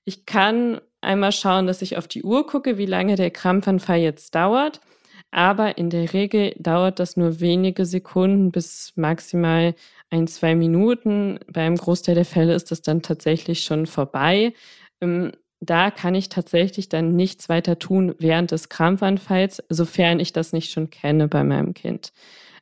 Ich 0.04 0.26
kann 0.26 0.80
einmal 1.00 1.32
schauen, 1.32 1.66
dass 1.66 1.82
ich 1.82 1.96
auf 1.96 2.08
die 2.08 2.22
Uhr 2.22 2.46
gucke, 2.46 2.78
wie 2.78 2.86
lange 2.86 3.16
der 3.16 3.30
Krampfanfall 3.30 3.98
jetzt 3.98 4.34
dauert. 4.34 4.80
Aber 5.30 5.76
in 5.78 5.90
der 5.90 6.12
Regel 6.12 6.54
dauert 6.58 6.98
das 6.98 7.16
nur 7.16 7.40
wenige 7.40 7.84
Sekunden 7.84 8.52
bis 8.52 8.92
maximal 8.96 9.74
ein, 10.10 10.26
zwei 10.28 10.54
Minuten. 10.54 11.40
Beim 11.52 11.76
Großteil 11.76 12.14
der 12.14 12.24
Fälle 12.24 12.54
ist 12.54 12.70
das 12.70 12.82
dann 12.82 13.02
tatsächlich 13.02 13.64
schon 13.64 13.86
vorbei. 13.86 14.54
Ähm, 15.00 15.32
da 15.60 15.90
kann 15.90 16.14
ich 16.14 16.28
tatsächlich 16.28 16.88
dann 16.88 17.16
nichts 17.16 17.48
weiter 17.48 17.78
tun 17.78 18.14
während 18.18 18.50
des 18.50 18.68
Krampfanfalls, 18.68 19.62
sofern 19.68 20.20
ich 20.20 20.32
das 20.32 20.52
nicht 20.52 20.70
schon 20.70 20.90
kenne 20.90 21.28
bei 21.28 21.42
meinem 21.44 21.74
Kind. 21.74 22.12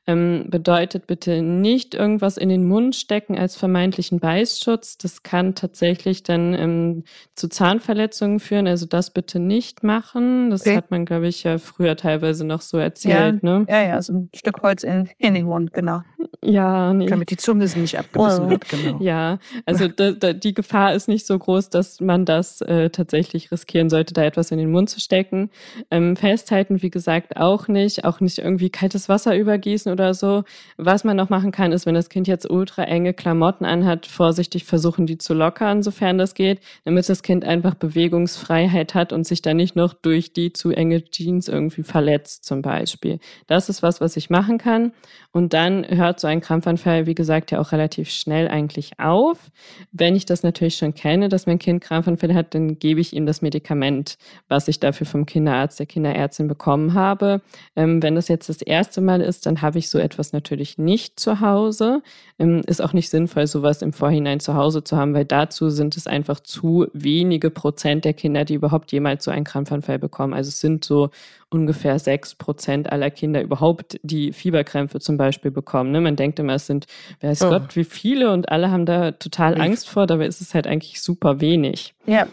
Ähm, 0.06 0.46
bedeutet 0.48 1.06
bitte 1.06 1.40
nicht 1.40 1.94
irgendwas 1.94 2.36
in 2.36 2.48
den 2.48 2.66
Mund 2.66 2.94
stecken 2.94 3.38
als 3.38 3.56
vermeintlichen 3.56 4.20
Beißschutz. 4.20 4.98
Das 4.98 5.22
kann 5.22 5.54
tatsächlich 5.54 6.22
dann 6.22 6.52
ähm, 6.54 7.04
zu 7.34 7.48
Zahnverletzungen 7.48 8.38
führen. 8.38 8.66
Also 8.66 8.86
das 8.86 9.10
bitte 9.10 9.38
nicht 9.38 9.82
machen. 9.82 10.50
Das 10.50 10.62
okay. 10.62 10.76
hat 10.76 10.90
man, 10.90 11.06
glaube 11.06 11.28
ich, 11.28 11.44
ja 11.44 11.58
früher 11.58 11.96
teilweise 11.96 12.44
noch 12.44 12.60
so 12.60 12.76
erzählt. 12.76 13.42
Ja, 13.42 13.58
ne? 13.58 13.66
ja, 13.68 13.82
ja, 13.82 14.02
so 14.02 14.12
ein 14.12 14.30
Stück 14.34 14.62
Holz 14.62 14.82
in, 14.82 15.08
in 15.18 15.34
den 15.34 15.46
Mund, 15.46 15.72
genau. 15.72 16.02
Ja, 16.42 16.92
nee. 16.92 17.06
Damit 17.06 17.30
die 17.30 17.36
Zunge 17.36 17.64
nicht 17.64 17.98
abgebissen 17.98 18.44
oh. 18.46 18.50
wird, 18.50 18.68
genau. 18.68 18.98
Ja, 19.00 19.38
also 19.66 19.88
da, 19.88 20.12
da, 20.12 20.32
die 20.32 20.54
Gefahr 20.54 20.94
ist 20.94 21.08
nicht 21.08 21.26
so 21.26 21.38
groß, 21.38 21.70
dass 21.70 22.00
man 22.00 22.24
das 22.24 22.60
äh, 22.60 22.90
tatsächlich 22.90 23.50
riskieren 23.50 23.90
sollte, 23.90 24.14
da 24.14 24.22
etwas 24.24 24.50
in 24.50 24.58
den 24.58 24.70
Mund 24.70 24.90
zu 24.90 25.00
stecken. 25.00 25.50
Ähm, 25.90 26.16
festhalten, 26.16 26.82
wie 26.82 26.90
gesagt, 26.90 27.36
auch 27.36 27.68
nicht. 27.68 28.04
Auch 28.04 28.20
nicht 28.20 28.38
irgendwie 28.38 28.70
kaltes 28.70 29.08
Wasser 29.08 29.36
übergießen 29.36 29.90
oder 29.94 30.12
so. 30.12 30.44
Was 30.76 31.04
man 31.04 31.16
noch 31.16 31.30
machen 31.30 31.52
kann, 31.52 31.72
ist, 31.72 31.86
wenn 31.86 31.94
das 31.94 32.10
Kind 32.10 32.28
jetzt 32.28 32.50
ultra 32.50 32.84
enge 32.84 33.14
Klamotten 33.14 33.64
anhat, 33.64 34.06
vorsichtig 34.06 34.64
versuchen, 34.64 35.06
die 35.06 35.16
zu 35.16 35.32
lockern, 35.32 35.82
sofern 35.82 36.18
das 36.18 36.34
geht, 36.34 36.60
damit 36.84 37.08
das 37.08 37.22
Kind 37.22 37.44
einfach 37.44 37.74
Bewegungsfreiheit 37.74 38.94
hat 38.94 39.12
und 39.12 39.26
sich 39.26 39.40
dann 39.40 39.56
nicht 39.56 39.76
noch 39.76 39.94
durch 39.94 40.32
die 40.32 40.52
zu 40.52 40.70
enge 40.70 41.04
Jeans 41.04 41.48
irgendwie 41.48 41.82
verletzt, 41.82 42.44
zum 42.44 42.60
Beispiel. 42.60 43.18
Das 43.46 43.68
ist 43.68 43.82
was, 43.82 44.00
was 44.00 44.16
ich 44.16 44.28
machen 44.28 44.58
kann. 44.58 44.92
Und 45.32 45.52
dann 45.52 45.84
hört 45.88 46.20
so 46.20 46.28
ein 46.28 46.40
Krampfanfall, 46.40 47.06
wie 47.06 47.14
gesagt, 47.14 47.50
ja 47.50 47.58
auch 47.58 47.72
relativ 47.72 48.08
schnell 48.10 48.46
eigentlich 48.46 49.00
auf. 49.00 49.50
Wenn 49.90 50.14
ich 50.14 50.26
das 50.26 50.44
natürlich 50.44 50.76
schon 50.76 50.94
kenne, 50.94 51.28
dass 51.28 51.46
mein 51.46 51.58
Kind 51.58 51.82
Krampfanfälle 51.82 52.34
hat, 52.34 52.54
dann 52.54 52.78
gebe 52.78 53.00
ich 53.00 53.12
ihm 53.12 53.26
das 53.26 53.42
Medikament, 53.42 54.16
was 54.48 54.68
ich 54.68 54.78
dafür 54.78 55.06
vom 55.06 55.26
Kinderarzt, 55.26 55.80
der 55.80 55.86
Kinderärztin 55.86 56.46
bekommen 56.46 56.94
habe. 56.94 57.42
Ähm, 57.74 58.00
wenn 58.02 58.14
das 58.14 58.28
jetzt 58.28 58.48
das 58.48 58.62
erste 58.62 59.00
Mal 59.00 59.20
ist, 59.20 59.46
dann 59.46 59.60
habe 59.60 59.78
ich 59.78 59.83
so 59.88 59.98
etwas 59.98 60.32
natürlich 60.32 60.78
nicht 60.78 61.18
zu 61.18 61.40
Hause. 61.40 62.02
Ähm, 62.38 62.62
ist 62.66 62.82
auch 62.82 62.92
nicht 62.92 63.10
sinnvoll, 63.10 63.46
sowas 63.46 63.82
im 63.82 63.92
Vorhinein 63.92 64.40
zu 64.40 64.54
Hause 64.54 64.84
zu 64.84 64.96
haben, 64.96 65.14
weil 65.14 65.24
dazu 65.24 65.70
sind 65.70 65.96
es 65.96 66.06
einfach 66.06 66.40
zu 66.40 66.86
wenige 66.92 67.50
Prozent 67.50 68.04
der 68.04 68.12
Kinder, 68.14 68.44
die 68.44 68.54
überhaupt 68.54 68.92
jemals 68.92 69.24
so 69.24 69.30
einen 69.30 69.44
Krampfanfall 69.44 69.98
bekommen. 69.98 70.34
Also 70.34 70.48
es 70.48 70.60
sind 70.60 70.84
so 70.84 71.10
ungefähr 71.50 71.98
sechs 71.98 72.34
Prozent 72.34 72.90
aller 72.90 73.10
Kinder 73.10 73.42
überhaupt 73.42 73.98
die 74.02 74.32
Fieberkrämpfe 74.32 75.00
zum 75.00 75.16
Beispiel 75.16 75.50
bekommen. 75.50 75.92
Ne? 75.92 76.00
Man 76.00 76.16
denkt 76.16 76.38
immer, 76.38 76.54
es 76.54 76.66
sind, 76.66 76.86
weiß 77.20 77.42
oh. 77.42 77.50
Gott, 77.50 77.76
wie 77.76 77.84
viele 77.84 78.32
und 78.32 78.48
alle 78.50 78.70
haben 78.70 78.86
da 78.86 79.12
total 79.12 79.60
Angst 79.60 79.88
vor, 79.88 80.06
dabei 80.06 80.26
ist 80.26 80.40
es 80.40 80.54
halt 80.54 80.66
eigentlich 80.66 81.00
super 81.00 81.40
wenig. 81.40 81.94
Ja 82.06 82.26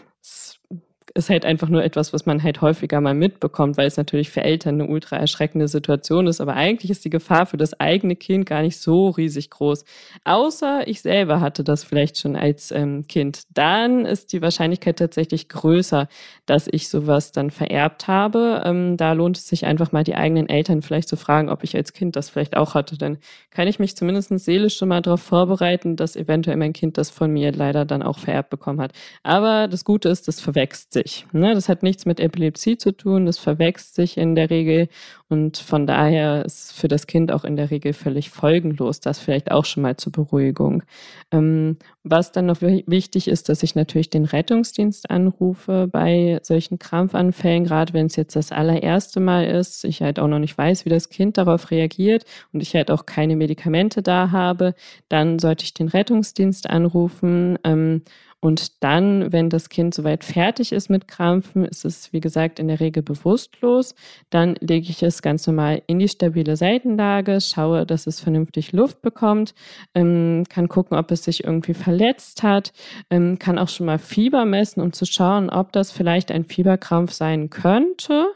ist 1.14 1.30
halt 1.30 1.44
einfach 1.44 1.68
nur 1.68 1.84
etwas, 1.84 2.12
was 2.12 2.26
man 2.26 2.42
halt 2.42 2.60
häufiger 2.60 3.00
mal 3.00 3.14
mitbekommt, 3.14 3.76
weil 3.76 3.86
es 3.86 3.96
natürlich 3.96 4.30
für 4.30 4.42
Eltern 4.42 4.80
eine 4.80 4.86
ultra 4.86 5.16
erschreckende 5.16 5.68
Situation 5.68 6.26
ist. 6.26 6.40
Aber 6.40 6.54
eigentlich 6.54 6.90
ist 6.90 7.04
die 7.04 7.10
Gefahr 7.10 7.46
für 7.46 7.56
das 7.56 7.78
eigene 7.78 8.16
Kind 8.16 8.46
gar 8.46 8.62
nicht 8.62 8.78
so 8.78 9.10
riesig 9.10 9.50
groß. 9.50 9.84
Außer 10.24 10.88
ich 10.88 11.02
selber 11.02 11.40
hatte 11.40 11.64
das 11.64 11.84
vielleicht 11.84 12.18
schon 12.18 12.36
als 12.36 12.70
ähm, 12.70 13.06
Kind. 13.08 13.42
Dann 13.54 14.06
ist 14.06 14.32
die 14.32 14.40
Wahrscheinlichkeit 14.40 14.98
tatsächlich 14.98 15.48
größer, 15.48 16.08
dass 16.46 16.68
ich 16.70 16.88
sowas 16.88 17.32
dann 17.32 17.50
vererbt 17.50 18.08
habe. 18.08 18.62
Ähm, 18.64 18.96
da 18.96 19.12
lohnt 19.12 19.36
es 19.36 19.46
sich 19.46 19.66
einfach 19.66 19.92
mal 19.92 20.04
die 20.04 20.14
eigenen 20.14 20.48
Eltern 20.48 20.82
vielleicht 20.82 21.08
zu 21.08 21.16
fragen, 21.16 21.50
ob 21.50 21.62
ich 21.62 21.76
als 21.76 21.92
Kind 21.92 22.16
das 22.16 22.30
vielleicht 22.30 22.56
auch 22.56 22.74
hatte. 22.74 22.96
Dann 22.96 23.18
kann 23.50 23.68
ich 23.68 23.78
mich 23.78 23.96
zumindest 23.96 24.22
seelisch 24.38 24.76
schon 24.76 24.88
mal 24.88 25.02
darauf 25.02 25.20
vorbereiten, 25.20 25.96
dass 25.96 26.16
eventuell 26.16 26.56
mein 26.56 26.72
Kind 26.72 26.96
das 26.96 27.10
von 27.10 27.30
mir 27.30 27.52
leider 27.52 27.84
dann 27.84 28.02
auch 28.02 28.18
vererbt 28.18 28.50
bekommen 28.50 28.80
hat. 28.80 28.92
Aber 29.22 29.68
das 29.68 29.84
Gute 29.84 30.08
ist, 30.08 30.28
das 30.28 30.40
verwechselt 30.40 30.92
sich. 30.92 31.01
Ne? 31.32 31.54
Das 31.54 31.68
hat 31.68 31.82
nichts 31.82 32.06
mit 32.06 32.20
Epilepsie 32.20 32.76
zu 32.76 32.92
tun, 32.92 33.26
das 33.26 33.38
verwechselt 33.38 33.94
sich 33.94 34.16
in 34.16 34.34
der 34.34 34.50
Regel 34.50 34.88
und 35.32 35.56
von 35.56 35.86
daher 35.86 36.44
ist 36.44 36.74
für 36.74 36.88
das 36.88 37.06
Kind 37.06 37.32
auch 37.32 37.44
in 37.44 37.56
der 37.56 37.70
Regel 37.70 37.94
völlig 37.94 38.28
folgenlos. 38.28 39.00
Das 39.00 39.18
vielleicht 39.18 39.50
auch 39.50 39.64
schon 39.64 39.82
mal 39.82 39.96
zur 39.96 40.12
Beruhigung. 40.12 40.82
Ähm, 41.30 41.78
was 42.04 42.32
dann 42.32 42.44
noch 42.44 42.60
wichtig 42.60 43.28
ist, 43.28 43.48
dass 43.48 43.62
ich 43.62 43.74
natürlich 43.74 44.10
den 44.10 44.26
Rettungsdienst 44.26 45.10
anrufe 45.10 45.88
bei 45.90 46.38
solchen 46.42 46.78
Krampfanfällen, 46.78 47.64
gerade 47.64 47.94
wenn 47.94 48.06
es 48.06 48.16
jetzt 48.16 48.36
das 48.36 48.52
allererste 48.52 49.20
Mal 49.20 49.46
ist, 49.46 49.84
ich 49.86 50.02
halt 50.02 50.18
auch 50.18 50.28
noch 50.28 50.38
nicht 50.38 50.58
weiß, 50.58 50.84
wie 50.84 50.90
das 50.90 51.08
Kind 51.08 51.38
darauf 51.38 51.70
reagiert 51.70 52.26
und 52.52 52.62
ich 52.62 52.74
halt 52.74 52.90
auch 52.90 53.06
keine 53.06 53.34
Medikamente 53.34 54.02
da 54.02 54.32
habe, 54.32 54.74
dann 55.08 55.38
sollte 55.38 55.64
ich 55.64 55.72
den 55.72 55.88
Rettungsdienst 55.88 56.68
anrufen. 56.68 57.58
Ähm, 57.64 58.02
und 58.44 58.82
dann, 58.82 59.30
wenn 59.30 59.50
das 59.50 59.68
Kind 59.68 59.94
soweit 59.94 60.24
fertig 60.24 60.72
ist 60.72 60.90
mit 60.90 61.06
Krampfen, 61.06 61.64
ist 61.64 61.84
es, 61.84 62.12
wie 62.12 62.18
gesagt, 62.18 62.58
in 62.58 62.66
der 62.66 62.80
Regel 62.80 63.00
bewusstlos. 63.00 63.94
Dann 64.30 64.56
lege 64.58 64.90
ich 64.90 65.00
es 65.04 65.22
ganz 65.22 65.46
normal 65.46 65.82
in 65.86 66.00
die 66.00 66.08
stabile 66.08 66.56
Seitenlage, 66.56 67.40
schaue, 67.40 67.86
dass 67.86 68.08
es 68.08 68.18
vernünftig 68.18 68.72
Luft 68.72 69.00
bekommt, 69.00 69.54
ähm, 69.94 70.42
kann 70.48 70.66
gucken, 70.66 70.98
ob 70.98 71.12
es 71.12 71.22
sich 71.22 71.44
irgendwie 71.44 71.74
verletzt 71.74 72.42
hat, 72.42 72.72
ähm, 73.10 73.38
kann 73.38 73.60
auch 73.60 73.68
schon 73.68 73.86
mal 73.86 74.00
Fieber 74.00 74.44
messen, 74.44 74.82
um 74.82 74.92
zu 74.92 75.06
schauen, 75.06 75.48
ob 75.48 75.70
das 75.70 75.92
vielleicht 75.92 76.32
ein 76.32 76.44
Fieberkrampf 76.44 77.12
sein 77.12 77.48
könnte. 77.48 78.26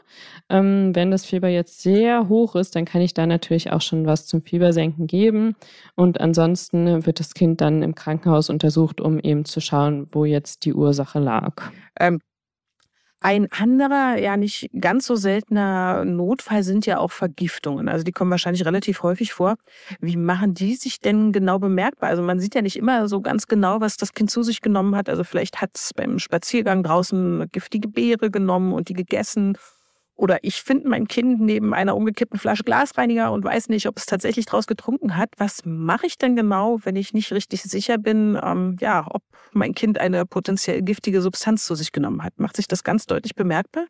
Ähm, 0.49 0.95
wenn 0.95 1.11
das 1.11 1.25
Fieber 1.25 1.49
jetzt 1.49 1.81
sehr 1.81 2.29
hoch 2.29 2.55
ist, 2.55 2.77
dann 2.77 2.85
kann 2.85 3.01
ich 3.01 3.13
da 3.13 3.25
natürlich 3.25 3.73
auch 3.73 3.81
schon 3.81 4.05
was 4.05 4.25
zum 4.25 4.41
Fiebersenken 4.41 5.05
geben. 5.05 5.55
Und 5.95 6.21
ansonsten 6.21 7.05
wird 7.05 7.19
das 7.19 7.33
Kind 7.33 7.59
dann 7.59 7.83
im 7.83 7.93
Krankenhaus 7.93 8.49
untersucht, 8.49 9.01
um 9.01 9.19
eben 9.19 9.43
zu 9.43 9.59
schauen, 9.59 9.96
wo 10.11 10.25
jetzt 10.25 10.65
die 10.65 10.73
Ursache 10.73 11.19
lag. 11.19 11.71
Ähm, 11.99 12.19
ein 13.19 13.51
anderer, 13.51 14.19
ja 14.19 14.37
nicht 14.37 14.69
ganz 14.79 15.07
so 15.07 15.15
seltener 15.15 16.05
Notfall 16.05 16.61
sind 16.61 16.85
ja 16.85 16.99
auch 16.99 17.11
Vergiftungen. 17.11 17.89
Also 17.89 18.03
die 18.03 18.11
kommen 18.11 18.29
wahrscheinlich 18.29 18.63
relativ 18.63 19.01
häufig 19.01 19.33
vor. 19.33 19.55
Wie 19.99 20.15
machen 20.15 20.53
die 20.53 20.75
sich 20.75 20.99
denn 20.99 21.31
genau 21.31 21.57
bemerkbar? 21.57 22.09
Also 22.09 22.21
man 22.21 22.39
sieht 22.39 22.53
ja 22.53 22.61
nicht 22.61 22.77
immer 22.77 23.07
so 23.07 23.21
ganz 23.21 23.47
genau, 23.47 23.81
was 23.81 23.97
das 23.97 24.13
Kind 24.13 24.29
zu 24.29 24.43
sich 24.43 24.61
genommen 24.61 24.95
hat. 24.95 25.09
Also 25.09 25.23
vielleicht 25.23 25.61
hat 25.61 25.71
es 25.73 25.95
beim 25.95 26.19
Spaziergang 26.19 26.83
draußen 26.83 27.47
giftige 27.51 27.87
Beere 27.87 28.29
genommen 28.29 28.71
und 28.71 28.89
die 28.89 28.93
gegessen 28.93 29.57
oder 30.17 30.39
ich 30.43 30.61
finde 30.63 30.89
mein 30.89 31.07
Kind 31.07 31.39
neben 31.39 31.73
einer 31.73 31.95
umgekippten 31.95 32.39
Flasche 32.39 32.63
Glasreiniger 32.63 33.31
und 33.31 33.43
weiß 33.43 33.69
nicht, 33.69 33.87
ob 33.87 33.97
es 33.97 34.05
tatsächlich 34.05 34.45
draus 34.45 34.67
getrunken 34.67 35.15
hat. 35.15 35.29
Was 35.37 35.61
mache 35.63 36.07
ich 36.07 36.17
denn 36.17 36.35
genau, 36.35 36.79
wenn 36.83 36.95
ich 36.95 37.13
nicht 37.13 37.31
richtig 37.31 37.61
sicher 37.61 37.97
bin, 37.97 38.37
ähm, 38.43 38.77
ja, 38.79 39.05
ob 39.09 39.23
mein 39.53 39.75
Kind 39.75 39.99
eine 39.99 40.25
potenziell 40.25 40.81
giftige 40.81 41.21
Substanz 41.21 41.65
zu 41.65 41.75
sich 41.75 41.91
genommen 41.91 42.23
hat? 42.23 42.39
Macht 42.39 42.55
sich 42.55 42.67
das 42.67 42.83
ganz 42.83 43.05
deutlich 43.05 43.35
bemerkbar? 43.35 43.85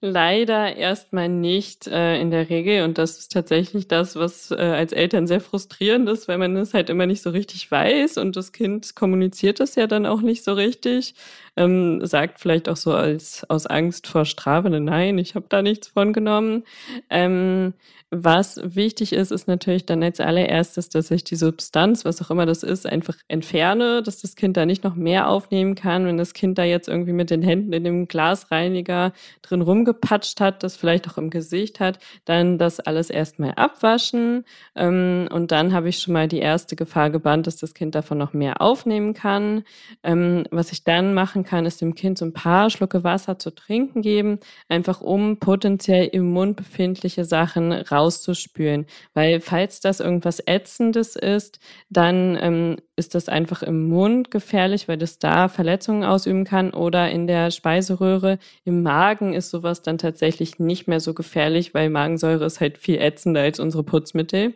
Leider 0.00 0.76
erstmal 0.76 1.28
nicht 1.28 1.86
äh, 1.86 2.18
in 2.20 2.30
der 2.30 2.48
Regel. 2.48 2.84
Und 2.84 2.98
das 2.98 3.18
ist 3.18 3.32
tatsächlich 3.32 3.86
das, 3.86 4.16
was 4.16 4.50
äh, 4.50 4.54
als 4.54 4.92
Eltern 4.92 5.26
sehr 5.26 5.40
frustrierend 5.40 6.08
ist, 6.08 6.26
weil 6.26 6.38
man 6.38 6.56
es 6.56 6.74
halt 6.74 6.90
immer 6.90 7.06
nicht 7.06 7.22
so 7.22 7.30
richtig 7.30 7.70
weiß 7.70 8.18
und 8.18 8.36
das 8.36 8.52
Kind 8.52 8.96
kommuniziert 8.96 9.60
das 9.60 9.74
ja 9.74 9.86
dann 9.86 10.06
auch 10.06 10.22
nicht 10.22 10.42
so 10.42 10.54
richtig. 10.54 11.14
Ähm, 11.56 12.04
sagt 12.04 12.40
vielleicht 12.40 12.68
auch 12.68 12.76
so 12.76 12.92
als 12.92 13.44
aus 13.48 13.66
Angst 13.66 14.06
vor 14.06 14.24
Strafe, 14.24 14.68
nein, 14.68 15.18
ich 15.18 15.34
habe 15.34 15.46
da 15.48 15.62
nichts 15.62 15.88
von 15.88 16.12
genommen. 16.12 16.64
Ähm, 17.10 17.74
was 18.10 18.60
wichtig 18.62 19.12
ist, 19.12 19.32
ist 19.32 19.48
natürlich 19.48 19.84
dann 19.84 20.00
als 20.00 20.20
allererstes, 20.20 20.88
dass 20.88 21.10
ich 21.10 21.24
die 21.24 21.34
Substanz, 21.34 22.04
was 22.04 22.22
auch 22.22 22.30
immer 22.30 22.46
das 22.46 22.62
ist, 22.62 22.86
einfach 22.86 23.16
entferne, 23.26 24.00
dass 24.00 24.22
das 24.22 24.36
Kind 24.36 24.56
da 24.56 24.64
nicht 24.64 24.84
noch 24.84 24.94
mehr 24.94 25.28
aufnehmen 25.28 25.74
kann. 25.74 26.06
Wenn 26.06 26.16
das 26.16 26.32
Kind 26.32 26.56
da 26.56 26.62
jetzt 26.62 26.88
irgendwie 26.88 27.12
mit 27.12 27.30
den 27.30 27.42
Händen 27.42 27.72
in 27.72 27.82
dem 27.82 28.06
Glasreiniger 28.06 29.12
drin 29.42 29.60
rumgepatscht 29.60 30.40
hat, 30.40 30.62
das 30.62 30.76
vielleicht 30.76 31.08
auch 31.10 31.18
im 31.18 31.30
Gesicht 31.30 31.80
hat, 31.80 31.98
dann 32.24 32.58
das 32.58 32.78
alles 32.78 33.10
erstmal 33.10 33.54
abwaschen. 33.56 34.44
Ähm, 34.76 35.28
und 35.32 35.50
dann 35.50 35.72
habe 35.72 35.88
ich 35.88 35.98
schon 35.98 36.14
mal 36.14 36.28
die 36.28 36.38
erste 36.38 36.76
Gefahr 36.76 37.10
gebannt, 37.10 37.48
dass 37.48 37.56
das 37.56 37.74
Kind 37.74 37.96
davon 37.96 38.18
noch 38.18 38.32
mehr 38.32 38.60
aufnehmen 38.60 39.14
kann. 39.14 39.64
Ähm, 40.04 40.44
was 40.52 40.70
ich 40.70 40.84
dann 40.84 41.12
machen 41.12 41.42
kann, 41.46 41.64
ist 41.64 41.80
dem 41.80 41.94
Kind 41.94 42.18
so 42.18 42.26
ein 42.26 42.34
paar 42.34 42.68
Schlucke 42.68 43.02
Wasser 43.04 43.38
zu 43.38 43.54
trinken 43.54 44.02
geben, 44.02 44.40
einfach 44.68 45.00
um 45.00 45.38
potenziell 45.38 46.06
im 46.08 46.30
Mund 46.30 46.56
befindliche 46.56 47.24
Sachen 47.24 47.72
rauszuspülen. 47.72 48.84
Weil 49.14 49.40
falls 49.40 49.80
das 49.80 50.00
irgendwas 50.00 50.40
Ätzendes 50.40 51.16
ist, 51.16 51.58
dann 51.88 52.36
ähm, 52.40 52.76
ist 52.96 53.14
das 53.14 53.28
einfach 53.28 53.62
im 53.62 53.88
Mund 53.88 54.30
gefährlich, 54.30 54.88
weil 54.88 54.98
das 54.98 55.18
da 55.18 55.48
Verletzungen 55.48 56.04
ausüben 56.04 56.44
kann 56.44 56.72
oder 56.72 57.10
in 57.10 57.26
der 57.26 57.50
Speiseröhre. 57.50 58.38
Im 58.64 58.82
Magen 58.82 59.34
ist 59.34 59.50
sowas 59.50 59.82
dann 59.82 59.98
tatsächlich 59.98 60.58
nicht 60.58 60.88
mehr 60.88 61.00
so 61.00 61.14
gefährlich, 61.14 61.74
weil 61.74 61.90
Magensäure 61.90 62.44
ist 62.44 62.60
halt 62.60 62.78
viel 62.78 62.96
ätzender 62.96 63.42
als 63.42 63.60
unsere 63.60 63.82
Putzmittel. 63.84 64.54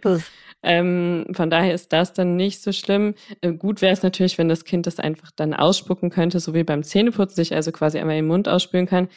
Ähm, 0.62 1.26
von 1.32 1.50
daher 1.50 1.74
ist 1.74 1.92
das 1.92 2.12
dann 2.12 2.36
nicht 2.36 2.62
so 2.62 2.72
schlimm. 2.72 3.14
Äh, 3.40 3.52
gut 3.52 3.80
wäre 3.82 3.92
es 3.92 4.02
natürlich, 4.02 4.38
wenn 4.38 4.48
das 4.48 4.64
Kind 4.64 4.86
das 4.86 4.98
einfach 4.98 5.30
dann 5.34 5.54
ausspucken 5.54 6.10
könnte, 6.10 6.40
so 6.40 6.54
wie 6.54 6.64
beim 6.64 6.82
Zähneputzen, 6.82 7.36
sich 7.36 7.54
also 7.54 7.72
quasi 7.72 7.98
einmal 7.98 8.16
im 8.18 8.26
Mund 8.26 8.48
ausspülen 8.48 8.86
kann. 8.86 9.08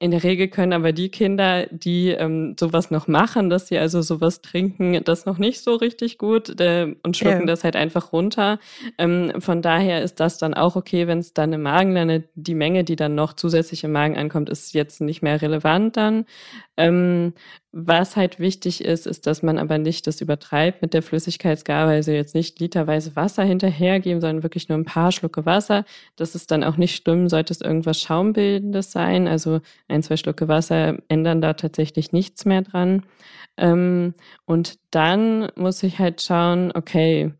In 0.00 0.10
der 0.10 0.24
Regel 0.24 0.48
können 0.48 0.72
aber 0.72 0.92
die 0.92 1.08
Kinder, 1.08 1.66
die 1.70 2.08
ähm, 2.08 2.56
sowas 2.58 2.90
noch 2.90 3.06
machen, 3.06 3.48
dass 3.48 3.68
sie 3.68 3.78
also 3.78 4.02
sowas 4.02 4.42
trinken, 4.42 5.00
das 5.04 5.24
noch 5.24 5.38
nicht 5.38 5.60
so 5.62 5.76
richtig 5.76 6.18
gut 6.18 6.60
äh, 6.60 6.96
und 7.04 7.16
schlucken 7.16 7.40
ja. 7.40 7.46
das 7.46 7.62
halt 7.62 7.76
einfach 7.76 8.12
runter. 8.12 8.58
Ähm, 8.98 9.32
von 9.38 9.62
daher 9.62 10.02
ist 10.02 10.18
das 10.18 10.36
dann 10.36 10.52
auch 10.52 10.74
okay, 10.74 11.06
wenn 11.06 11.20
es 11.20 11.32
dann 11.32 11.52
im 11.52 11.62
Magen 11.62 11.92
landet. 11.92 12.28
Die 12.34 12.56
Menge, 12.56 12.82
die 12.82 12.96
dann 12.96 13.14
noch 13.14 13.34
zusätzlich 13.34 13.84
im 13.84 13.92
Magen 13.92 14.16
ankommt, 14.16 14.50
ist 14.50 14.74
jetzt 14.74 15.00
nicht 15.00 15.22
mehr 15.22 15.40
relevant 15.40 15.96
dann. 15.96 16.26
Ähm, 16.76 17.32
was 17.76 18.14
halt 18.14 18.38
wichtig 18.38 18.84
ist, 18.84 19.04
ist, 19.04 19.26
dass 19.26 19.42
man 19.42 19.58
aber 19.58 19.78
nicht 19.78 20.06
das 20.06 20.20
übertreibt 20.20 20.80
mit 20.80 20.94
der 20.94 21.02
Flüssigkeitsgabe, 21.02 21.90
also 21.90 22.12
jetzt 22.12 22.34
nicht 22.36 22.60
literweise 22.60 23.16
Wasser 23.16 23.42
hinterhergeben, 23.42 24.20
sondern 24.20 24.44
wirklich 24.44 24.68
nur 24.68 24.78
ein 24.78 24.84
paar 24.84 25.10
Schlucke 25.10 25.44
Wasser. 25.44 25.84
Das 26.14 26.36
ist 26.36 26.52
dann 26.52 26.62
auch 26.62 26.76
nicht 26.76 27.02
schlimm, 27.02 27.28
sollte 27.28 27.52
es 27.52 27.60
irgendwas 27.60 28.00
Schaumbildendes 28.00 28.92
sein. 28.92 29.26
Also 29.26 29.60
ein, 29.88 30.02
zwei 30.02 30.16
Schlucke 30.16 30.48
Wasser 30.48 30.98
ändern 31.08 31.40
da 31.40 31.54
tatsächlich 31.54 32.12
nichts 32.12 32.44
mehr 32.44 32.62
dran. 32.62 33.02
Ähm, 33.56 34.14
und 34.46 34.78
dann 34.90 35.48
muss 35.56 35.82
ich 35.82 35.98
halt 35.98 36.22
schauen, 36.22 36.72
okay, 36.74 37.32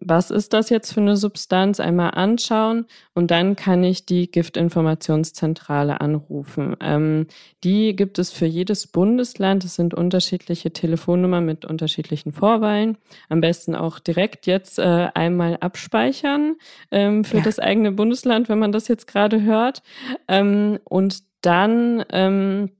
was 0.00 0.30
ist 0.30 0.52
das 0.52 0.70
jetzt 0.70 0.92
für 0.92 1.00
eine 1.00 1.16
Substanz, 1.16 1.80
einmal 1.80 2.12
anschauen 2.12 2.86
und 3.14 3.30
dann 3.30 3.56
kann 3.56 3.82
ich 3.82 4.06
die 4.06 4.30
Giftinformationszentrale 4.30 6.00
anrufen. 6.00 6.76
Ähm, 6.80 7.26
die 7.64 7.96
gibt 7.96 8.18
es 8.20 8.30
für 8.30 8.46
jedes 8.46 8.86
Bundesland. 8.86 9.64
Es 9.64 9.74
sind 9.74 9.92
unterschiedliche 9.92 10.72
Telefonnummern 10.72 11.44
mit 11.44 11.64
unterschiedlichen 11.64 12.32
Vorwahlen. 12.32 12.98
Am 13.28 13.40
besten 13.40 13.74
auch 13.74 13.98
direkt 13.98 14.46
jetzt 14.46 14.78
äh, 14.78 15.08
einmal 15.14 15.56
abspeichern 15.60 16.56
ähm, 16.92 17.24
für 17.24 17.38
ja. 17.38 17.42
das 17.42 17.58
eigene 17.58 17.90
Bundesland, 17.90 18.48
wenn 18.48 18.60
man 18.60 18.72
das 18.72 18.86
jetzt 18.86 19.08
gerade 19.08 19.42
hört. 19.42 19.82
Ähm, 20.28 20.78
und 20.84 21.29
dann 21.40 22.04
ähm, 22.10 22.70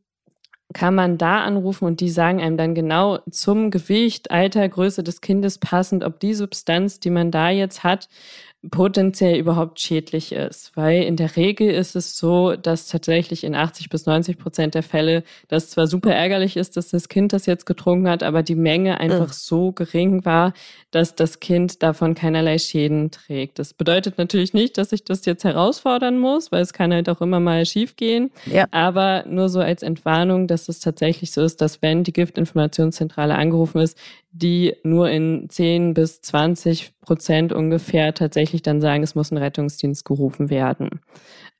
kann 0.73 0.95
man 0.95 1.19
da 1.19 1.43
anrufen 1.43 1.85
und 1.85 2.01
die 2.01 2.11
sagen 2.11 2.41
einem 2.41 2.57
dann 2.57 2.75
genau 2.75 3.19
zum 3.31 3.71
Gewicht, 3.71 4.31
Alter, 4.31 4.69
Größe 4.69 5.03
des 5.03 5.21
Kindes 5.21 5.59
passend, 5.59 6.05
ob 6.05 6.21
die 6.21 6.35
Substanz, 6.35 7.01
die 7.01 7.11
man 7.11 7.31
da 7.31 7.51
jetzt 7.51 7.83
hat, 7.83 8.09
potenziell 8.69 9.39
überhaupt 9.39 9.81
schädlich 9.81 10.33
ist. 10.33 10.77
Weil 10.77 11.03
in 11.05 11.17
der 11.17 11.37
Regel 11.37 11.71
ist 11.71 11.97
es 11.97 12.19
so, 12.19 12.57
dass 12.57 12.89
tatsächlich 12.89 13.45
in 13.45 13.55
80 13.55 13.89
bis 13.89 14.05
90 14.05 14.37
Prozent 14.37 14.75
der 14.75 14.83
Fälle 14.83 15.25
das 15.49 15.71
zwar 15.71 15.87
super 15.87 16.13
ärgerlich 16.15 16.59
ist, 16.59 16.77
dass 16.77 16.91
das 16.91 17.09
Kind 17.09 17.33
das 17.33 17.47
jetzt 17.47 17.65
getrunken 17.65 18.09
hat, 18.09 18.23
aber 18.23 18.43
die 18.43 18.55
Menge 18.55 19.01
einfach 19.01 19.29
mhm. 19.29 19.33
so 19.33 19.73
gering 19.73 20.25
war, 20.27 20.53
dass 20.91 21.15
das 21.15 21.41
Kind 21.41 21.83
davon 21.83 22.15
keinerlei 22.15 22.59
Schäden 22.59 23.11
trägt. 23.11 23.59
Das 23.59 23.73
bedeutet 23.73 24.19
natürlich 24.19 24.53
nicht, 24.53 24.77
dass 24.77 24.93
ich 24.93 25.05
das 25.05 25.25
jetzt 25.25 25.45
herausfordern 25.45 26.19
muss, 26.19 26.53
weil 26.53 26.63
es 26.63 26.75
kann 26.75 26.93
halt 26.93 27.09
auch 27.09 27.23
immer 27.23 27.41
mal 27.41 27.65
schief 27.65 27.97
gehen. 27.97 28.31
Ja. 28.45 28.67
Aber 28.73 29.25
nur 29.27 29.49
so 29.49 29.61
als 29.61 29.83
Entwarnung, 29.83 30.47
dass 30.47 30.69
es 30.69 30.81
tatsächlich 30.81 31.33
so 31.33 31.43
ist, 31.43 31.63
dass 31.63 31.81
wenn 31.81 32.05
die 32.05 32.13
Giftinformationszentrale 32.13 33.35
angerufen 33.35 33.81
ist, 33.81 33.97
die 34.33 34.77
nur 34.85 35.11
in 35.11 35.49
10 35.49 35.95
bis 35.95 36.21
20 36.21 37.01
Prozent 37.01 37.53
ungefähr 37.53 38.15
tatsächlich 38.15 38.63
dann 38.63 38.81
sagen, 38.81 39.03
es 39.03 39.15
muss 39.15 39.31
ein 39.31 39.39
Rettungsdienst 39.39 40.05
gerufen 40.05 40.51
werden. 40.51 41.01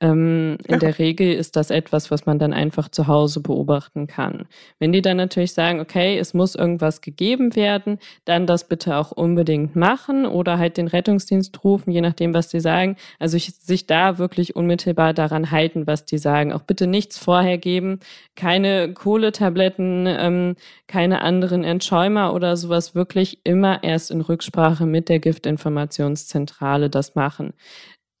Ähm, 0.01 0.57
in 0.67 0.79
der 0.79 0.97
Regel 0.97 1.31
ist 1.31 1.55
das 1.55 1.69
etwas, 1.69 2.09
was 2.09 2.25
man 2.25 2.39
dann 2.39 2.53
einfach 2.53 2.89
zu 2.89 3.05
Hause 3.05 3.39
beobachten 3.39 4.07
kann. 4.07 4.47
Wenn 4.79 4.91
die 4.91 5.03
dann 5.03 5.17
natürlich 5.17 5.53
sagen, 5.53 5.79
okay, 5.79 6.17
es 6.17 6.33
muss 6.33 6.55
irgendwas 6.55 7.01
gegeben 7.01 7.55
werden, 7.55 7.99
dann 8.25 8.47
das 8.47 8.67
bitte 8.67 8.97
auch 8.97 9.11
unbedingt 9.11 9.75
machen 9.75 10.25
oder 10.25 10.57
halt 10.57 10.77
den 10.77 10.87
Rettungsdienst 10.87 11.63
rufen, 11.63 11.91
je 11.91 12.01
nachdem, 12.01 12.33
was 12.33 12.49
die 12.49 12.59
sagen. 12.59 12.95
Also 13.19 13.37
ich, 13.37 13.53
sich 13.53 13.85
da 13.85 14.17
wirklich 14.17 14.55
unmittelbar 14.55 15.13
daran 15.13 15.51
halten, 15.51 15.85
was 15.85 16.03
die 16.03 16.17
sagen. 16.17 16.51
Auch 16.51 16.63
bitte 16.63 16.87
nichts 16.87 17.19
vorher 17.19 17.59
geben, 17.59 17.99
keine 18.35 18.93
Kohletabletten, 18.95 20.07
ähm, 20.07 20.55
keine 20.87 21.21
anderen 21.21 21.63
Entschäumer 21.63 22.33
oder 22.33 22.57
sowas. 22.57 22.95
Wirklich 22.95 23.39
immer 23.43 23.83
erst 23.83 24.09
in 24.09 24.21
Rücksprache 24.21 24.87
mit 24.87 25.09
der 25.09 25.19
Giftinformationszentrale 25.19 26.89
das 26.89 27.13
machen. 27.13 27.53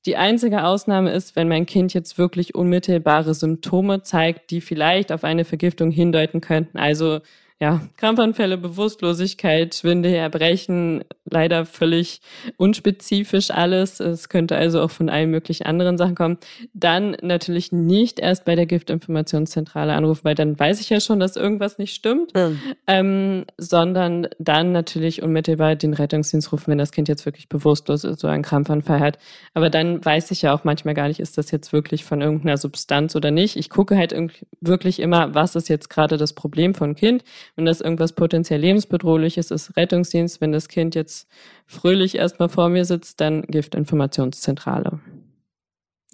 Die 0.07 0.17
einzige 0.17 0.63
Ausnahme 0.63 1.11
ist, 1.11 1.35
wenn 1.35 1.47
mein 1.47 1.67
Kind 1.67 1.93
jetzt 1.93 2.17
wirklich 2.17 2.55
unmittelbare 2.55 3.35
Symptome 3.35 4.01
zeigt, 4.01 4.49
die 4.49 4.59
vielleicht 4.59 5.11
auf 5.11 5.23
eine 5.23 5.45
Vergiftung 5.45 5.91
hindeuten 5.91 6.41
könnten. 6.41 6.79
Also 6.79 7.19
ja, 7.61 7.79
Krampfanfälle, 7.97 8.57
Bewusstlosigkeit, 8.57 9.75
Schwindel, 9.75 10.15
Erbrechen, 10.15 11.03
leider 11.29 11.65
völlig 11.65 12.21
unspezifisch 12.57 13.51
alles. 13.51 13.99
Es 13.99 14.29
könnte 14.29 14.55
also 14.55 14.81
auch 14.81 14.89
von 14.89 15.09
allen 15.09 15.29
möglichen 15.29 15.67
anderen 15.67 15.95
Sachen 15.95 16.15
kommen. 16.15 16.39
Dann 16.73 17.15
natürlich 17.21 17.71
nicht 17.71 18.19
erst 18.19 18.45
bei 18.45 18.55
der 18.55 18.65
Giftinformationszentrale 18.65 19.93
anrufen, 19.93 20.21
weil 20.23 20.33
dann 20.33 20.59
weiß 20.59 20.81
ich 20.81 20.89
ja 20.89 20.99
schon, 20.99 21.19
dass 21.19 21.35
irgendwas 21.35 21.77
nicht 21.77 21.93
stimmt, 21.93 22.33
mhm. 22.33 22.59
ähm, 22.87 23.45
sondern 23.59 24.27
dann 24.39 24.71
natürlich 24.71 25.21
unmittelbar 25.21 25.75
den 25.75 25.93
Rettungsdienst 25.93 26.51
rufen, 26.51 26.71
wenn 26.71 26.79
das 26.79 26.91
Kind 26.91 27.09
jetzt 27.09 27.27
wirklich 27.27 27.47
bewusstlos 27.47 28.03
ist, 28.03 28.21
so 28.21 28.27
einen 28.27 28.41
Krampfanfall 28.41 29.01
hat. 29.01 29.19
Aber 29.53 29.69
dann 29.69 30.03
weiß 30.03 30.31
ich 30.31 30.41
ja 30.41 30.51
auch 30.51 30.63
manchmal 30.63 30.95
gar 30.95 31.09
nicht, 31.09 31.19
ist 31.19 31.37
das 31.37 31.51
jetzt 31.51 31.73
wirklich 31.73 32.05
von 32.05 32.21
irgendeiner 32.21 32.57
Substanz 32.57 33.15
oder 33.15 33.29
nicht. 33.29 33.55
Ich 33.55 33.69
gucke 33.69 33.97
halt 33.97 34.15
wirklich 34.61 34.99
immer, 34.99 35.35
was 35.35 35.55
ist 35.55 35.69
jetzt 35.69 35.91
gerade 35.91 36.17
das 36.17 36.33
Problem 36.33 36.73
von 36.73 36.95
Kind 36.95 37.23
wenn 37.55 37.65
das 37.65 37.81
irgendwas 37.81 38.13
potenziell 38.13 38.59
lebensbedrohliches 38.59 39.51
ist, 39.51 39.75
Rettungsdienst. 39.77 40.41
Wenn 40.41 40.51
das 40.51 40.67
Kind 40.67 40.95
jetzt 40.95 41.27
fröhlich 41.65 42.15
erstmal 42.15 42.49
vor 42.49 42.69
mir 42.69 42.85
sitzt, 42.85 43.21
dann 43.21 43.43
Giftinformationszentrale. 43.43 44.99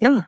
Ja. 0.00 0.26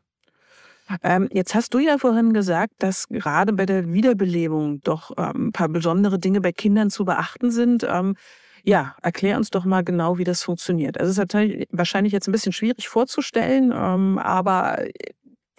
Ähm, 1.02 1.28
jetzt 1.32 1.54
hast 1.54 1.72
du 1.72 1.78
ja 1.78 1.98
vorhin 1.98 2.32
gesagt, 2.32 2.74
dass 2.78 3.06
gerade 3.08 3.52
bei 3.52 3.64
der 3.64 3.92
Wiederbelebung 3.92 4.80
doch 4.82 5.12
ähm, 5.16 5.48
ein 5.48 5.52
paar 5.52 5.68
besondere 5.68 6.18
Dinge 6.18 6.40
bei 6.40 6.50
Kindern 6.50 6.90
zu 6.90 7.04
beachten 7.04 7.52
sind. 7.52 7.86
Ähm, 7.88 8.16
ja, 8.64 8.96
erklär 9.00 9.36
uns 9.36 9.50
doch 9.50 9.64
mal 9.64 9.82
genau, 9.84 10.18
wie 10.18 10.24
das 10.24 10.42
funktioniert. 10.42 10.98
Also 10.98 11.10
es 11.10 11.18
ist 11.18 11.68
wahrscheinlich 11.70 12.12
jetzt 12.12 12.28
ein 12.28 12.32
bisschen 12.32 12.52
schwierig 12.52 12.88
vorzustellen, 12.88 13.72
ähm, 13.74 14.18
aber 14.18 14.84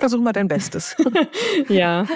Versuch 0.01 0.19
mal 0.19 0.33
dein 0.33 0.47
Bestes. 0.47 0.95
ja, 1.69 2.07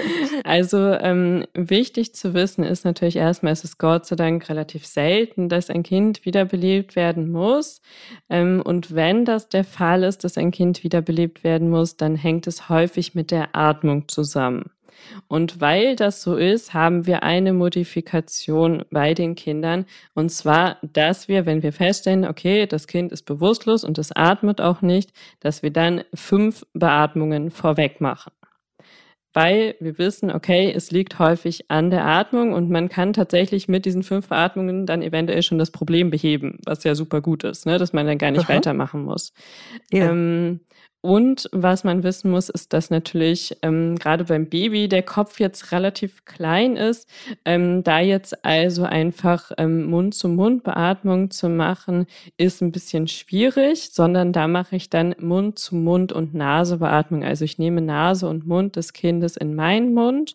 also 0.44 0.78
ähm, 0.78 1.46
wichtig 1.54 2.16
zu 2.16 2.34
wissen 2.34 2.64
ist 2.64 2.84
natürlich 2.84 3.16
erstmal, 3.16 3.54
es 3.54 3.64
ist 3.64 3.78
Gott 3.78 4.08
sei 4.08 4.16
Dank 4.16 4.50
relativ 4.50 4.88
selten, 4.88 5.50
dass 5.50 5.70
ein 5.70 5.84
Kind 5.84 6.26
wiederbelebt 6.26 6.96
werden 6.96 7.32
muss. 7.32 7.82
Ähm, 8.28 8.64
und 8.66 8.96
wenn 8.96 9.24
das 9.24 9.50
der 9.50 9.64
Fall 9.64 10.02
ist, 10.02 10.24
dass 10.24 10.36
ein 10.38 10.50
Kind 10.50 10.84
wiederbelebt 10.84 11.44
werden 11.44 11.70
muss, 11.70 11.96
dann 11.96 12.16
hängt 12.16 12.48
es 12.48 12.70
häufig 12.70 13.14
mit 13.14 13.30
der 13.30 13.56
Atmung 13.56 14.08
zusammen. 14.08 14.72
Und 15.28 15.62
weil 15.62 15.96
das 15.96 16.22
so 16.22 16.36
ist, 16.36 16.74
haben 16.74 17.06
wir 17.06 17.24
eine 17.24 17.54
Modifikation 17.54 18.84
bei 18.92 19.14
den 19.14 19.36
Kindern. 19.36 19.86
Und 20.14 20.30
zwar, 20.30 20.78
dass 20.82 21.28
wir, 21.28 21.46
wenn 21.46 21.64
wir 21.64 21.74
feststellen, 21.74 22.26
okay, 22.26 22.66
das 22.66 22.88
Kind 22.88 23.12
ist 23.12 23.24
bewusstlos 23.24 23.84
und 23.84 23.98
es 23.98 24.12
atmet 24.16 24.62
auch 24.62 24.82
nicht, 24.82 25.12
dass 25.40 25.64
wir 25.64 25.72
dann 25.72 26.04
fünf 26.14 26.66
Beatmungen 26.74 27.52
vorweg 27.52 28.02
machen 28.02 28.32
weil 29.36 29.76
wir 29.82 29.98
wissen, 29.98 30.32
okay, 30.32 30.72
es 30.74 30.92
liegt 30.92 31.20
häufig 31.20 31.70
an 31.70 31.90
der 31.90 32.06
Atmung 32.06 32.54
und 32.54 32.70
man 32.70 32.88
kann 32.88 33.12
tatsächlich 33.12 33.68
mit 33.68 33.84
diesen 33.84 34.02
fünf 34.02 34.30
Beatmungen 34.30 34.86
dann 34.86 35.02
eventuell 35.02 35.44
schon 35.44 35.60
das 35.60 35.72
Problem 35.72 36.10
beheben, 36.10 36.60
was 36.66 36.86
ja 36.86 36.96
super 36.96 37.20
gut 37.20 37.44
ist, 37.44 37.66
ne? 37.66 37.78
dass 37.78 37.92
man 37.92 38.08
dann 38.08 38.18
gar 38.18 38.32
nicht 38.32 38.46
Aha. 38.46 38.56
weitermachen 38.56 39.04
muss. 39.04 39.34
Ja. 39.92 40.10
Ähm, 40.10 40.62
und 41.06 41.48
was 41.52 41.84
man 41.84 42.02
wissen 42.02 42.32
muss, 42.32 42.50
ist, 42.50 42.74
dass 42.74 42.90
natürlich 42.90 43.56
ähm, 43.62 43.96
gerade 43.96 44.24
beim 44.24 44.48
Baby 44.48 44.90
der 44.90 45.04
Kopf 45.04 45.40
jetzt 45.40 45.72
relativ 45.72 46.26
klein 46.26 46.78
ist. 46.78 47.08
Ähm, 47.46 47.84
da 47.84 48.00
jetzt 48.00 48.44
also 48.44 48.86
einfach 48.86 49.52
ähm, 49.60 49.86
Mund-zu-Mund-Beatmung 49.86 51.30
zu 51.30 51.48
machen, 51.48 52.08
ist 52.38 52.62
ein 52.62 52.72
bisschen 52.72 53.08
schwierig, 53.08 53.92
sondern 53.92 54.34
da 54.34 54.48
mache 54.48 54.78
ich 54.78 54.90
dann 54.90 55.14
Mund-zu-Mund- 55.20 56.12
und 56.12 56.34
Nasebeatmung. 56.34 57.24
Also 57.24 57.46
ich 57.46 57.60
nehme 57.60 57.82
Nase 57.82 58.28
und 58.28 58.48
Mund 58.48 58.76
des 58.76 58.94
Kindes 58.94 59.38
in 59.38 59.54
meinen 59.54 59.94
Mund 59.94 60.34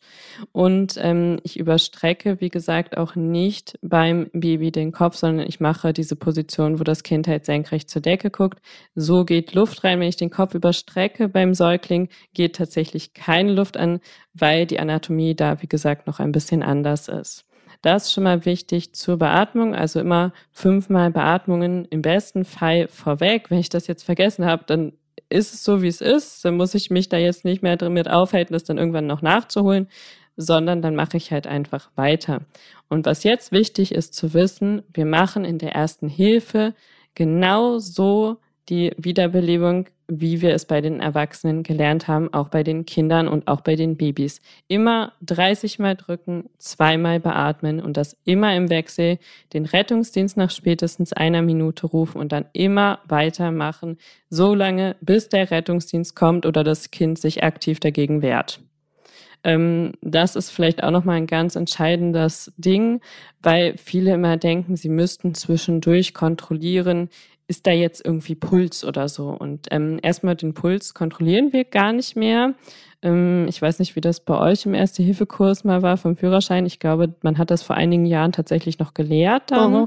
und 0.52 0.94
ähm, 1.02 1.40
ich 1.42 1.58
überstrecke, 1.58 2.40
wie 2.40 2.48
gesagt, 2.48 2.96
auch 2.96 3.16
nicht 3.16 3.76
beim 3.82 4.30
Baby 4.32 4.70
den 4.70 4.92
Kopf, 4.92 5.16
sondern 5.16 5.48
ich 5.48 5.58
mache 5.58 5.92
diese 5.92 6.14
Position, 6.14 6.78
wo 6.78 6.84
das 6.84 7.02
Kind 7.02 7.26
halt 7.26 7.44
senkrecht 7.44 7.90
zur 7.90 8.02
Decke 8.02 8.30
guckt. 8.30 8.60
So 8.94 9.24
geht 9.24 9.52
Luft 9.54 9.82
rein, 9.82 9.98
wenn 9.98 10.08
ich 10.08 10.16
den 10.16 10.30
Kopf 10.30 10.54
überstrecke 10.60 11.28
beim 11.28 11.54
Säugling, 11.54 12.08
geht 12.34 12.56
tatsächlich 12.56 13.14
keine 13.14 13.52
Luft 13.52 13.78
an, 13.78 14.00
weil 14.34 14.66
die 14.66 14.78
Anatomie 14.78 15.34
da, 15.34 15.62
wie 15.62 15.68
gesagt, 15.68 16.06
noch 16.06 16.20
ein 16.20 16.32
bisschen 16.32 16.62
anders 16.62 17.08
ist. 17.08 17.46
Das 17.82 18.04
ist 18.04 18.12
schon 18.12 18.24
mal 18.24 18.44
wichtig 18.44 18.94
zur 18.94 19.16
Beatmung, 19.16 19.74
also 19.74 20.00
immer 20.00 20.32
fünfmal 20.52 21.10
Beatmungen 21.10 21.86
im 21.86 22.02
besten 22.02 22.44
Fall 22.44 22.88
vorweg. 22.88 23.50
Wenn 23.50 23.58
ich 23.58 23.70
das 23.70 23.86
jetzt 23.86 24.02
vergessen 24.02 24.44
habe, 24.44 24.64
dann 24.66 24.92
ist 25.30 25.54
es 25.54 25.64
so, 25.64 25.80
wie 25.80 25.88
es 25.88 26.02
ist. 26.02 26.44
Dann 26.44 26.56
muss 26.56 26.74
ich 26.74 26.90
mich 26.90 27.08
da 27.08 27.16
jetzt 27.16 27.46
nicht 27.46 27.62
mehr 27.62 27.76
damit 27.78 28.08
aufhalten, 28.08 28.52
das 28.52 28.64
dann 28.64 28.76
irgendwann 28.76 29.06
noch 29.06 29.22
nachzuholen, 29.22 29.88
sondern 30.36 30.82
dann 30.82 30.94
mache 30.94 31.16
ich 31.16 31.32
halt 31.32 31.46
einfach 31.46 31.90
weiter. 31.94 32.42
Und 32.88 33.06
was 33.06 33.24
jetzt 33.24 33.50
wichtig 33.50 33.94
ist 33.94 34.12
zu 34.12 34.34
wissen, 34.34 34.82
wir 34.92 35.06
machen 35.06 35.46
in 35.46 35.58
der 35.58 35.72
ersten 35.74 36.08
Hilfe 36.08 36.74
genau 37.14 37.78
so 37.78 38.38
die 38.70 38.92
Wiederbelebung 38.96 39.86
wie 40.10 40.42
wir 40.42 40.54
es 40.54 40.64
bei 40.64 40.80
den 40.80 41.00
Erwachsenen 41.00 41.62
gelernt 41.62 42.08
haben, 42.08 42.32
auch 42.34 42.48
bei 42.48 42.62
den 42.62 42.84
Kindern 42.84 43.28
und 43.28 43.46
auch 43.46 43.60
bei 43.60 43.76
den 43.76 43.96
Babys. 43.96 44.40
Immer 44.66 45.12
30 45.22 45.78
Mal 45.78 45.94
drücken, 45.94 46.50
zweimal 46.58 47.20
beatmen 47.20 47.80
und 47.80 47.96
das 47.96 48.16
immer 48.24 48.54
im 48.56 48.70
Wechsel, 48.70 49.18
den 49.52 49.66
Rettungsdienst 49.66 50.36
nach 50.36 50.50
spätestens 50.50 51.12
einer 51.12 51.42
Minute 51.42 51.86
rufen 51.86 52.20
und 52.20 52.32
dann 52.32 52.46
immer 52.52 52.98
weitermachen, 53.06 53.98
so 54.28 54.54
lange, 54.54 54.96
bis 55.00 55.28
der 55.28 55.50
Rettungsdienst 55.50 56.16
kommt 56.16 56.44
oder 56.44 56.64
das 56.64 56.90
Kind 56.90 57.18
sich 57.18 57.44
aktiv 57.44 57.78
dagegen 57.78 58.20
wehrt. 58.20 58.60
Ähm, 59.42 59.92
das 60.02 60.36
ist 60.36 60.50
vielleicht 60.50 60.82
auch 60.82 60.90
nochmal 60.90 61.16
ein 61.16 61.26
ganz 61.26 61.56
entscheidendes 61.56 62.52
Ding, 62.58 63.00
weil 63.42 63.76
viele 63.78 64.12
immer 64.12 64.36
denken, 64.36 64.76
sie 64.76 64.90
müssten 64.90 65.34
zwischendurch 65.34 66.12
kontrollieren, 66.12 67.08
ist 67.50 67.66
da 67.66 67.72
jetzt 67.72 68.04
irgendwie 68.04 68.36
Puls 68.36 68.84
oder 68.84 69.08
so. 69.08 69.28
Und 69.28 69.66
ähm, 69.72 69.98
erstmal 70.02 70.36
den 70.36 70.54
Puls 70.54 70.94
kontrollieren 70.94 71.52
wir 71.52 71.64
gar 71.64 71.92
nicht 71.92 72.14
mehr. 72.14 72.54
Ähm, 73.02 73.46
ich 73.48 73.60
weiß 73.60 73.80
nicht, 73.80 73.96
wie 73.96 74.00
das 74.00 74.20
bei 74.20 74.38
euch 74.38 74.64
im 74.66 74.74
Erste-Hilfe-Kurs 74.74 75.64
mal 75.64 75.82
war 75.82 75.96
vom 75.96 76.16
Führerschein. 76.16 76.64
Ich 76.64 76.78
glaube, 76.78 77.12
man 77.22 77.38
hat 77.38 77.50
das 77.50 77.62
vor 77.62 77.76
einigen 77.76 78.06
Jahren 78.06 78.30
tatsächlich 78.30 78.78
noch 78.78 78.94
gelehrt 78.94 79.50
dann. 79.50 79.72
Mhm. 79.72 79.86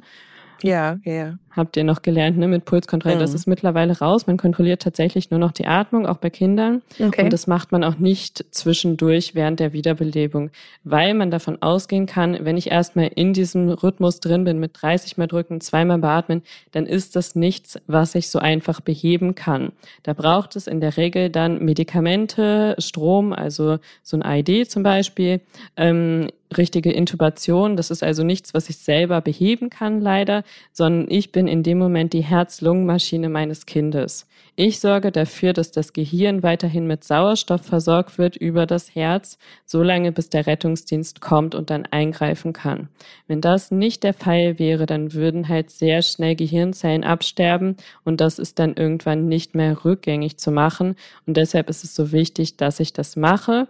Ja, 0.61 0.97
ja. 1.05 1.37
Habt 1.55 1.77
ihr 1.77 1.83
noch 1.83 2.01
gelernt, 2.01 2.37
ne, 2.37 2.47
mit 2.47 2.65
Pulskontrolle. 2.65 3.15
Mhm. 3.15 3.19
Das 3.19 3.33
ist 3.33 3.45
mittlerweile 3.45 3.99
raus. 3.99 4.25
Man 4.25 4.37
kontrolliert 4.37 4.81
tatsächlich 4.81 5.29
nur 5.29 5.39
noch 5.39 5.51
die 5.51 5.67
Atmung, 5.67 6.07
auch 6.07 6.17
bei 6.17 6.31
Kindern. 6.31 6.81
Okay. 6.99 7.23
Und 7.23 7.33
das 7.33 7.45
macht 7.45 7.71
man 7.71 7.83
auch 7.83 7.97
nicht 7.97 8.43
zwischendurch 8.49 9.35
während 9.35 9.59
der 9.59 9.71
Wiederbelebung, 9.71 10.49
weil 10.83 11.13
man 11.13 11.29
davon 11.29 11.61
ausgehen 11.61 12.07
kann, 12.07 12.37
wenn 12.41 12.57
ich 12.57 12.71
erstmal 12.71 13.11
in 13.13 13.33
diesem 13.33 13.69
Rhythmus 13.69 14.19
drin 14.19 14.43
bin, 14.45 14.59
mit 14.59 14.71
30 14.81 15.17
mal 15.17 15.27
drücken, 15.27 15.61
zweimal 15.61 15.99
beatmen, 15.99 16.41
dann 16.71 16.87
ist 16.87 17.15
das 17.15 17.35
nichts, 17.35 17.79
was 17.85 18.15
ich 18.15 18.29
so 18.29 18.39
einfach 18.39 18.81
beheben 18.81 19.35
kann. 19.35 19.71
Da 20.01 20.13
braucht 20.13 20.55
es 20.55 20.65
in 20.65 20.81
der 20.81 20.97
Regel 20.97 21.29
dann 21.29 21.63
Medikamente, 21.63 22.75
Strom, 22.79 23.31
also 23.31 23.77
so 24.01 24.17
ein 24.19 24.47
ID 24.47 24.69
zum 24.69 24.81
Beispiel, 24.81 25.41
ähm, 25.77 26.29
richtige 26.57 26.91
Intubation. 26.91 27.75
Das 27.75 27.91
ist 27.91 28.03
also 28.03 28.23
nichts, 28.23 28.53
was 28.53 28.69
ich 28.69 28.77
selber 28.77 29.21
beheben 29.21 29.69
kann, 29.69 30.01
leider, 30.01 30.43
sondern 30.71 31.09
ich 31.09 31.31
bin 31.31 31.42
in 31.47 31.63
dem 31.63 31.77
Moment 31.77 32.13
die 32.13 32.23
Herz-Lungen-Maschine 32.23 33.29
meines 33.29 33.65
Kindes. 33.65 34.27
Ich 34.55 34.79
sorge 34.79 35.11
dafür, 35.11 35.53
dass 35.53 35.71
das 35.71 35.93
Gehirn 35.93 36.43
weiterhin 36.43 36.85
mit 36.85 37.03
Sauerstoff 37.03 37.61
versorgt 37.61 38.17
wird 38.19 38.35
über 38.35 38.67
das 38.67 38.93
Herz, 38.93 39.39
solange 39.65 40.11
bis 40.11 40.29
der 40.29 40.45
Rettungsdienst 40.45 41.21
kommt 41.21 41.55
und 41.55 41.69
dann 41.71 41.87
eingreifen 41.87 42.53
kann. 42.53 42.89
Wenn 43.27 43.41
das 43.41 43.71
nicht 43.71 44.03
der 44.03 44.13
Fall 44.13 44.59
wäre, 44.59 44.85
dann 44.85 45.13
würden 45.13 45.49
halt 45.49 45.71
sehr 45.71 46.03
schnell 46.03 46.35
Gehirnzellen 46.35 47.03
absterben 47.03 47.77
und 48.03 48.21
das 48.21 48.37
ist 48.37 48.59
dann 48.59 48.75
irgendwann 48.75 49.27
nicht 49.27 49.55
mehr 49.55 49.83
rückgängig 49.83 50.37
zu 50.37 50.51
machen. 50.51 50.95
Und 51.25 51.37
deshalb 51.37 51.69
ist 51.69 51.83
es 51.83 51.95
so 51.95 52.11
wichtig, 52.11 52.57
dass 52.57 52.79
ich 52.79 52.93
das 52.93 53.15
mache 53.15 53.67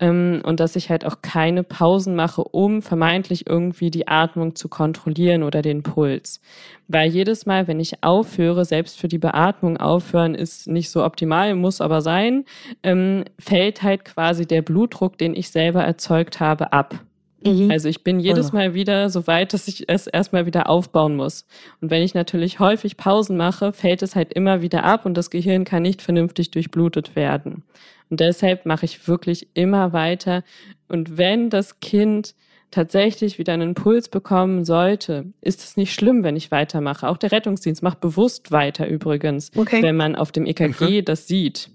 ähm, 0.00 0.42
und 0.44 0.60
dass 0.60 0.76
ich 0.76 0.90
halt 0.90 1.04
auch 1.04 1.22
keine 1.22 1.62
Pausen 1.62 2.14
mache, 2.14 2.42
um 2.42 2.82
vermeintlich 2.82 3.48
irgendwie 3.48 3.90
die 3.90 4.08
Atmung 4.08 4.56
zu 4.56 4.68
kontrollieren 4.68 5.42
oder 5.42 5.62
den 5.62 5.82
Puls. 5.82 6.40
Weil 6.88 7.10
jedes 7.10 7.46
Mal, 7.46 7.68
wenn 7.68 7.80
ich 7.80 8.02
aufhöre, 8.02 8.64
selbst 8.64 8.98
für 8.98 9.08
die 9.08 9.18
Beatmung 9.18 9.76
aufhören 9.76 10.34
ist 10.34 10.66
nicht 10.66 10.90
so 10.90 11.04
optimal, 11.04 11.54
muss 11.54 11.80
aber 11.80 12.00
sein, 12.00 12.44
ähm, 12.82 13.24
fällt 13.38 13.82
halt 13.82 14.04
quasi 14.04 14.46
der 14.46 14.62
Blutdruck, 14.62 15.16
den 15.18 15.34
ich 15.34 15.50
selber 15.50 15.84
erzeugt 15.84 16.40
habe, 16.40 16.72
ab. 16.72 17.00
Mhm. 17.46 17.70
Also 17.70 17.88
ich 17.88 18.02
bin 18.02 18.20
jedes 18.20 18.52
oh. 18.52 18.56
Mal 18.56 18.74
wieder 18.74 19.10
so 19.10 19.26
weit, 19.26 19.52
dass 19.52 19.68
ich 19.68 19.88
es 19.88 20.06
erstmal 20.06 20.46
wieder 20.46 20.68
aufbauen 20.68 21.14
muss. 21.14 21.46
Und 21.80 21.90
wenn 21.90 22.02
ich 22.02 22.14
natürlich 22.14 22.58
häufig 22.58 22.96
Pausen 22.96 23.36
mache, 23.36 23.72
fällt 23.72 24.02
es 24.02 24.16
halt 24.16 24.32
immer 24.32 24.62
wieder 24.62 24.84
ab 24.84 25.06
und 25.06 25.14
das 25.14 25.30
Gehirn 25.30 25.64
kann 25.64 25.82
nicht 25.82 26.02
vernünftig 26.02 26.50
durchblutet 26.50 27.16
werden. 27.16 27.62
Und 28.10 28.20
deshalb 28.20 28.66
mache 28.66 28.84
ich 28.84 29.08
wirklich 29.08 29.48
immer 29.54 29.92
weiter. 29.92 30.44
Und 30.88 31.16
wenn 31.16 31.50
das 31.50 31.80
Kind 31.80 32.34
tatsächlich 32.70 33.38
wieder 33.38 33.52
einen 33.52 33.70
Impuls 33.70 34.08
bekommen 34.08 34.64
sollte, 34.64 35.26
ist 35.40 35.62
es 35.62 35.76
nicht 35.76 35.94
schlimm, 35.94 36.24
wenn 36.24 36.36
ich 36.36 36.50
weitermache. 36.50 37.08
Auch 37.08 37.16
der 37.16 37.32
Rettungsdienst 37.32 37.82
macht 37.82 38.00
bewusst 38.00 38.50
weiter 38.50 38.88
übrigens, 38.88 39.52
okay. 39.56 39.82
wenn 39.82 39.96
man 39.96 40.16
auf 40.16 40.32
dem 40.32 40.44
EKG 40.44 41.00
mhm. 41.00 41.04
das 41.04 41.28
sieht. 41.28 41.70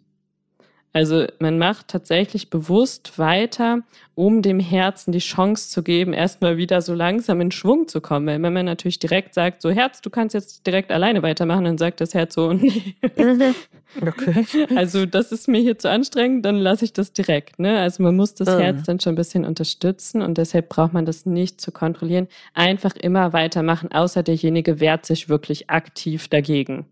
Also 0.92 1.28
man 1.40 1.60
macht 1.60 1.88
tatsächlich 1.88 2.50
bewusst 2.50 3.20
weiter, 3.20 3.82
um 4.16 4.42
dem 4.42 4.60
Herzen 4.60 5.12
die 5.12 5.20
Chance 5.20 5.70
zu 5.70 5.84
geben, 5.84 6.14
erstmal 6.14 6.58
wieder 6.58 6.82
so 6.82 6.94
langsam 6.94 7.42
in 7.42 7.52
Schwung 7.52 7.88
zu 7.88 8.02
kommen. 8.02 8.26
Weil 8.26 8.42
wenn 8.42 8.54
man 8.54 8.66
natürlich 8.66 8.98
direkt 8.98 9.36
sagt, 9.36 9.62
so 9.62 9.70
Herz, 9.70 10.02
du 10.02 10.10
kannst 10.10 10.34
jetzt 10.34 10.66
direkt 10.66 10.92
alleine 10.92 11.22
weitermachen, 11.22 11.66
dann 11.66 11.78
sagt 11.78 12.02
das 12.02 12.14
Herz 12.14 12.34
so, 12.34 12.54
nee. 12.54 12.96
Okay. 14.06 14.46
Also 14.76 15.06
das 15.08 15.32
ist 15.32 15.48
mir 15.48 15.60
hier 15.62 15.80
zu 15.80 15.90
anstrengend, 15.90 16.46
dann 16.46 16.58
lasse 16.58 16.86
ich 16.86 16.94
das 16.94 17.12
direkt. 17.12 17.60
Ne? 17.60 17.80
Also 17.80 18.04
man 18.04 18.16
muss 18.16 18.36
das 18.36 18.48
mhm. 18.48 18.60
Herz 18.60 18.84
dann 18.84 19.00
schon 19.00 19.14
ein 19.14 19.16
bisschen 19.16 19.46
unterstützen 19.46 20.22
und 20.22 20.38
deshalb 20.38 20.70
braucht 20.70 20.94
man 20.94 21.06
das 21.06 21.26
nicht 21.26 21.60
zu 21.60 21.72
kontrollieren. 21.72 22.28
Einfach 22.54 22.96
immer 22.96 23.34
weitermachen, 23.34 23.92
außer 23.92 24.22
derjenige 24.22 24.80
wehrt 24.80 25.06
sich 25.06 25.28
wirklich 25.28 25.70
aktiv 25.70 26.28
dagegen. 26.28 26.86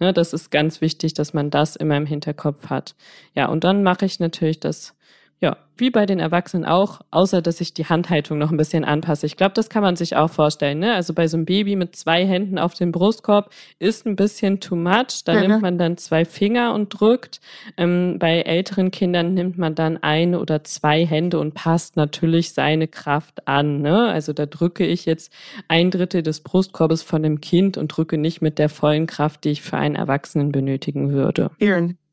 Ne, 0.00 0.12
das 0.12 0.32
ist 0.32 0.50
ganz 0.50 0.80
wichtig, 0.80 1.14
dass 1.14 1.34
man 1.34 1.50
das 1.50 1.76
immer 1.76 1.96
im 1.96 2.06
Hinterkopf 2.06 2.70
hat. 2.70 2.94
Ja, 3.34 3.46
und 3.46 3.64
dann 3.64 3.82
mache 3.82 4.06
ich 4.06 4.20
natürlich 4.20 4.60
das 4.60 4.94
ja, 5.40 5.56
wie 5.76 5.90
bei 5.90 6.04
den 6.04 6.18
Erwachsenen 6.18 6.64
auch, 6.64 7.00
außer 7.12 7.40
dass 7.40 7.60
ich 7.60 7.72
die 7.72 7.86
Handhaltung 7.86 8.38
noch 8.38 8.50
ein 8.50 8.56
bisschen 8.56 8.84
anpasse. 8.84 9.26
Ich 9.26 9.36
glaube, 9.36 9.52
das 9.54 9.70
kann 9.70 9.82
man 9.82 9.94
sich 9.94 10.16
auch 10.16 10.30
vorstellen. 10.30 10.80
Ne? 10.80 10.94
Also 10.94 11.14
bei 11.14 11.28
so 11.28 11.36
einem 11.36 11.46
Baby 11.46 11.76
mit 11.76 11.94
zwei 11.94 12.26
Händen 12.26 12.58
auf 12.58 12.74
dem 12.74 12.90
Brustkorb 12.90 13.50
ist 13.78 14.04
ein 14.04 14.16
bisschen 14.16 14.58
too 14.58 14.74
much. 14.74 15.22
Da 15.24 15.34
ja, 15.34 15.46
nimmt 15.46 15.62
man 15.62 15.78
dann 15.78 15.96
zwei 15.96 16.24
Finger 16.24 16.74
und 16.74 16.88
drückt. 16.88 17.40
Ähm, 17.76 18.16
bei 18.18 18.40
älteren 18.40 18.90
Kindern 18.90 19.34
nimmt 19.34 19.58
man 19.58 19.76
dann 19.76 20.02
eine 20.02 20.40
oder 20.40 20.64
zwei 20.64 21.06
Hände 21.06 21.38
und 21.38 21.54
passt 21.54 21.96
natürlich 21.96 22.52
seine 22.52 22.88
Kraft 22.88 23.46
an. 23.46 23.80
Ne? 23.80 24.08
Also 24.08 24.32
da 24.32 24.46
drücke 24.46 24.84
ich 24.84 25.06
jetzt 25.06 25.32
ein 25.68 25.92
Drittel 25.92 26.24
des 26.24 26.40
Brustkorbes 26.40 27.02
von 27.02 27.22
dem 27.22 27.40
Kind 27.40 27.76
und 27.76 27.88
drücke 27.88 28.18
nicht 28.18 28.42
mit 28.42 28.58
der 28.58 28.68
vollen 28.68 29.06
Kraft, 29.06 29.44
die 29.44 29.50
ich 29.50 29.62
für 29.62 29.76
einen 29.76 29.94
Erwachsenen 29.94 30.50
benötigen 30.50 31.12
würde. 31.12 31.52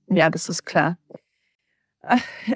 Ja, 0.07 0.29
das 0.29 0.49
ist 0.49 0.65
klar. 0.65 0.97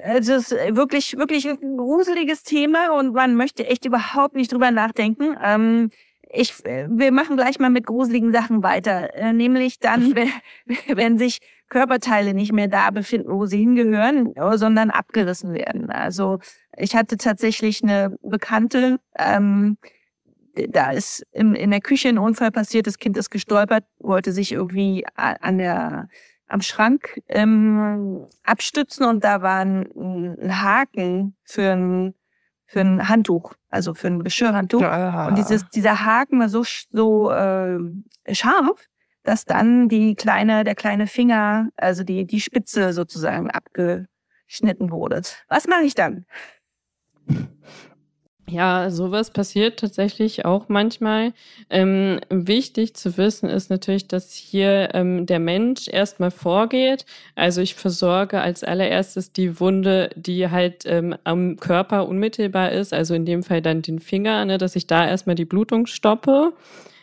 Also 0.04 0.34
es 0.34 0.52
ist 0.52 0.76
wirklich, 0.76 1.16
wirklich 1.16 1.46
ein 1.48 1.76
gruseliges 1.76 2.42
Thema 2.42 2.92
und 2.98 3.14
man 3.14 3.34
möchte 3.34 3.66
echt 3.66 3.84
überhaupt 3.84 4.34
nicht 4.34 4.52
drüber 4.52 4.70
nachdenken. 4.70 5.36
Ähm, 5.42 5.90
ich, 6.32 6.62
wir 6.64 7.10
machen 7.10 7.36
gleich 7.36 7.58
mal 7.58 7.70
mit 7.70 7.86
gruseligen 7.86 8.32
Sachen 8.32 8.62
weiter, 8.62 9.14
äh, 9.14 9.32
nämlich 9.32 9.80
dann, 9.80 10.14
wenn, 10.14 10.30
wenn 10.96 11.18
sich 11.18 11.40
Körperteile 11.68 12.34
nicht 12.34 12.52
mehr 12.52 12.68
da 12.68 12.90
befinden, 12.90 13.30
wo 13.30 13.46
sie 13.46 13.58
hingehören, 13.58 14.34
sondern 14.54 14.90
abgerissen 14.90 15.54
werden. 15.54 15.90
Also 15.90 16.40
ich 16.76 16.96
hatte 16.96 17.16
tatsächlich 17.16 17.82
eine 17.82 18.16
Bekannte, 18.22 18.98
ähm, 19.18 19.76
da 20.68 20.90
ist 20.90 21.24
in, 21.32 21.54
in 21.54 21.70
der 21.70 21.80
Küche 21.80 22.08
ein 22.08 22.18
Unfall 22.18 22.50
passiert, 22.50 22.88
das 22.88 22.98
Kind 22.98 23.16
ist 23.16 23.30
gestolpert, 23.30 23.84
wollte 24.00 24.32
sich 24.32 24.50
irgendwie 24.52 25.06
an 25.14 25.58
der 25.58 26.08
am 26.50 26.62
Schrank 26.62 27.20
ähm, 27.28 28.26
abstützen 28.42 29.04
und 29.04 29.24
da 29.24 29.40
war 29.40 29.60
ein, 29.60 29.86
ein 29.96 30.62
Haken 30.62 31.36
für 31.44 31.72
ein, 31.72 32.14
für 32.66 32.80
ein 32.80 33.08
Handtuch, 33.08 33.54
also 33.68 33.94
für 33.94 34.08
ein 34.08 34.24
Geschirrhandtuch. 34.24 34.80
Ja. 34.80 35.28
Und 35.28 35.38
dieses, 35.38 35.68
dieser 35.70 36.04
Haken 36.04 36.40
war 36.40 36.48
so, 36.48 36.64
so 36.90 37.30
äh, 37.30 37.78
scharf, 38.32 38.88
dass 39.22 39.44
dann 39.44 39.88
die 39.88 40.16
kleine, 40.16 40.64
der 40.64 40.74
kleine 40.74 41.06
Finger, 41.06 41.68
also 41.76 42.02
die, 42.02 42.26
die 42.26 42.40
Spitze 42.40 42.92
sozusagen 42.92 43.50
abgeschnitten 43.50 44.90
wurde. 44.90 45.22
Was 45.48 45.68
mache 45.68 45.84
ich 45.84 45.94
dann? 45.94 46.26
Ja, 48.50 48.90
sowas 48.90 49.30
passiert 49.30 49.78
tatsächlich 49.78 50.44
auch 50.44 50.68
manchmal. 50.68 51.32
Ähm, 51.68 52.18
wichtig 52.30 52.94
zu 52.94 53.16
wissen 53.16 53.48
ist 53.48 53.70
natürlich, 53.70 54.08
dass 54.08 54.32
hier 54.34 54.90
ähm, 54.94 55.26
der 55.26 55.38
Mensch 55.38 55.86
erstmal 55.86 56.32
vorgeht. 56.32 57.04
Also 57.36 57.60
ich 57.60 57.76
versorge 57.76 58.40
als 58.40 58.64
allererstes 58.64 59.32
die 59.32 59.60
Wunde, 59.60 60.10
die 60.16 60.50
halt 60.50 60.84
ähm, 60.86 61.14
am 61.22 61.58
Körper 61.58 62.08
unmittelbar 62.08 62.72
ist, 62.72 62.92
also 62.92 63.14
in 63.14 63.24
dem 63.24 63.44
Fall 63.44 63.62
dann 63.62 63.82
den 63.82 64.00
Finger, 64.00 64.44
ne, 64.44 64.58
dass 64.58 64.74
ich 64.74 64.86
da 64.88 65.06
erstmal 65.06 65.36
die 65.36 65.44
Blutung 65.44 65.86
stoppe 65.86 66.52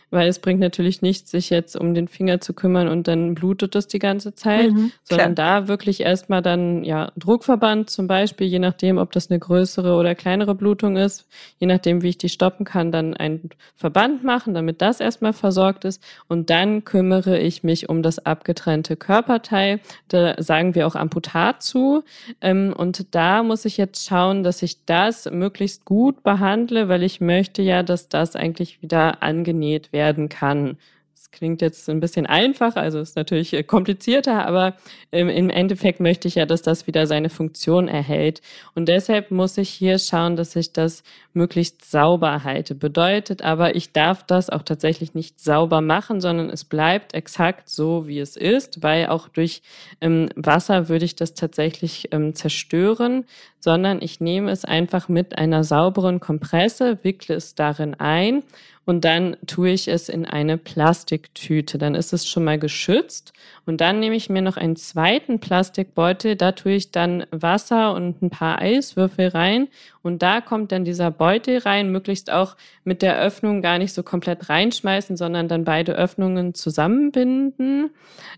weil 0.10 0.30
es 0.30 0.40
bringt 0.40 0.62
natürlich 0.62 1.02
nichts, 1.02 1.32
sich 1.32 1.50
jetzt 1.50 1.76
um 1.76 1.94
den 1.94 2.08
Finger 2.08 2.40
zu 2.40 2.54
kümmern 2.54 2.88
und 2.88 3.08
dann 3.08 3.36
blutet 3.36 3.76
es 3.76 3.88
die 3.88 4.00
ganze 4.00 4.34
Zeit, 4.34 4.72
mhm, 4.72 4.92
sondern 5.04 5.36
da 5.36 5.68
wirklich 5.68 6.02
erstmal 6.02 6.42
dann, 6.42 6.84
ja, 6.84 7.12
Druckverband 7.18 7.90
zum 7.90 8.08
Beispiel, 8.08 8.48
je 8.48 8.60
nachdem, 8.60 8.98
ob 8.98 9.12
das 9.12 9.30
eine 9.30 9.40
größere 9.40 9.96
oder 9.96 10.16
kleinere 10.16 10.56
Blutung 10.56 10.96
ist, 10.96 11.28
je 11.60 11.68
nachdem, 11.68 12.04
wie 12.04 12.10
ich 12.10 12.18
die 12.18 12.30
stoppen 12.30 12.66
kann, 12.66 12.92
dann 12.92 13.16
einen 13.16 13.50
Verband 13.76 14.24
machen, 14.24 14.54
damit 14.54 14.82
das 14.82 15.02
erstmal 15.02 15.34
versorgt 15.34 15.84
ist. 15.84 16.02
Und 16.28 16.50
dann 16.50 16.86
kümmere 16.86 17.38
ich 17.40 17.64
mich 17.64 17.90
um 17.90 18.02
das 18.02 18.20
abgetrennte 18.20 18.96
Körperteil. 18.96 19.82
Da 20.08 20.42
sagen 20.42 20.74
wir 20.74 20.88
auch 20.88 20.96
Amputat 20.96 21.62
zu. 21.62 22.04
Ähm, 22.40 22.74
und 22.76 23.14
da 23.14 23.44
muss 23.44 23.66
ich 23.66 23.76
jetzt 23.76 24.08
schauen, 24.08 24.44
dass 24.44 24.62
ich 24.62 24.86
das 24.86 25.30
möglichst 25.30 25.84
gut 25.84 26.24
behandle, 26.24 26.88
weil 26.88 27.04
ich 27.04 27.20
möchte 27.20 27.62
ja, 27.62 27.84
dass 27.84 28.08
das 28.08 28.36
eigentlich 28.36 28.82
wieder 28.82 29.22
angenäht 29.22 29.92
wird 29.92 29.97
werden 29.98 30.30
kann. 30.30 30.78
Das 31.16 31.32
klingt 31.32 31.64
jetzt 31.64 31.90
ein 31.90 32.00
bisschen 32.00 32.28
einfach, 32.28 32.76
also 32.76 33.00
ist 33.00 33.16
natürlich 33.16 33.52
äh, 33.54 33.64
komplizierter, 33.64 34.46
aber 34.46 34.76
im 35.10 35.50
Endeffekt 35.50 36.00
möchte 36.00 36.28
ich 36.28 36.36
ja, 36.36 36.46
dass 36.46 36.62
das 36.62 36.86
wieder 36.86 37.08
seine 37.08 37.32
Funktion 37.32 37.88
erhält. 37.88 38.42
Und 38.76 38.88
deshalb 38.88 39.32
muss 39.32 39.58
ich 39.58 39.70
hier 39.70 39.98
schauen, 39.98 40.36
dass 40.36 40.56
ich 40.56 40.74
das 40.74 41.02
möglichst 41.34 41.90
sauber 41.90 42.44
halte. 42.44 42.76
Bedeutet 42.76 43.42
aber, 43.42 43.76
ich 43.76 43.94
darf 43.94 44.24
das 44.24 44.52
auch 44.52 44.62
tatsächlich 44.62 45.16
nicht 45.16 45.40
sauber 45.40 45.82
machen, 45.82 46.22
sondern 46.22 46.52
es 46.52 46.64
bleibt 46.64 47.16
exakt 47.16 47.68
so, 47.68 48.08
wie 48.08 48.20
es 48.20 48.38
ist, 48.38 48.84
weil 48.84 49.08
auch 49.08 49.28
durch 49.28 49.64
ähm, 50.02 50.30
Wasser 50.36 50.88
würde 50.88 51.06
ich 51.06 51.16
das 51.16 51.34
tatsächlich 51.34 52.10
ähm, 52.12 52.36
zerstören, 52.36 53.26
sondern 53.68 54.02
ich 54.02 54.22
nehme 54.22 54.50
es 54.50 54.64
einfach 54.64 55.10
mit 55.10 55.38
einer 55.38 55.66
sauberen 55.66 56.22
Kompresse, 56.22 57.00
wickle 57.04 57.36
es 57.36 57.54
darin 57.54 57.96
ein 57.96 58.44
und 58.88 59.04
dann 59.04 59.36
tue 59.46 59.72
ich 59.72 59.90
es 59.90 60.08
in 60.08 60.26
eine 60.26 60.58
Plastiktüte. 60.58 61.78
Dann 61.78 61.94
ist 61.94 62.14
es 62.14 62.26
schon 62.26 62.46
mal 62.46 62.58
geschützt. 62.58 63.34
Und 63.66 63.82
dann 63.82 64.00
nehme 64.00 64.16
ich 64.16 64.30
mir 64.30 64.42
noch 64.42 64.56
einen 64.56 64.78
zweiten 64.78 65.42
Plastikbeutel. 65.42 66.38
Da 66.38 66.54
tue 66.54 66.72
ich 66.72 66.92
dann 66.92 67.26
Wasser 67.32 67.94
und 67.94 68.22
ein 68.22 68.30
paar 68.30 68.62
Eiswürfel 68.62 69.28
rein. 69.28 69.68
Und 70.08 70.22
da 70.22 70.42
kommt 70.42 70.72
dann 70.72 70.86
dieser 70.86 71.12
Beutel 71.12 71.60
rein, 71.60 71.92
möglichst 71.92 72.32
auch 72.32 72.56
mit 72.84 73.02
der 73.02 73.20
Öffnung 73.20 73.62
gar 73.62 73.78
nicht 73.78 73.94
so 73.94 74.02
komplett 74.04 74.50
reinschmeißen, 74.50 75.18
sondern 75.18 75.48
dann 75.48 75.64
beide 75.64 75.94
Öffnungen 75.94 76.54
zusammenbinden 76.54 77.92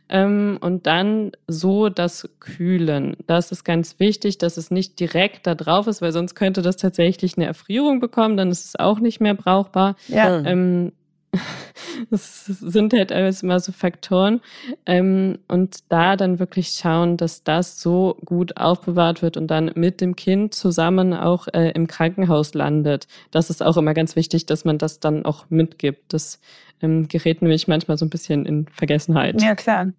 ähm, 0.10 0.58
und 0.60 0.88
dann 0.88 1.32
so 1.48 1.90
das 1.90 2.28
Kühlen. 2.40 3.16
Das 3.28 3.52
ist 3.52 3.64
ganz 3.64 4.00
wichtig, 4.00 4.38
dass 4.40 4.58
es 4.58 4.72
nicht 4.72 5.00
direkt 5.00 5.48
da 5.48 5.56
drauf 5.56 5.88
ist, 5.88 6.02
weil 6.02 6.12
sonst 6.12 6.36
könnte 6.36 6.62
das 6.62 6.78
tatsächlich 6.78 7.38
eine 7.38 7.46
Erfrierung 7.46 8.00
bekommen, 8.00 8.36
dann 8.36 8.50
ist 8.50 8.66
es 8.66 8.76
auch 8.76 9.00
nicht 9.00 9.22
mehr 9.22 9.36
brauchbar. 9.36 9.96
Ja. 10.08 10.44
Ähm, 10.44 10.92
das 12.10 12.46
sind 12.46 12.94
halt 12.94 13.12
alles 13.12 13.44
immer 13.44 13.60
so 13.60 13.72
Faktoren. 13.72 14.42
Ähm, 14.86 15.40
und 15.48 15.80
da 15.90 16.16
dann 16.16 16.40
wirklich 16.40 16.70
schauen, 16.70 17.18
dass 17.18 17.44
das 17.44 17.82
so 17.82 18.18
gut 18.26 18.58
aufbewahrt 18.58 19.22
wird 19.22 19.38
und 19.38 19.48
dann 19.48 19.72
mit 19.76 20.02
dem 20.02 20.16
Kind 20.16 20.54
zusammen 20.54 21.14
auch 21.14 21.48
äh, 21.54 21.72
im 21.72 21.88
Krankenhaus 21.88 22.54
landet. 22.54 23.08
Das 23.32 23.50
ist 23.50 23.64
auch 23.64 23.78
immer 23.78 23.94
ganz 23.94 24.16
wichtig, 24.16 24.46
dass 24.46 24.66
man 24.66 24.78
das 24.78 25.00
dann 25.00 25.26
auch 25.26 25.46
mitgibt. 25.50 26.14
Das 26.14 26.40
ähm, 26.82 27.08
gerät 27.08 27.42
nämlich 27.42 27.68
manchmal 27.68 27.98
so 27.98 28.06
ein 28.06 28.10
bisschen 28.10 28.46
in 28.46 28.68
Vergessenheit. 28.68 29.42
Ja, 29.42 29.56
klar. 29.56 29.92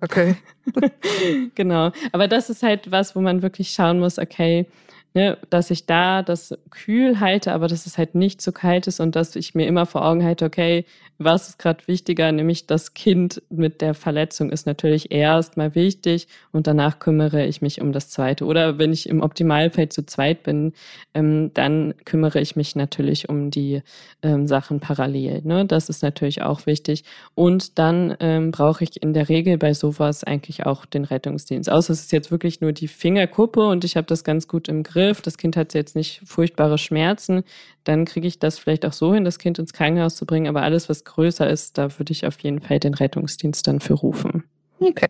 Okay. 0.00 0.36
genau. 1.54 1.92
Aber 2.12 2.28
das 2.28 2.50
ist 2.50 2.62
halt 2.62 2.90
was, 2.90 3.16
wo 3.16 3.20
man 3.20 3.42
wirklich 3.42 3.70
schauen 3.70 4.00
muss, 4.00 4.18
okay, 4.18 4.66
ne, 5.14 5.38
dass 5.50 5.70
ich 5.70 5.86
da 5.86 6.22
das 6.22 6.54
kühl 6.70 7.20
halte, 7.20 7.52
aber 7.52 7.68
dass 7.68 7.86
es 7.86 7.98
halt 7.98 8.14
nicht 8.14 8.42
zu 8.42 8.52
kalt 8.52 8.86
ist 8.86 9.00
und 9.00 9.16
dass 9.16 9.36
ich 9.36 9.54
mir 9.54 9.66
immer 9.66 9.86
vor 9.86 10.04
Augen 10.04 10.24
halte, 10.24 10.44
okay, 10.44 10.84
was 11.18 11.48
ist 11.48 11.58
gerade 11.58 11.86
wichtiger, 11.86 12.32
nämlich 12.32 12.66
das 12.66 12.94
Kind 12.94 13.42
mit 13.48 13.80
der 13.80 13.94
Verletzung 13.94 14.50
ist 14.50 14.66
natürlich 14.66 15.12
erstmal 15.12 15.74
wichtig 15.74 16.26
und 16.52 16.66
danach 16.66 16.98
kümmere 16.98 17.46
ich 17.46 17.62
mich 17.62 17.80
um 17.80 17.92
das 17.92 18.10
zweite. 18.10 18.44
Oder 18.44 18.78
wenn 18.78 18.92
ich 18.92 19.08
im 19.08 19.20
Optimalfeld 19.20 19.92
zu 19.92 20.04
zweit 20.04 20.42
bin, 20.42 20.72
ähm, 21.14 21.52
dann 21.54 21.94
kümmere 22.04 22.40
ich 22.40 22.56
mich 22.56 22.74
natürlich 22.74 23.28
um 23.28 23.50
die 23.50 23.82
ähm, 24.22 24.46
Sachen 24.46 24.80
parallel. 24.80 25.42
Ne? 25.44 25.64
Das 25.66 25.88
ist 25.88 26.02
natürlich 26.02 26.42
auch 26.42 26.66
wichtig. 26.66 27.04
Und 27.34 27.78
dann 27.78 28.16
ähm, 28.20 28.50
brauche 28.50 28.84
ich 28.84 29.02
in 29.02 29.12
der 29.14 29.28
Regel 29.28 29.58
bei 29.58 29.74
sowas 29.74 30.24
eigentlich 30.24 30.66
auch 30.66 30.84
den 30.84 31.04
Rettungsdienst. 31.04 31.70
Außer 31.70 31.92
es 31.92 32.00
ist 32.00 32.12
jetzt 32.12 32.30
wirklich 32.30 32.60
nur 32.60 32.72
die 32.72 32.88
Fingerkuppe 32.88 33.66
und 33.66 33.84
ich 33.84 33.96
habe 33.96 34.06
das 34.06 34.24
ganz 34.24 34.48
gut 34.48 34.68
im 34.68 34.82
Griff. 34.82 35.22
Das 35.22 35.38
Kind 35.38 35.56
hat 35.56 35.74
jetzt 35.74 35.94
nicht 35.94 36.22
furchtbare 36.24 36.78
Schmerzen 36.78 37.44
dann 37.84 38.04
kriege 38.04 38.26
ich 38.26 38.38
das 38.38 38.58
vielleicht 38.58 38.84
auch 38.86 38.92
so 38.92 39.14
hin, 39.14 39.24
das 39.24 39.38
Kind 39.38 39.58
ins 39.58 39.72
Krankenhaus 39.72 40.16
zu 40.16 40.26
bringen. 40.26 40.48
Aber 40.48 40.62
alles, 40.62 40.88
was 40.88 41.04
größer 41.04 41.48
ist, 41.48 41.78
da 41.78 41.98
würde 41.98 42.12
ich 42.12 42.26
auf 42.26 42.38
jeden 42.40 42.60
Fall 42.60 42.80
den 42.80 42.94
Rettungsdienst 42.94 43.66
dann 43.66 43.80
für 43.80 43.94
rufen. 43.94 44.44
Okay. 44.80 45.08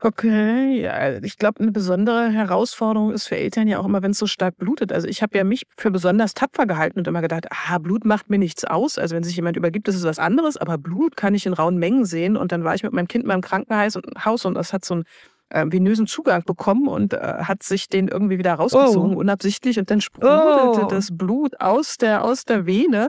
Okay, 0.00 0.82
ja, 0.82 1.16
ich 1.22 1.38
glaube, 1.38 1.60
eine 1.60 1.72
besondere 1.72 2.28
Herausforderung 2.28 3.12
ist 3.12 3.28
für 3.28 3.36
Eltern 3.38 3.66
ja 3.66 3.78
auch 3.78 3.86
immer, 3.86 4.02
wenn 4.02 4.10
es 4.10 4.18
so 4.18 4.26
stark 4.26 4.58
blutet. 4.58 4.92
Also 4.92 5.08
ich 5.08 5.22
habe 5.22 5.38
ja 5.38 5.42
mich 5.42 5.62
für 5.74 5.90
besonders 5.90 6.34
tapfer 6.34 6.66
gehalten 6.66 6.98
und 6.98 7.08
immer 7.08 7.22
gedacht, 7.22 7.46
ah, 7.50 7.78
Blut 7.78 8.04
macht 8.04 8.28
mir 8.28 8.38
nichts 8.38 8.66
aus. 8.66 8.98
Also 8.98 9.16
wenn 9.16 9.24
sich 9.24 9.36
jemand 9.36 9.56
übergibt, 9.56 9.88
das 9.88 9.94
ist 9.94 10.04
was 10.04 10.18
anderes, 10.18 10.58
aber 10.58 10.76
Blut 10.76 11.16
kann 11.16 11.34
ich 11.34 11.46
in 11.46 11.54
rauen 11.54 11.78
Mengen 11.78 12.04
sehen. 12.04 12.36
Und 12.36 12.52
dann 12.52 12.62
war 12.62 12.74
ich 12.74 12.82
mit 12.82 12.92
meinem 12.92 13.08
Kind 13.08 13.24
mal 13.24 13.34
im 13.34 13.40
Krankenhaus 13.40 14.44
und 14.44 14.54
das 14.54 14.74
hat 14.74 14.84
so 14.84 14.96
ein 14.96 15.04
äh, 15.50 15.64
venösen 15.68 16.06
Zugang 16.06 16.44
bekommen 16.44 16.88
und 16.88 17.12
äh, 17.12 17.18
hat 17.18 17.62
sich 17.62 17.88
den 17.88 18.08
irgendwie 18.08 18.38
wieder 18.38 18.54
rausgezogen, 18.54 19.14
oh. 19.16 19.20
unabsichtlich. 19.20 19.78
Und 19.78 19.90
dann 19.90 20.00
sprudelte 20.00 20.84
oh. 20.84 20.88
das 20.88 21.16
Blut 21.16 21.60
aus 21.60 21.96
der, 21.96 22.24
aus 22.24 22.44
der 22.44 22.66
Vene. 22.66 23.08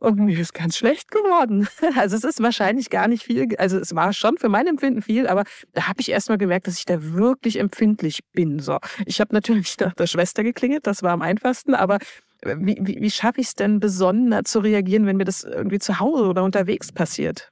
Und 0.00 0.18
mir 0.18 0.38
ist 0.38 0.52
ganz 0.52 0.76
schlecht 0.76 1.10
geworden. 1.10 1.66
Also 1.96 2.16
es 2.16 2.24
ist 2.24 2.42
wahrscheinlich 2.42 2.90
gar 2.90 3.08
nicht 3.08 3.24
viel. 3.24 3.48
Also 3.56 3.78
es 3.78 3.94
war 3.94 4.12
schon 4.12 4.36
für 4.36 4.48
mein 4.48 4.66
Empfinden 4.66 5.00
viel, 5.00 5.26
aber 5.26 5.44
da 5.72 5.88
habe 5.88 6.00
ich 6.00 6.10
erst 6.10 6.28
mal 6.28 6.38
gemerkt, 6.38 6.66
dass 6.66 6.78
ich 6.78 6.84
da 6.84 7.02
wirklich 7.14 7.58
empfindlich 7.58 8.20
bin. 8.32 8.58
So, 8.58 8.78
ich 9.06 9.20
habe 9.20 9.34
natürlich 9.34 9.78
nach 9.78 9.94
der 9.94 10.06
Schwester 10.06 10.42
geklingelt, 10.42 10.86
das 10.86 11.02
war 11.02 11.12
am 11.12 11.22
einfachsten, 11.22 11.74
aber 11.74 11.98
äh, 12.42 12.56
wie, 12.58 12.76
wie, 12.80 13.00
wie 13.00 13.10
schaffe 13.10 13.40
ich 13.40 13.48
es 13.48 13.54
denn 13.54 13.80
besonders 13.80 14.44
zu 14.44 14.58
reagieren, 14.58 15.06
wenn 15.06 15.16
mir 15.16 15.24
das 15.24 15.44
irgendwie 15.44 15.78
zu 15.78 16.00
Hause 16.00 16.24
oder 16.24 16.44
unterwegs 16.44 16.92
passiert? 16.92 17.50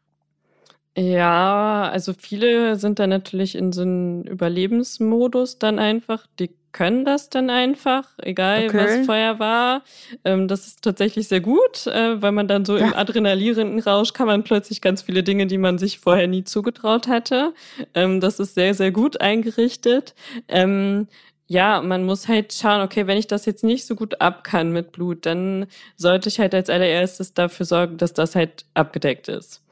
Ja, 0.96 1.88
also 1.90 2.12
viele 2.12 2.76
sind 2.76 2.98
dann 2.98 3.10
natürlich 3.10 3.54
in 3.54 3.72
so 3.72 3.82
einem 3.82 4.22
Überlebensmodus 4.22 5.58
dann 5.58 5.78
einfach. 5.78 6.26
Die 6.38 6.50
können 6.72 7.04
das 7.04 7.30
dann 7.30 7.48
einfach, 7.48 8.08
egal 8.18 8.66
okay. 8.66 8.76
was 8.76 9.06
vorher 9.06 9.38
war. 9.38 9.82
Ähm, 10.24 10.48
das 10.48 10.66
ist 10.66 10.82
tatsächlich 10.82 11.28
sehr 11.28 11.40
gut, 11.40 11.86
äh, 11.86 12.20
weil 12.20 12.32
man 12.32 12.48
dann 12.48 12.64
so 12.64 12.76
ja. 12.76 12.86
im 12.86 12.94
adrenalierenden 12.94 13.78
Rausch 13.80 14.12
kann 14.12 14.26
man 14.26 14.42
plötzlich 14.42 14.80
ganz 14.80 15.02
viele 15.02 15.22
Dinge, 15.22 15.46
die 15.46 15.58
man 15.58 15.78
sich 15.78 15.98
vorher 15.98 16.26
nie 16.26 16.44
zugetraut 16.44 17.08
hatte. 17.08 17.54
Ähm, 17.94 18.20
das 18.20 18.38
ist 18.38 18.54
sehr, 18.54 18.74
sehr 18.74 18.90
gut 18.90 19.20
eingerichtet. 19.20 20.14
Ähm, 20.48 21.08
ja, 21.46 21.82
man 21.82 22.04
muss 22.04 22.28
halt 22.28 22.52
schauen, 22.52 22.82
okay, 22.82 23.06
wenn 23.06 23.18
ich 23.18 23.26
das 23.26 23.46
jetzt 23.46 23.64
nicht 23.64 23.86
so 23.86 23.94
gut 23.94 24.20
ab 24.20 24.44
kann 24.44 24.72
mit 24.72 24.92
Blut, 24.92 25.26
dann 25.26 25.66
sollte 25.96 26.28
ich 26.28 26.38
halt 26.38 26.54
als 26.54 26.70
allererstes 26.70 27.34
dafür 27.34 27.66
sorgen, 27.66 27.96
dass 27.98 28.14
das 28.14 28.34
halt 28.34 28.64
abgedeckt 28.74 29.28
ist 29.28 29.62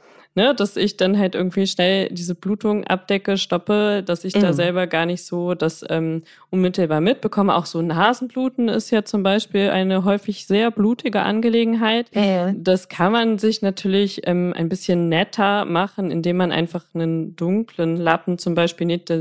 ne, 0.41 0.55
dass 0.55 0.76
ich 0.76 0.97
dann 0.97 1.18
halt 1.18 1.34
irgendwie 1.34 1.66
schnell 1.66 2.09
diese 2.11 2.34
Blutung 2.34 2.84
abdecke, 2.84 3.36
stoppe, 3.36 4.03
dass 4.05 4.24
ich 4.24 4.34
mhm. 4.34 4.41
da 4.41 4.53
selber 4.55 4.86
gar 4.86 5.05
nicht 5.05 5.24
so 5.24 5.55
das 5.55 5.84
ähm, 5.88 6.22
unmittelbar 6.49 7.01
mitbekomme. 7.03 7.55
Auch 7.55 7.66
so 7.66 7.82
Nasenbluten 7.82 8.68
ist 8.68 8.91
ja 8.91 9.05
zum 9.05 9.22
Beispiel 9.22 9.68
eine 9.68 10.05
häufig 10.05 10.47
sehr 10.47 10.70
blutige 10.70 11.20
Angelegenheit. 11.20 12.07
Äh. 12.12 12.55
Das 12.57 12.88
kann 12.88 13.12
man 13.12 13.38
sich 13.38 13.61
natürlich 13.61 14.26
ähm, 14.26 14.55
ein 14.57 14.70
bisschen 14.70 15.11
netter 15.11 15.66
machen, 15.66 16.11
indem 16.11 16.38
man 16.38 16.53
einfach 16.53 16.86
einen 16.95 17.36
dunklen 17.36 17.97
Lappen 17.97 18.38
zum 18.38 18.55
Beispiel 18.55 18.86
nicht, 18.86 19.12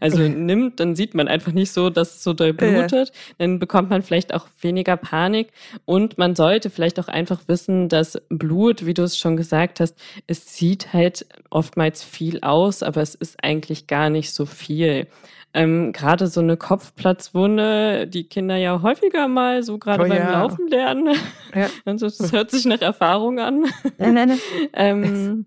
also 0.00 0.18
nimmt, 0.22 0.80
dann 0.80 0.96
sieht 0.96 1.14
man 1.14 1.28
einfach 1.28 1.52
nicht 1.52 1.72
so, 1.72 1.90
dass 1.90 2.16
es 2.16 2.24
so 2.24 2.32
doll 2.32 2.54
blutet. 2.54 3.10
Äh. 3.10 3.12
Dann 3.38 3.58
bekommt 3.58 3.90
man 3.90 4.02
vielleicht 4.02 4.32
auch 4.32 4.46
weniger 4.60 4.96
Panik 4.96 5.48
und 5.84 6.16
man 6.16 6.34
sollte 6.34 6.70
vielleicht 6.70 6.98
auch 6.98 7.08
einfach 7.08 7.42
wissen, 7.48 7.90
dass 7.90 8.18
Blut, 8.30 8.86
wie 8.86 8.94
du 8.94 9.02
es 9.02 9.18
schon 9.18 9.36
gesagt 9.36 9.80
hast, 9.80 9.94
ist 10.26 10.53
sieht 10.56 10.92
halt 10.92 11.26
oftmals 11.50 12.02
viel 12.02 12.40
aus, 12.40 12.82
aber 12.82 13.02
es 13.02 13.14
ist 13.14 13.42
eigentlich 13.42 13.86
gar 13.86 14.10
nicht 14.10 14.32
so 14.32 14.46
viel. 14.46 15.06
Ähm, 15.52 15.92
gerade 15.92 16.26
so 16.26 16.40
eine 16.40 16.56
Kopfplatzwunde, 16.56 18.08
die 18.08 18.24
Kinder 18.24 18.56
ja 18.56 18.82
häufiger 18.82 19.28
mal 19.28 19.62
so 19.62 19.78
gerade 19.78 20.04
oh, 20.04 20.08
beim 20.08 20.18
ja. 20.18 20.42
Laufen 20.42 20.68
lernen. 20.68 21.16
Ja. 21.54 21.68
Also 21.84 22.06
das 22.06 22.32
hört 22.32 22.50
sich 22.50 22.64
nach 22.64 22.80
Erfahrung 22.80 23.38
an. 23.38 23.66
Nein, 23.98 24.14
nein, 24.14 24.28
nein. 24.28 24.38
ähm, 24.74 25.46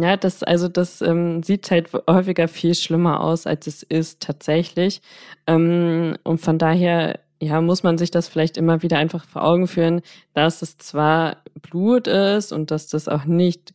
ja, 0.00 0.16
das, 0.16 0.42
also 0.42 0.68
das 0.68 1.00
ähm, 1.00 1.42
sieht 1.42 1.70
halt 1.70 1.90
häufiger 2.08 2.48
viel 2.48 2.74
schlimmer 2.74 3.20
aus, 3.20 3.46
als 3.46 3.66
es 3.66 3.82
ist 3.82 4.22
tatsächlich. 4.22 5.00
Ähm, 5.46 6.16
und 6.22 6.40
von 6.40 6.58
daher 6.58 7.18
ja, 7.40 7.60
muss 7.60 7.82
man 7.82 7.98
sich 7.98 8.10
das 8.10 8.28
vielleicht 8.28 8.56
immer 8.56 8.82
wieder 8.82 8.98
einfach 8.98 9.24
vor 9.24 9.44
Augen 9.44 9.66
führen, 9.66 10.02
dass 10.32 10.62
es 10.62 10.78
zwar 10.78 11.38
Blut 11.60 12.06
ist 12.06 12.52
und 12.52 12.70
dass 12.70 12.88
das 12.88 13.08
auch 13.08 13.24
nicht 13.24 13.72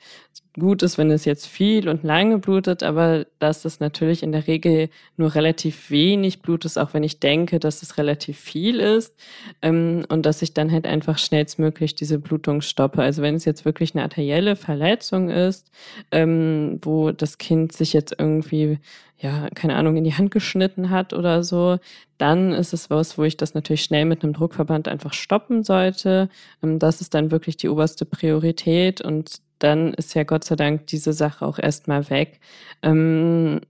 gut 0.60 0.84
ist, 0.84 0.98
wenn 0.98 1.12
es 1.12 1.26
jetzt 1.26 1.48
viel 1.48 1.90
und 1.90 2.04
lange 2.04 2.38
blutet, 2.38 2.84
aber 2.84 3.26
dass 3.40 3.66
es 3.66 3.80
natürlich 3.80 4.24
in 4.24 4.32
der 4.32 4.48
Regel 4.48 4.90
nur 5.18 5.36
relativ 5.36 5.90
wenig 5.90 6.42
Blut 6.42 6.66
ist, 6.66 6.78
auch 6.78 6.94
wenn 6.94 7.04
ich 7.04 7.20
denke, 7.20 7.60
dass 7.60 7.82
es 7.82 7.98
relativ 7.98 8.38
viel 8.38 8.80
ist 8.80 9.16
ähm, 9.62 10.06
und 10.10 10.26
dass 10.26 10.42
ich 10.42 10.54
dann 10.54 10.72
halt 10.72 10.86
einfach 10.86 11.18
schnellstmöglich 11.18 11.96
diese 11.96 12.20
Blutung 12.20 12.62
stoppe. 12.62 13.02
Also 13.02 13.22
wenn 13.22 13.36
es 13.36 13.46
jetzt 13.46 13.66
wirklich 13.66 13.96
eine 13.96 14.04
arterielle 14.04 14.56
Verletzung 14.56 15.30
ist, 15.30 15.72
ähm, 16.12 16.80
wo 16.82 17.12
das 17.12 17.38
Kind 17.38 17.74
sich 17.74 17.94
jetzt 17.94 18.16
irgendwie 18.18 18.80
ja, 19.22 19.50
keine 19.54 19.76
Ahnung, 19.76 19.98
in 19.98 20.06
die 20.06 20.14
Hand 20.14 20.32
geschnitten 20.32 20.90
hat 20.90 21.14
oder 21.14 21.44
so, 21.44 21.78
dann 22.18 22.54
ist 22.54 22.74
es 22.74 22.90
was, 22.90 23.18
wo 23.18 23.24
ich 23.24 23.36
das 23.36 23.54
natürlich 23.54 23.84
schnell 23.84 24.06
mit 24.06 24.24
einem 24.24 24.34
Druckverband 24.34 24.88
einfach 24.88 25.14
stoppen 25.14 25.64
sollte. 25.64 26.30
Ähm, 26.64 26.80
das 26.80 27.02
ist 27.02 27.14
dann 27.14 27.32
wirklich 27.32 27.58
die 27.58 27.70
oberste 27.70 28.06
Priorität 28.06 29.02
und 29.02 29.42
dann 29.60 29.94
ist 29.94 30.14
ja 30.16 30.24
Gott 30.24 30.44
sei 30.44 30.56
Dank 30.56 30.88
diese 30.88 31.14
Sache 31.14 31.46
auch 31.46 31.60
erstmal 31.60 32.10
weg. 32.10 32.40
Ähm, 32.82 33.62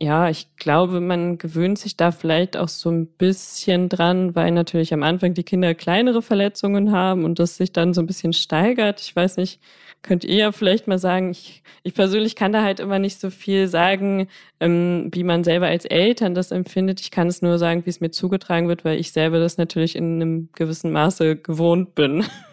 ja, 0.00 0.28
ich 0.30 0.54
glaube, 0.56 1.00
man 1.00 1.38
gewöhnt 1.38 1.78
sich 1.78 1.96
da 1.96 2.12
vielleicht 2.12 2.56
auch 2.56 2.68
so 2.68 2.88
ein 2.90 3.06
bisschen 3.06 3.88
dran, 3.88 4.36
weil 4.36 4.52
natürlich 4.52 4.94
am 4.94 5.02
Anfang 5.02 5.34
die 5.34 5.42
Kinder 5.42 5.74
kleinere 5.74 6.22
Verletzungen 6.22 6.92
haben 6.92 7.24
und 7.24 7.40
das 7.40 7.56
sich 7.56 7.72
dann 7.72 7.94
so 7.94 8.00
ein 8.00 8.06
bisschen 8.06 8.32
steigert. 8.32 9.00
Ich 9.00 9.16
weiß 9.16 9.38
nicht, 9.38 9.60
könnt 10.02 10.24
ihr 10.24 10.36
ja 10.36 10.52
vielleicht 10.52 10.86
mal 10.86 10.98
sagen, 10.98 11.30
ich, 11.30 11.64
ich 11.82 11.94
persönlich 11.94 12.36
kann 12.36 12.52
da 12.52 12.62
halt 12.62 12.78
immer 12.78 13.00
nicht 13.00 13.18
so 13.18 13.30
viel 13.30 13.66
sagen, 13.66 14.28
ähm, 14.60 15.08
wie 15.12 15.24
man 15.24 15.42
selber 15.42 15.66
als 15.66 15.84
Eltern 15.84 16.34
das 16.34 16.52
empfindet. 16.52 17.00
Ich 17.00 17.10
kann 17.10 17.26
es 17.26 17.42
nur 17.42 17.58
sagen, 17.58 17.84
wie 17.84 17.90
es 17.90 18.00
mir 18.00 18.10
zugetragen 18.10 18.68
wird, 18.68 18.84
weil 18.84 19.00
ich 19.00 19.10
selber 19.10 19.40
das 19.40 19.58
natürlich 19.58 19.96
in 19.96 20.22
einem 20.22 20.48
gewissen 20.52 20.92
Maße 20.92 21.36
gewohnt 21.36 21.96
bin. 21.96 22.24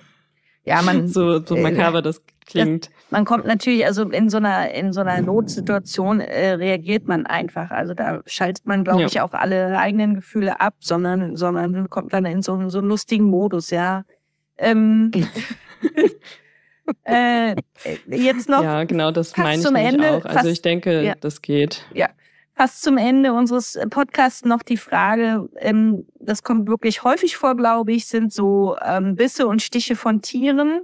Ja, 0.66 0.82
man. 0.82 1.08
so, 1.08 1.44
so 1.46 1.56
makaber 1.56 2.02
das 2.02 2.22
klingt. 2.46 2.88
Das, 2.88 2.94
man 3.12 3.26
kommt 3.26 3.46
natürlich, 3.46 3.86
also 3.86 4.04
in 4.10 4.30
so 4.30 4.38
einer, 4.38 4.72
in 4.72 4.94
so 4.94 5.02
einer 5.02 5.22
Notsituation 5.22 6.20
äh, 6.20 6.54
reagiert 6.54 7.08
man 7.08 7.26
einfach. 7.26 7.72
Also 7.72 7.94
da 7.94 8.22
schaltet 8.26 8.66
man, 8.66 8.84
glaube 8.84 9.02
ja. 9.02 9.08
ich, 9.08 9.22
auch 9.22 9.34
alle 9.34 9.78
eigenen 9.78 10.16
Gefühle 10.16 10.60
ab, 10.60 10.76
sondern, 10.80 11.36
sondern 11.36 11.90
kommt 11.90 12.14
dann 12.14 12.26
in 12.26 12.42
so, 12.42 12.70
so 12.70 12.80
einen 12.80 12.88
lustigen 12.88 13.26
Modus, 13.26 13.70
ja. 13.70 14.06
Ähm, 14.58 15.12
äh, 17.04 17.56
jetzt 18.08 18.50
noch. 18.50 18.64
Ja, 18.64 18.84
genau, 18.86 19.12
das 19.12 19.36
meine 19.38 19.62
ich 19.62 19.66
Ende, 19.68 20.12
auch. 20.12 20.26
Also 20.26 20.40
fast, 20.40 20.46
ich 20.48 20.62
denke, 20.62 21.04
ja. 21.04 21.16
das 21.20 21.42
geht. 21.42 21.86
Ja, 21.94 22.10
fast 22.56 22.82
zum 22.82 22.98
Ende 22.98 23.34
unseres 23.34 23.78
Podcasts 23.90 24.46
noch 24.46 24.64
die 24.64 24.78
Frage, 24.78 25.50
ähm, 25.58 26.08
das 26.20 26.42
kommt 26.42 26.68
wirklich 26.68 27.04
häufig 27.04 27.36
vor, 27.36 27.56
glaube 27.56 27.92
ich, 27.92 28.08
sind 28.08 28.32
so 28.32 28.78
ähm, 28.84 29.16
Bisse 29.16 29.48
und 29.48 29.62
Stiche 29.62 29.96
von 29.96 30.22
Tieren. 30.22 30.82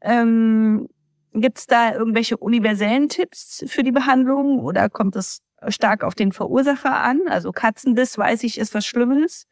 Ähm, 0.00 0.88
Gibt 1.32 1.58
es 1.58 1.66
da 1.66 1.92
irgendwelche 1.92 2.36
universellen 2.38 3.08
Tipps 3.08 3.64
für 3.68 3.84
die 3.84 3.92
Behandlung 3.92 4.58
oder 4.58 4.88
kommt 4.88 5.14
es 5.14 5.42
stark 5.68 6.02
auf 6.02 6.14
den 6.14 6.32
Verursacher 6.32 6.96
an? 6.96 7.20
Also 7.28 7.52
Katzenbiss, 7.52 8.18
weiß 8.18 8.42
ich, 8.42 8.58
ist 8.58 8.74
was 8.74 8.86
Schlimmes. 8.86 9.46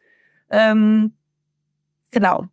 Ähm, 0.51 1.13
genau. 2.11 2.47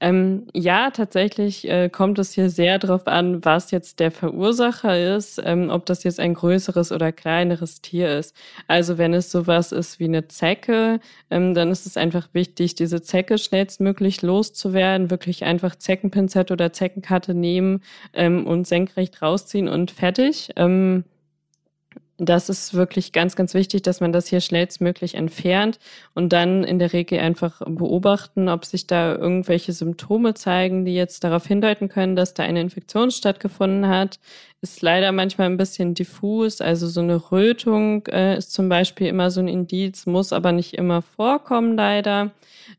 Ähm, 0.00 0.46
ja, 0.54 0.90
tatsächlich 0.90 1.68
äh, 1.68 1.88
kommt 1.90 2.18
es 2.18 2.32
hier 2.32 2.48
sehr 2.48 2.78
darauf 2.78 3.06
an, 3.06 3.44
was 3.44 3.70
jetzt 3.70 4.00
der 4.00 4.10
Verursacher 4.10 5.16
ist, 5.16 5.40
ähm, 5.44 5.68
ob 5.70 5.84
das 5.86 6.04
jetzt 6.04 6.20
ein 6.20 6.34
größeres 6.34 6.90
oder 6.90 7.12
kleineres 7.12 7.82
Tier 7.82 8.18
ist. 8.18 8.34
Also 8.66 8.96
wenn 8.96 9.12
es 9.12 9.30
sowas 9.30 9.72
ist 9.72 10.00
wie 10.00 10.04
eine 10.06 10.26
Zecke, 10.28 11.00
ähm, 11.30 11.54
dann 11.54 11.70
ist 11.70 11.86
es 11.86 11.96
einfach 11.98 12.28
wichtig, 12.32 12.76
diese 12.76 13.02
Zecke 13.02 13.36
schnellstmöglich 13.36 14.22
loszuwerden, 14.22 15.10
wirklich 15.10 15.44
einfach 15.44 15.76
Zeckenpinzette 15.76 16.52
oder 16.54 16.72
Zeckenkarte 16.72 17.34
nehmen 17.34 17.82
ähm, 18.14 18.46
und 18.46 18.66
senkrecht 18.66 19.20
rausziehen 19.20 19.68
und 19.68 19.90
fertig. 19.90 20.50
Das 22.20 22.48
ist 22.48 22.74
wirklich 22.74 23.12
ganz, 23.12 23.36
ganz 23.36 23.54
wichtig, 23.54 23.82
dass 23.82 24.00
man 24.00 24.12
das 24.12 24.26
hier 24.26 24.40
schnellstmöglich 24.40 25.14
entfernt 25.14 25.78
und 26.14 26.32
dann 26.32 26.64
in 26.64 26.80
der 26.80 26.92
Regel 26.92 27.20
einfach 27.20 27.62
beobachten, 27.64 28.48
ob 28.48 28.64
sich 28.64 28.88
da 28.88 29.14
irgendwelche 29.14 29.72
Symptome 29.72 30.34
zeigen, 30.34 30.84
die 30.84 30.94
jetzt 30.94 31.22
darauf 31.22 31.46
hindeuten 31.46 31.88
können, 31.88 32.16
dass 32.16 32.34
da 32.34 32.42
eine 32.42 32.60
Infektion 32.60 33.12
stattgefunden 33.12 33.86
hat. 33.86 34.18
Ist 34.62 34.82
leider 34.82 35.12
manchmal 35.12 35.46
ein 35.46 35.58
bisschen 35.58 35.94
diffus. 35.94 36.60
Also 36.60 36.88
so 36.88 37.00
eine 37.00 37.30
Rötung 37.30 38.04
äh, 38.08 38.36
ist 38.36 38.52
zum 38.52 38.68
Beispiel 38.68 39.06
immer 39.06 39.30
so 39.30 39.38
ein 39.40 39.46
Indiz, 39.46 40.04
muss 40.06 40.32
aber 40.32 40.50
nicht 40.50 40.74
immer 40.74 41.02
vorkommen, 41.02 41.76
leider. 41.76 42.32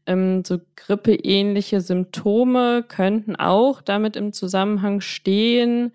Ähm, 0.05 0.43
so 0.45 0.57
grippeähnliche 0.75 1.79
Symptome 1.79 2.83
könnten 2.85 3.37
auch 3.37 3.81
damit 3.81 4.17
im 4.17 4.33
Zusammenhang 4.33 4.99
stehen 4.99 5.93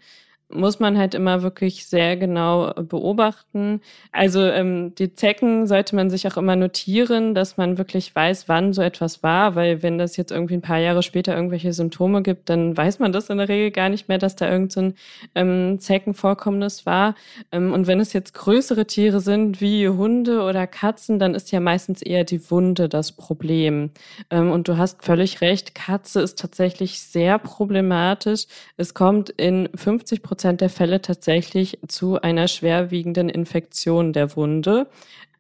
muss 0.49 0.79
man 0.79 0.97
halt 0.97 1.15
immer 1.15 1.43
wirklich 1.43 1.87
sehr 1.87 2.17
genau 2.17 2.73
beobachten. 2.75 3.81
Also 4.13 4.43
ähm, 4.43 4.95
die 4.95 5.15
Zecken 5.15 5.67
sollte 5.67 5.97
man 5.97 6.11
sich 6.11 6.27
auch 6.29 6.37
immer 6.37 6.55
notieren, 6.55 7.35
dass 7.35 7.57
man 7.57 7.77
wirklich 7.77 8.15
weiß, 8.15 8.49
wann 8.49 8.73
so 8.73 8.83
etwas 8.83 9.23
war, 9.23 9.55
weil 9.57 9.83
wenn 9.83 9.99
das 9.99 10.17
jetzt 10.17 10.31
irgendwie 10.31 10.55
ein 10.55 10.63
paar 10.63 10.79
Jahre 10.79 11.03
später 11.03 11.35
irgendwelche 11.35 11.73
Symptome 11.73 12.23
gibt, 12.23 12.49
dann 12.51 12.77
weiß 12.77 13.01
man 13.01 13.13
das 13.13 13.31
in 13.31 13.39
der 13.39 13.49
Regel 13.49 13.71
gar 13.71 13.89
nicht 13.89 14.09
mehr, 14.09 14.19
dass 14.19 14.37
da 14.37 14.49
irgend 14.51 14.73
so 14.73 14.93
ähm, 15.35 15.79
Zeckenvorkommnis 15.81 16.87
war. 16.87 17.15
Ähm, 17.51 17.73
und 17.73 17.87
wenn 17.87 17.99
es 17.99 18.13
jetzt 18.13 18.35
größere 18.35 18.87
Tiere 18.87 19.21
sind, 19.21 19.61
wie 19.61 19.89
Hunde 19.89 20.43
oder 20.43 20.67
Katzen, 20.67 21.19
dann 21.19 21.35
ist 21.35 21.51
ja 21.53 21.61
meistens 21.61 22.01
eher 22.01 22.25
die 22.25 22.51
Wunde 22.51 22.89
das 22.89 23.13
Problem. 23.13 23.91
Ähm, 24.31 24.53
und 24.53 24.69
du 24.69 24.77
hast 24.77 25.05
völlig 25.05 25.41
recht, 25.41 25.75
Katze 25.75 26.21
ist 26.21 26.39
tatsächlich 26.39 27.01
sehr 27.01 27.39
problematisch. 27.39 28.47
Es 28.77 28.95
kommt 28.95 29.31
in 29.31 29.69
50 29.75 30.23
Prozent 30.23 30.44
Prozent 30.45 30.61
der 30.61 30.69
Fälle 30.69 31.01
tatsächlich 31.01 31.79
zu 31.89 32.21
einer 32.21 32.49
schwerwiegenden 32.49 33.31
Infektion 33.31 34.13
der 34.13 34.37
Wunde, 34.37 34.89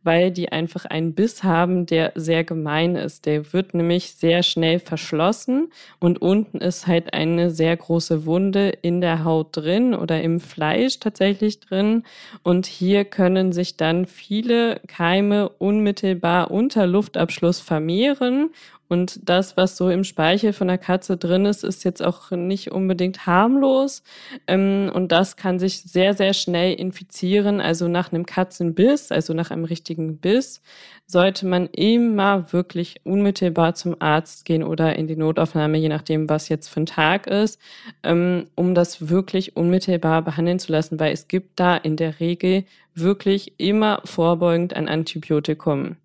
weil 0.02 0.30
die 0.30 0.50
einfach 0.50 0.86
einen 0.86 1.12
Biss 1.12 1.44
haben, 1.44 1.84
der 1.84 2.12
sehr 2.14 2.42
gemein 2.42 2.96
ist. 2.96 3.26
Der 3.26 3.52
wird 3.52 3.74
nämlich 3.74 4.12
sehr 4.12 4.42
schnell 4.42 4.78
verschlossen 4.78 5.70
und 6.00 6.22
unten 6.22 6.56
ist 6.56 6.86
halt 6.86 7.12
eine 7.12 7.50
sehr 7.50 7.76
große 7.76 8.24
Wunde 8.24 8.70
in 8.80 9.02
der 9.02 9.24
Haut 9.24 9.48
drin 9.52 9.94
oder 9.94 10.22
im 10.22 10.40
Fleisch 10.40 11.00
tatsächlich 11.00 11.60
drin. 11.60 12.04
Und 12.42 12.64
hier 12.64 13.04
können 13.04 13.52
sich 13.52 13.76
dann 13.76 14.06
viele 14.06 14.80
Keime 14.86 15.50
unmittelbar 15.50 16.50
unter 16.50 16.86
Luftabschluss 16.86 17.60
vermehren 17.60 18.52
und 18.88 19.20
das, 19.28 19.56
was 19.56 19.76
so 19.76 19.88
im 19.88 20.04
Speichel 20.04 20.52
von 20.52 20.68
der 20.68 20.78
Katze 20.78 21.16
drin 21.16 21.46
ist, 21.46 21.64
ist 21.64 21.84
jetzt 21.84 22.02
auch 22.02 22.30
nicht 22.30 22.70
unbedingt 22.70 23.26
harmlos. 23.26 24.02
Ähm, 24.46 24.90
und 24.92 25.10
das 25.10 25.36
kann 25.36 25.58
sich 25.58 25.82
sehr, 25.82 26.14
sehr 26.14 26.34
schnell 26.34 26.74
infizieren. 26.74 27.60
Also 27.60 27.88
nach 27.88 28.12
einem 28.12 28.26
Katzenbiss, 28.26 29.10
also 29.10 29.32
nach 29.32 29.50
einem 29.50 29.64
richtigen 29.64 30.18
Biss, 30.18 30.60
sollte 31.06 31.46
man 31.46 31.66
immer 31.68 32.52
wirklich 32.52 33.00
unmittelbar 33.04 33.74
zum 33.74 33.96
Arzt 34.00 34.44
gehen 34.44 34.62
oder 34.62 34.96
in 34.96 35.06
die 35.06 35.16
Notaufnahme, 35.16 35.78
je 35.78 35.88
nachdem, 35.88 36.28
was 36.28 36.48
jetzt 36.48 36.68
für 36.68 36.80
ein 36.80 36.86
Tag 36.86 37.26
ist, 37.26 37.58
ähm, 38.02 38.46
um 38.54 38.74
das 38.74 39.08
wirklich 39.08 39.56
unmittelbar 39.56 40.22
behandeln 40.22 40.58
zu 40.58 40.72
lassen, 40.72 41.00
weil 41.00 41.12
es 41.12 41.28
gibt 41.28 41.58
da 41.58 41.76
in 41.76 41.96
der 41.96 42.20
Regel 42.20 42.64
wirklich 42.94 43.54
immer 43.58 44.02
vorbeugend 44.04 44.74
ein 44.74 44.88
Antibiotikum 44.88 45.96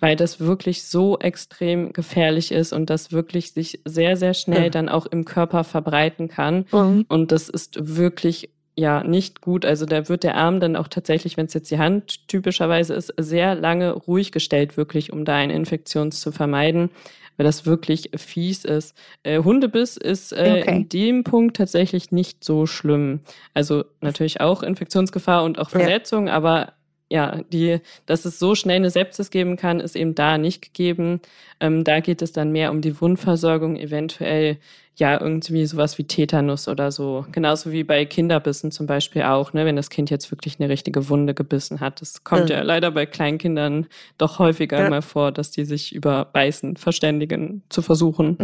weil 0.00 0.16
das 0.16 0.40
wirklich 0.40 0.82
so 0.84 1.18
extrem 1.18 1.92
gefährlich 1.92 2.52
ist 2.52 2.72
und 2.72 2.90
das 2.90 3.12
wirklich 3.12 3.52
sich 3.52 3.80
sehr, 3.84 4.16
sehr 4.16 4.34
schnell 4.34 4.64
ja. 4.64 4.70
dann 4.70 4.88
auch 4.88 5.06
im 5.06 5.24
Körper 5.24 5.62
verbreiten 5.62 6.28
kann. 6.28 6.64
Mhm. 6.72 7.04
Und 7.08 7.32
das 7.32 7.48
ist 7.48 7.96
wirklich 7.96 8.50
ja 8.76 9.04
nicht 9.04 9.40
gut. 9.42 9.64
Also 9.64 9.84
da 9.86 10.08
wird 10.08 10.24
der 10.24 10.36
Arm 10.36 10.58
dann 10.58 10.74
auch 10.74 10.88
tatsächlich, 10.88 11.36
wenn 11.36 11.46
es 11.46 11.54
jetzt 11.54 11.70
die 11.70 11.78
Hand 11.78 12.28
typischerweise 12.28 12.94
ist, 12.94 13.12
sehr 13.18 13.54
lange 13.54 13.92
ruhig 13.92 14.32
gestellt, 14.32 14.76
wirklich, 14.76 15.12
um 15.12 15.24
da 15.24 15.36
eine 15.36 15.54
Infektion 15.54 16.10
zu 16.12 16.32
vermeiden, 16.32 16.90
weil 17.36 17.44
das 17.44 17.66
wirklich 17.66 18.10
fies 18.16 18.64
ist. 18.64 18.96
Äh, 19.22 19.42
Hundebiss 19.42 19.96
ist 19.96 20.32
äh, 20.32 20.62
okay. 20.62 20.76
in 20.76 20.88
dem 20.88 21.24
Punkt 21.24 21.56
tatsächlich 21.56 22.10
nicht 22.10 22.42
so 22.42 22.66
schlimm. 22.66 23.20
Also 23.54 23.84
natürlich 24.00 24.40
auch 24.40 24.62
Infektionsgefahr 24.62 25.44
und 25.44 25.58
auch 25.58 25.70
Verletzung, 25.70 26.28
ja. 26.28 26.34
aber 26.34 26.72
ja, 27.10 27.42
die, 27.52 27.80
dass 28.06 28.24
es 28.24 28.38
so 28.38 28.54
schnell 28.54 28.76
eine 28.76 28.90
Sepsis 28.90 29.30
geben 29.30 29.56
kann, 29.56 29.80
ist 29.80 29.96
eben 29.96 30.14
da 30.14 30.38
nicht 30.38 30.62
gegeben. 30.62 31.20
Ähm, 31.58 31.82
da 31.82 31.98
geht 32.00 32.22
es 32.22 32.32
dann 32.32 32.52
mehr 32.52 32.70
um 32.70 32.80
die 32.80 33.00
Wundversorgung, 33.00 33.76
eventuell 33.76 34.58
ja 34.94 35.20
irgendwie 35.20 35.66
sowas 35.66 35.98
wie 35.98 36.04
Tetanus 36.04 36.68
oder 36.68 36.92
so. 36.92 37.26
Genauso 37.32 37.72
wie 37.72 37.82
bei 37.82 38.04
Kinderbissen 38.04 38.70
zum 38.70 38.86
Beispiel 38.86 39.22
auch, 39.22 39.52
ne, 39.52 39.66
wenn 39.66 39.74
das 39.74 39.90
Kind 39.90 40.08
jetzt 40.10 40.30
wirklich 40.30 40.60
eine 40.60 40.68
richtige 40.68 41.08
Wunde 41.08 41.34
gebissen 41.34 41.80
hat. 41.80 42.00
Das 42.00 42.22
kommt 42.22 42.48
ja, 42.48 42.58
ja 42.58 42.62
leider 42.62 42.92
bei 42.92 43.06
Kleinkindern 43.06 43.86
doch 44.16 44.38
häufiger 44.38 44.78
ja. 44.78 44.90
mal 44.90 45.02
vor, 45.02 45.32
dass 45.32 45.50
die 45.50 45.64
sich 45.64 45.92
über 45.92 46.26
Beißen 46.26 46.76
verständigen 46.76 47.62
zu 47.70 47.82
versuchen. 47.82 48.38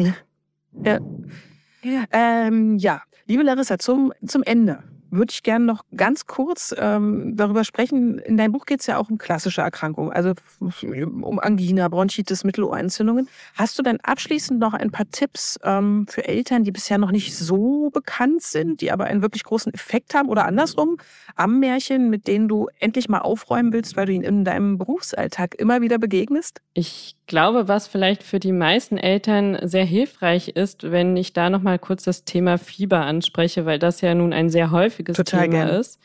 Ja. 0.83 0.99
Ja, 1.83 2.05
ähm, 2.11 2.79
ja. 2.79 3.03
liebe 3.27 3.45
Larissa, 3.45 3.79
zum, 3.79 4.13
zum 4.27 4.43
Ende 4.43 4.83
würde 5.17 5.33
ich 5.33 5.43
gerne 5.43 5.65
noch 5.65 5.83
ganz 5.97 6.27
kurz 6.27 6.75
ähm, 6.79 7.37
darüber 7.37 7.65
sprechen. 7.65 8.19
In 8.19 8.37
deinem 8.37 8.53
Buch 8.53 8.67
geht 8.67 8.81
es 8.81 8.87
ja 8.87 8.99
auch 8.99 9.11
um 9.11 9.19
klassische 9.19 9.61
Erkrankungen, 9.61 10.13
also 10.13 10.33
um 10.61 11.39
Angina, 11.39 11.89
Bronchitis, 11.89 12.45
Mittelohrentzündungen. 12.45 13.29
Hast 13.55 13.79
du 13.79 13.83
dann 13.83 13.99
abschließend 14.03 14.61
noch 14.61 14.75
ein 14.75 14.91
paar 14.91 15.09
Tipps 15.11 15.59
ähm, 15.63 16.07
für 16.09 16.27
Eltern, 16.27 16.65
die 16.65 16.73
bisher 16.73 16.99
noch 16.99 17.11
nicht 17.11 17.37
so 17.37 17.91
bekannt 17.91 18.43
sind, 18.43 18.81
die 18.81 18.93
aber 18.93 19.05
einen 19.05 19.23
wirklich 19.23 19.45
großen 19.45 19.73
Effekt 19.75 20.15
haben 20.15 20.29
oder 20.29 20.47
andersrum, 20.47 20.99
Ammärchen, 21.35 22.11
mit 22.11 22.27
denen 22.27 22.49
du 22.49 22.69
endlich 22.79 23.09
mal 23.09 23.21
aufräumen 23.21 23.73
willst, 23.73 23.97
weil 23.97 24.07
du 24.07 24.13
ihnen 24.13 24.25
in 24.25 24.45
deinem 24.45 24.79
Berufsalltag 24.79 25.55
immer 25.57 25.81
wieder 25.81 25.99
begegnest? 25.99 26.61
Ich 26.75 27.16
glaube, 27.27 27.69
was 27.69 27.87
vielleicht 27.87 28.23
für 28.23 28.39
die 28.39 28.53
meisten 28.53 28.99
Eltern 28.99 29.59
sehr 29.63 29.85
hilfreich 29.85 30.49
ist, 30.49 30.91
wenn 30.91 31.17
ich 31.17 31.33
da 31.33 31.51
noch 31.51 31.63
mal 31.63 31.79
kurz 31.79 32.05
das 32.05 32.25
Thema 32.25 32.59
Fieber 32.59 33.01
anspreche, 33.01 33.67
weil 33.67 33.79
das 33.79 34.01
ja 34.01 34.15
nun 34.15 34.33
ein 34.33 34.51
sehr 34.51 34.71
häufiges 34.71 35.17
Total 35.17 35.43
Thema 35.43 35.67
gern. 35.67 35.81
ist. 35.81 35.99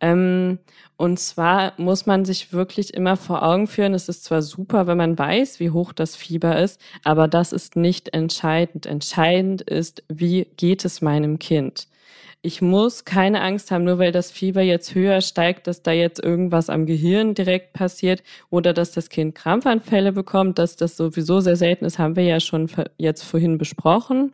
Ähm, 0.00 0.58
und 0.96 1.18
zwar 1.18 1.72
muss 1.78 2.06
man 2.06 2.24
sich 2.24 2.52
wirklich 2.52 2.94
immer 2.94 3.16
vor 3.16 3.42
Augen 3.42 3.66
führen, 3.66 3.94
es 3.94 4.08
ist 4.08 4.24
zwar 4.24 4.40
super, 4.40 4.86
wenn 4.86 4.96
man 4.96 5.18
weiß, 5.18 5.58
wie 5.58 5.70
hoch 5.70 5.92
das 5.92 6.16
Fieber 6.16 6.58
ist, 6.58 6.80
aber 7.02 7.28
das 7.28 7.52
ist 7.52 7.76
nicht 7.76 8.14
entscheidend. 8.14 8.86
Entscheidend 8.86 9.62
ist, 9.62 10.04
wie 10.08 10.46
geht 10.56 10.84
es 10.84 11.02
meinem 11.02 11.38
Kind? 11.38 11.88
Ich 12.44 12.60
muss 12.60 13.04
keine 13.04 13.40
Angst 13.40 13.70
haben, 13.70 13.84
nur 13.84 14.00
weil 14.00 14.10
das 14.10 14.32
Fieber 14.32 14.62
jetzt 14.62 14.96
höher 14.96 15.20
steigt, 15.20 15.68
dass 15.68 15.82
da 15.82 15.92
jetzt 15.92 16.22
irgendwas 16.22 16.70
am 16.70 16.86
Gehirn 16.86 17.34
direkt 17.34 17.72
passiert 17.72 18.24
oder 18.50 18.72
dass 18.72 18.90
das 18.90 19.10
Kind 19.10 19.36
Krampfanfälle 19.36 20.10
bekommt, 20.10 20.58
dass 20.58 20.74
das 20.74 20.96
sowieso 20.96 21.38
sehr 21.38 21.54
selten 21.54 21.84
ist, 21.84 22.00
haben 22.00 22.16
wir 22.16 22.24
ja 22.24 22.40
schon 22.40 22.68
jetzt 22.98 23.22
vorhin 23.22 23.58
besprochen. 23.58 24.32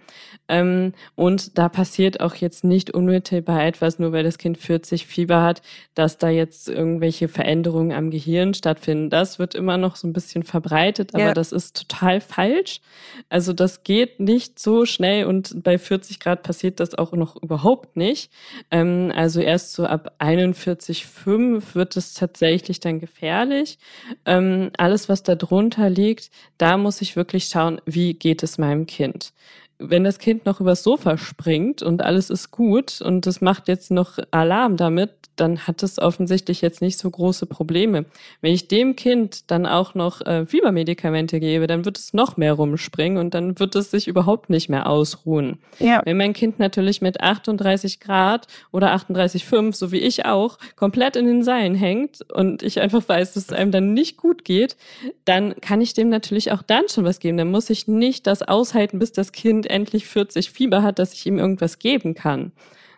Ähm, 0.49 0.95
und 1.17 1.59
da 1.59 1.69
passiert 1.69 2.21
auch 2.21 2.35
jetzt 2.35 2.65
nicht 2.65 2.91
unmittelbar 2.91 3.67
etwas, 3.67 3.99
nur 3.99 4.13
weil 4.13 4.25
das 4.25 4.39
Kind 4.39 4.57
40 4.57 5.07
Fieber 5.07 5.43
hat, 5.43 5.61
dass 5.95 6.17
da 6.17 6.31
jetzt 6.31 6.71
irgendwelche 6.71 7.29
Veränderungen 7.29 7.93
am 7.93 8.11
Gehirn 8.11 8.55
stattfinden. 8.55 9.11
Das 9.11 9.39
wird 9.39 9.55
immer 9.55 9.77
noch 9.77 9.97
so 9.97 10.09
ein 10.09 10.15
bisschen 10.15 10.45
verbreitet, 10.45 11.15
aber 11.15 11.25
ja. 11.25 11.35
das 11.35 11.53
ist 11.53 11.77
total 11.77 12.23
falsch. 12.23 12.81
Also 13.29 13.53
das 13.53 13.83
geht 13.83 14.19
nicht 14.19 14.59
so 14.59 14.87
schnell 14.87 15.27
und 15.27 15.63
bei 15.63 15.77
40 15.77 16.21
Grad 16.21 16.43
passiert 16.43 16.81
das 16.81 16.95
auch 16.95 17.13
noch 17.13 17.37
überhaupt 17.43 17.98
nicht. 17.99 18.31
Ähm, 18.71 19.13
also 19.15 19.41
erst 19.41 19.75
so 19.75 19.85
ab 19.85 20.15
41,5 20.19 21.75
wird 21.75 21.97
es 21.99 22.15
tatsächlich 22.15 22.81
dann 22.81 23.01
gefährlich. 23.01 23.79
Ähm, 24.25 24.71
alles, 24.79 25.11
was 25.11 25.23
da 25.23 25.35
drunter 25.35 25.91
liegt, 25.91 26.31
da 26.57 26.79
muss 26.79 27.03
ich 27.03 27.17
wirklich 27.17 27.47
schauen, 27.47 27.81
wie 27.85 28.15
geht 28.15 28.43
es 28.43 28.57
meinem 28.57 28.87
Kind. 28.87 29.35
Wenn 29.79 30.05
das 30.05 30.19
Kind 30.19 30.45
noch 30.45 30.61
übers 30.61 30.83
Sofa 30.83 31.19
springt 31.19 31.83
und 31.83 32.03
alles 32.03 32.31
ist 32.31 32.51
gut 32.51 33.01
und 33.01 33.27
das 33.27 33.41
macht 33.41 33.69
jetzt 33.69 33.91
noch 33.91 34.19
Alarm 34.31 34.77
damit, 34.77 35.11
dann 35.41 35.67
hat 35.67 35.83
es 35.83 35.99
offensichtlich 35.99 36.61
jetzt 36.61 36.83
nicht 36.83 36.99
so 36.99 37.09
große 37.11 37.47
Probleme. 37.47 38.05
Wenn 38.41 38.53
ich 38.53 38.69
dem 38.69 38.97
Kind 38.97 39.51
dann 39.51 39.67
auch 39.67 39.95
noch 39.95 40.21
äh, 40.27 40.47
Fiebermedikamente 40.47 41.41
gebe, 41.41 41.67
dann 41.67 41.85
wird 41.85 41.99
es 41.99 42.13
noch 42.13 42.37
mehr 42.37 42.55
rumspringen 42.55 43.19
und 43.19 43.35
dann 43.35 43.59
wird 43.59 43.75
es 43.77 43.91
sich 43.91 44.09
überhaupt 44.09 44.51
nicht 44.51 44.69
mehr 44.69 44.89
ausruhen. 44.89 45.59
Ja. 45.79 46.03
Wenn 46.05 46.17
mein 46.17 46.33
Kind 46.33 46.59
natürlich 46.59 47.01
mit 47.01 47.21
38 47.21 48.01
Grad 48.01 48.47
oder 48.73 48.95
38,5, 48.95 49.75
so 49.75 49.93
wie 49.93 49.99
ich 49.99 50.27
auch, 50.27 50.59
komplett 50.77 51.17
in 51.17 51.27
den 51.27 51.43
Seilen 51.43 51.75
hängt 51.75 52.21
und 52.33 52.63
ich 52.63 52.81
einfach 52.81 53.09
weiß, 53.09 53.35
dass 53.35 53.45
es 53.45 53.53
einem 53.53 53.71
dann 53.71 53.95
nicht 53.95 54.17
gut 54.17 54.45
geht, 54.45 54.77
dann 55.25 55.55
kann 55.61 55.81
ich 55.81 55.95
dem 55.95 56.09
natürlich 56.09 56.53
auch 56.53 56.63
dann 56.63 56.89
schon 56.89 57.05
was 57.05 57.21
geben. 57.21 57.39
Dann 57.39 57.51
muss 57.51 57.71
ich 57.71 57.87
nicht 57.87 58.27
das 58.27 58.43
aushalten, 58.43 58.99
bis 58.99 59.13
das 59.13 59.33
Kind 59.33 59.68
endlich 59.69 60.07
40 60.07 60.51
Fieber 60.51 60.83
hat, 60.83 60.99
dass 60.99 61.13
ich 61.13 61.27
ihm 61.27 61.39
irgendwas 61.39 61.79
geben 61.79 62.15
kann. 62.15 62.53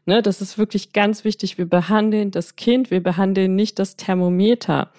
Ne, 0.06 0.22
das 0.22 0.40
ist 0.40 0.58
wirklich 0.58 0.92
ganz 0.92 1.24
wichtig. 1.24 1.58
Wir 1.58 1.66
behandeln 1.68 2.30
das 2.30 2.56
Kind, 2.56 2.90
wir 2.90 3.02
behandeln 3.02 3.54
nicht 3.54 3.78
das 3.78 3.96
Thermometer. 3.96 4.90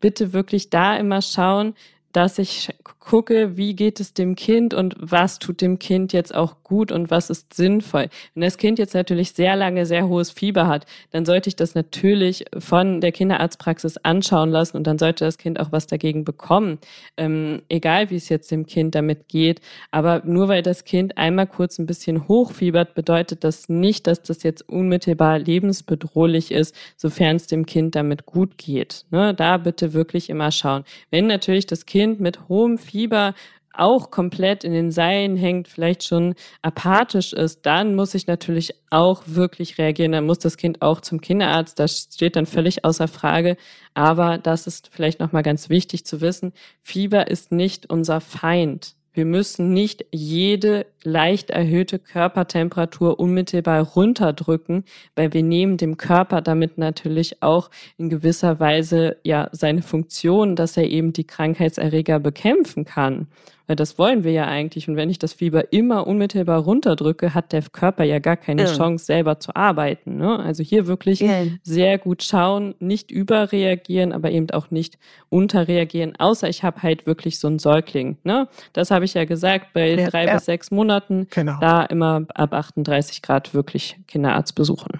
Bitte 0.00 0.32
wirklich 0.32 0.70
da 0.70 0.96
immer 0.96 1.22
schauen, 1.22 1.74
dass 2.12 2.38
ich 2.38 2.70
gucke, 2.98 3.56
wie 3.56 3.74
geht 3.74 3.98
es 3.98 4.14
dem 4.14 4.36
Kind 4.36 4.74
und 4.74 4.94
was 4.98 5.38
tut 5.38 5.60
dem 5.60 5.78
Kind 5.78 6.12
jetzt 6.12 6.34
auch 6.34 6.62
gut 6.62 6.92
und 6.92 7.10
was 7.10 7.30
ist 7.30 7.54
sinnvoll. 7.54 8.08
Wenn 8.34 8.42
das 8.42 8.56
Kind 8.56 8.78
jetzt 8.78 8.94
natürlich 8.94 9.32
sehr 9.32 9.56
lange 9.56 9.86
sehr 9.86 10.06
hohes 10.06 10.30
Fieber 10.30 10.68
hat, 10.68 10.86
dann 11.10 11.24
sollte 11.24 11.48
ich 11.48 11.56
das 11.56 11.74
natürlich 11.74 12.44
von 12.56 13.00
der 13.00 13.10
Kinderarztpraxis 13.12 13.96
anschauen 13.98 14.50
lassen 14.50 14.76
und 14.76 14.86
dann 14.86 14.98
sollte 14.98 15.24
das 15.24 15.38
Kind 15.38 15.58
auch 15.58 15.72
was 15.72 15.86
dagegen 15.86 16.24
bekommen. 16.24 16.78
Ähm, 17.16 17.62
egal 17.68 18.10
wie 18.10 18.16
es 18.16 18.28
jetzt 18.28 18.50
dem 18.50 18.66
Kind 18.66 18.94
damit 18.94 19.28
geht. 19.28 19.60
Aber 19.90 20.22
nur 20.24 20.48
weil 20.48 20.62
das 20.62 20.84
Kind 20.84 21.18
einmal 21.18 21.46
kurz 21.46 21.78
ein 21.78 21.86
bisschen 21.86 22.28
hochfiebert, 22.28 22.94
bedeutet 22.94 23.44
das 23.44 23.68
nicht, 23.68 24.06
dass 24.06 24.22
das 24.22 24.42
jetzt 24.42 24.68
unmittelbar 24.68 25.38
lebensbedrohlich 25.38 26.52
ist, 26.52 26.76
sofern 26.96 27.36
es 27.36 27.46
dem 27.46 27.66
Kind 27.66 27.94
damit 27.94 28.26
gut 28.26 28.58
geht. 28.58 29.04
Ne? 29.10 29.34
Da 29.34 29.56
bitte 29.56 29.92
wirklich 29.94 30.30
immer 30.30 30.52
schauen. 30.52 30.84
Wenn 31.10 31.26
natürlich 31.26 31.66
das 31.66 31.86
Kind 31.86 31.99
Kind 32.00 32.18
mit 32.18 32.48
hohem 32.48 32.78
Fieber 32.78 33.34
auch 33.74 34.10
komplett 34.10 34.64
in 34.64 34.72
den 34.72 34.90
Seilen 34.90 35.36
hängt, 35.36 35.68
vielleicht 35.68 36.02
schon 36.02 36.34
apathisch 36.62 37.34
ist, 37.34 37.66
dann 37.66 37.94
muss 37.94 38.14
ich 38.14 38.26
natürlich 38.26 38.74
auch 38.88 39.22
wirklich 39.26 39.76
reagieren. 39.76 40.12
Dann 40.12 40.24
muss 40.24 40.38
das 40.38 40.56
Kind 40.56 40.80
auch 40.80 41.02
zum 41.02 41.20
Kinderarzt. 41.20 41.78
Das 41.78 42.08
steht 42.10 42.36
dann 42.36 42.46
völlig 42.46 42.86
außer 42.86 43.06
Frage. 43.06 43.58
Aber 43.92 44.38
das 44.38 44.66
ist 44.66 44.88
vielleicht 44.90 45.20
nochmal 45.20 45.42
ganz 45.42 45.68
wichtig 45.68 46.06
zu 46.06 46.22
wissen. 46.22 46.54
Fieber 46.80 47.28
ist 47.30 47.52
nicht 47.52 47.90
unser 47.90 48.22
Feind. 48.22 48.94
Wir 49.12 49.24
müssen 49.24 49.72
nicht 49.72 50.04
jede 50.12 50.86
leicht 51.02 51.50
erhöhte 51.50 51.98
Körpertemperatur 51.98 53.18
unmittelbar 53.18 53.82
runterdrücken, 53.82 54.84
weil 55.16 55.32
wir 55.32 55.42
nehmen 55.42 55.76
dem 55.76 55.96
Körper 55.96 56.40
damit 56.42 56.78
natürlich 56.78 57.42
auch 57.42 57.70
in 57.98 58.08
gewisser 58.08 58.60
Weise 58.60 59.16
ja 59.24 59.48
seine 59.50 59.82
Funktion, 59.82 60.54
dass 60.54 60.76
er 60.76 60.88
eben 60.88 61.12
die 61.12 61.26
Krankheitserreger 61.26 62.20
bekämpfen 62.20 62.84
kann. 62.84 63.26
Weil 63.70 63.76
das 63.76 63.98
wollen 63.98 64.24
wir 64.24 64.32
ja 64.32 64.46
eigentlich. 64.46 64.88
Und 64.88 64.96
wenn 64.96 65.10
ich 65.10 65.20
das 65.20 65.32
Fieber 65.32 65.72
immer 65.72 66.08
unmittelbar 66.08 66.58
runterdrücke, 66.58 67.34
hat 67.34 67.52
der 67.52 67.62
Körper 67.62 68.02
ja 68.02 68.18
gar 68.18 68.36
keine 68.36 68.64
ja. 68.64 68.76
Chance, 68.76 69.04
selber 69.04 69.38
zu 69.38 69.54
arbeiten. 69.54 70.16
Ne? 70.16 70.40
Also 70.40 70.64
hier 70.64 70.88
wirklich 70.88 71.20
ja. 71.20 71.44
sehr 71.62 71.96
gut 71.98 72.24
schauen, 72.24 72.74
nicht 72.80 73.12
überreagieren, 73.12 74.12
aber 74.12 74.32
eben 74.32 74.50
auch 74.50 74.72
nicht 74.72 74.98
unterreagieren, 75.28 76.16
außer 76.18 76.48
ich 76.48 76.64
habe 76.64 76.82
halt 76.82 77.06
wirklich 77.06 77.38
so 77.38 77.46
einen 77.46 77.60
Säugling. 77.60 78.18
Ne? 78.24 78.48
Das 78.72 78.90
habe 78.90 79.04
ich 79.04 79.14
ja 79.14 79.24
gesagt, 79.24 79.72
bei 79.72 79.94
ja, 79.94 80.10
drei 80.10 80.26
bis 80.26 80.46
sechs 80.46 80.72
Monaten, 80.72 81.28
genau. 81.30 81.58
da 81.60 81.84
immer 81.84 82.26
ab 82.34 82.52
38 82.52 83.22
Grad 83.22 83.54
wirklich 83.54 84.00
Kinderarzt 84.08 84.56
besuchen. 84.56 84.98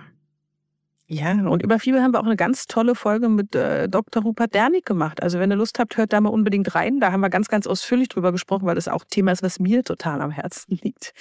Ja, 1.12 1.32
und 1.32 1.64
über 1.64 1.80
Fieber 1.80 2.02
haben 2.02 2.14
wir 2.14 2.20
auch 2.20 2.24
eine 2.24 2.36
ganz 2.36 2.68
tolle 2.68 2.94
Folge 2.94 3.28
mit 3.28 3.56
äh, 3.56 3.88
Dr. 3.88 4.22
Rupert 4.22 4.54
Dernig 4.54 4.84
gemacht. 4.84 5.20
Also 5.24 5.40
wenn 5.40 5.50
ihr 5.50 5.56
Lust 5.56 5.80
habt, 5.80 5.96
hört 5.96 6.12
da 6.12 6.20
mal 6.20 6.28
unbedingt 6.28 6.72
rein. 6.76 7.00
Da 7.00 7.10
haben 7.10 7.20
wir 7.20 7.30
ganz, 7.30 7.48
ganz 7.48 7.66
ausführlich 7.66 8.08
drüber 8.08 8.30
gesprochen, 8.30 8.64
weil 8.64 8.76
das 8.76 8.86
auch 8.86 9.04
Thema 9.10 9.32
ist, 9.32 9.42
was 9.42 9.58
mir 9.58 9.82
total 9.82 10.20
am 10.20 10.30
Herzen 10.30 10.78
liegt. 10.82 11.12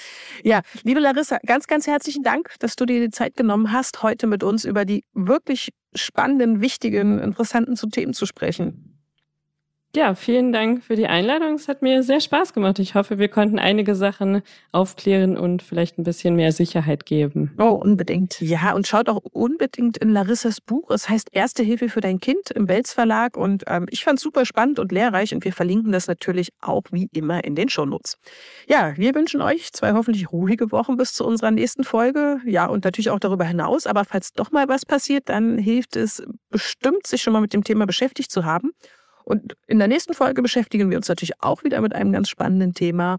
Ja, 0.44 0.60
liebe 0.84 1.00
Larissa, 1.00 1.38
ganz, 1.44 1.66
ganz 1.66 1.88
herzlichen 1.88 2.22
Dank, 2.22 2.54
dass 2.60 2.76
du 2.76 2.86
dir 2.86 3.00
die 3.00 3.10
Zeit 3.10 3.34
genommen 3.34 3.72
hast, 3.72 4.04
heute 4.04 4.28
mit 4.28 4.44
uns 4.44 4.64
über 4.64 4.84
die 4.84 5.02
wirklich 5.12 5.70
spannenden, 5.96 6.60
wichtigen, 6.60 7.18
interessanten 7.18 7.74
Themen 7.90 8.14
zu 8.14 8.26
sprechen. 8.26 8.89
Ja, 9.96 10.14
vielen 10.14 10.52
Dank 10.52 10.84
für 10.84 10.94
die 10.94 11.08
Einladung. 11.08 11.54
Es 11.54 11.66
hat 11.66 11.82
mir 11.82 12.04
sehr 12.04 12.20
Spaß 12.20 12.52
gemacht. 12.52 12.78
Ich 12.78 12.94
hoffe, 12.94 13.18
wir 13.18 13.26
konnten 13.26 13.58
einige 13.58 13.96
Sachen 13.96 14.42
aufklären 14.70 15.36
und 15.36 15.64
vielleicht 15.64 15.98
ein 15.98 16.04
bisschen 16.04 16.36
mehr 16.36 16.52
Sicherheit 16.52 17.06
geben. 17.06 17.52
Oh, 17.58 17.70
unbedingt. 17.70 18.40
Ja, 18.40 18.72
und 18.74 18.86
schaut 18.86 19.08
auch 19.08 19.20
unbedingt 19.32 19.96
in 19.96 20.10
Larissas 20.10 20.60
Buch. 20.60 20.90
Es 20.92 21.08
heißt 21.08 21.30
Erste 21.32 21.64
Hilfe 21.64 21.88
für 21.88 22.00
dein 22.00 22.20
Kind 22.20 22.52
im 22.52 22.66
Belz 22.66 22.92
Verlag. 22.92 23.36
Und 23.36 23.64
ähm, 23.66 23.86
ich 23.90 24.04
fand 24.04 24.18
es 24.18 24.22
super 24.22 24.46
spannend 24.46 24.78
und 24.78 24.92
lehrreich. 24.92 25.34
Und 25.34 25.44
wir 25.44 25.52
verlinken 25.52 25.90
das 25.90 26.06
natürlich 26.06 26.50
auch 26.60 26.84
wie 26.92 27.08
immer 27.12 27.42
in 27.42 27.56
den 27.56 27.68
Shownotes. 27.68 28.16
Ja, 28.68 28.96
wir 28.96 29.12
wünschen 29.16 29.42
euch 29.42 29.72
zwei 29.72 29.92
hoffentlich 29.94 30.30
ruhige 30.30 30.70
Wochen 30.70 30.98
bis 30.98 31.14
zu 31.14 31.26
unserer 31.26 31.50
nächsten 31.50 31.82
Folge. 31.82 32.38
Ja, 32.46 32.66
und 32.66 32.84
natürlich 32.84 33.10
auch 33.10 33.18
darüber 33.18 33.44
hinaus. 33.44 33.88
Aber 33.88 34.04
falls 34.04 34.34
doch 34.34 34.52
mal 34.52 34.68
was 34.68 34.86
passiert, 34.86 35.28
dann 35.28 35.58
hilft 35.58 35.96
es 35.96 36.22
bestimmt, 36.48 37.08
sich 37.08 37.22
schon 37.22 37.32
mal 37.32 37.40
mit 37.40 37.54
dem 37.54 37.64
Thema 37.64 37.86
beschäftigt 37.86 38.30
zu 38.30 38.44
haben. 38.44 38.70
Und 39.24 39.56
in 39.66 39.78
der 39.78 39.88
nächsten 39.88 40.14
Folge 40.14 40.42
beschäftigen 40.42 40.90
wir 40.90 40.96
uns 40.96 41.08
natürlich 41.08 41.42
auch 41.42 41.64
wieder 41.64 41.80
mit 41.80 41.94
einem 41.94 42.12
ganz 42.12 42.28
spannenden 42.28 42.74
Thema, 42.74 43.18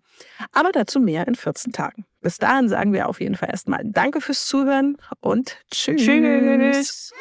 aber 0.52 0.72
dazu 0.72 1.00
mehr 1.00 1.28
in 1.28 1.36
14 1.36 1.72
Tagen. 1.72 2.06
Bis 2.22 2.38
dahin 2.38 2.70
sagen 2.70 2.94
wir 2.94 3.08
auf 3.10 3.20
jeden 3.20 3.36
Fall 3.36 3.50
erstmal 3.50 3.82
Danke 3.84 4.22
fürs 4.22 4.46
Zuhören 4.46 4.98
und 5.20 5.58
Tschüss. 5.72 6.02
Tschüss. 6.04 7.12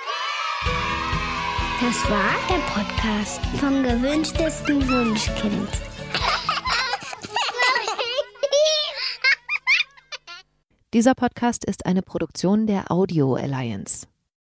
Das 1.80 2.10
war 2.10 2.34
der 2.48 2.60
Podcast 2.74 3.40
vom 3.58 3.82
gewünschtesten 3.82 4.86
Wunschkind. 4.86 5.68
Dieser 10.92 11.14
Podcast 11.14 11.64
ist 11.64 11.86
eine 11.86 12.02
Produktion 12.02 12.66
der 12.66 12.90
Audio 12.90 13.34
Alliance. 13.34 14.08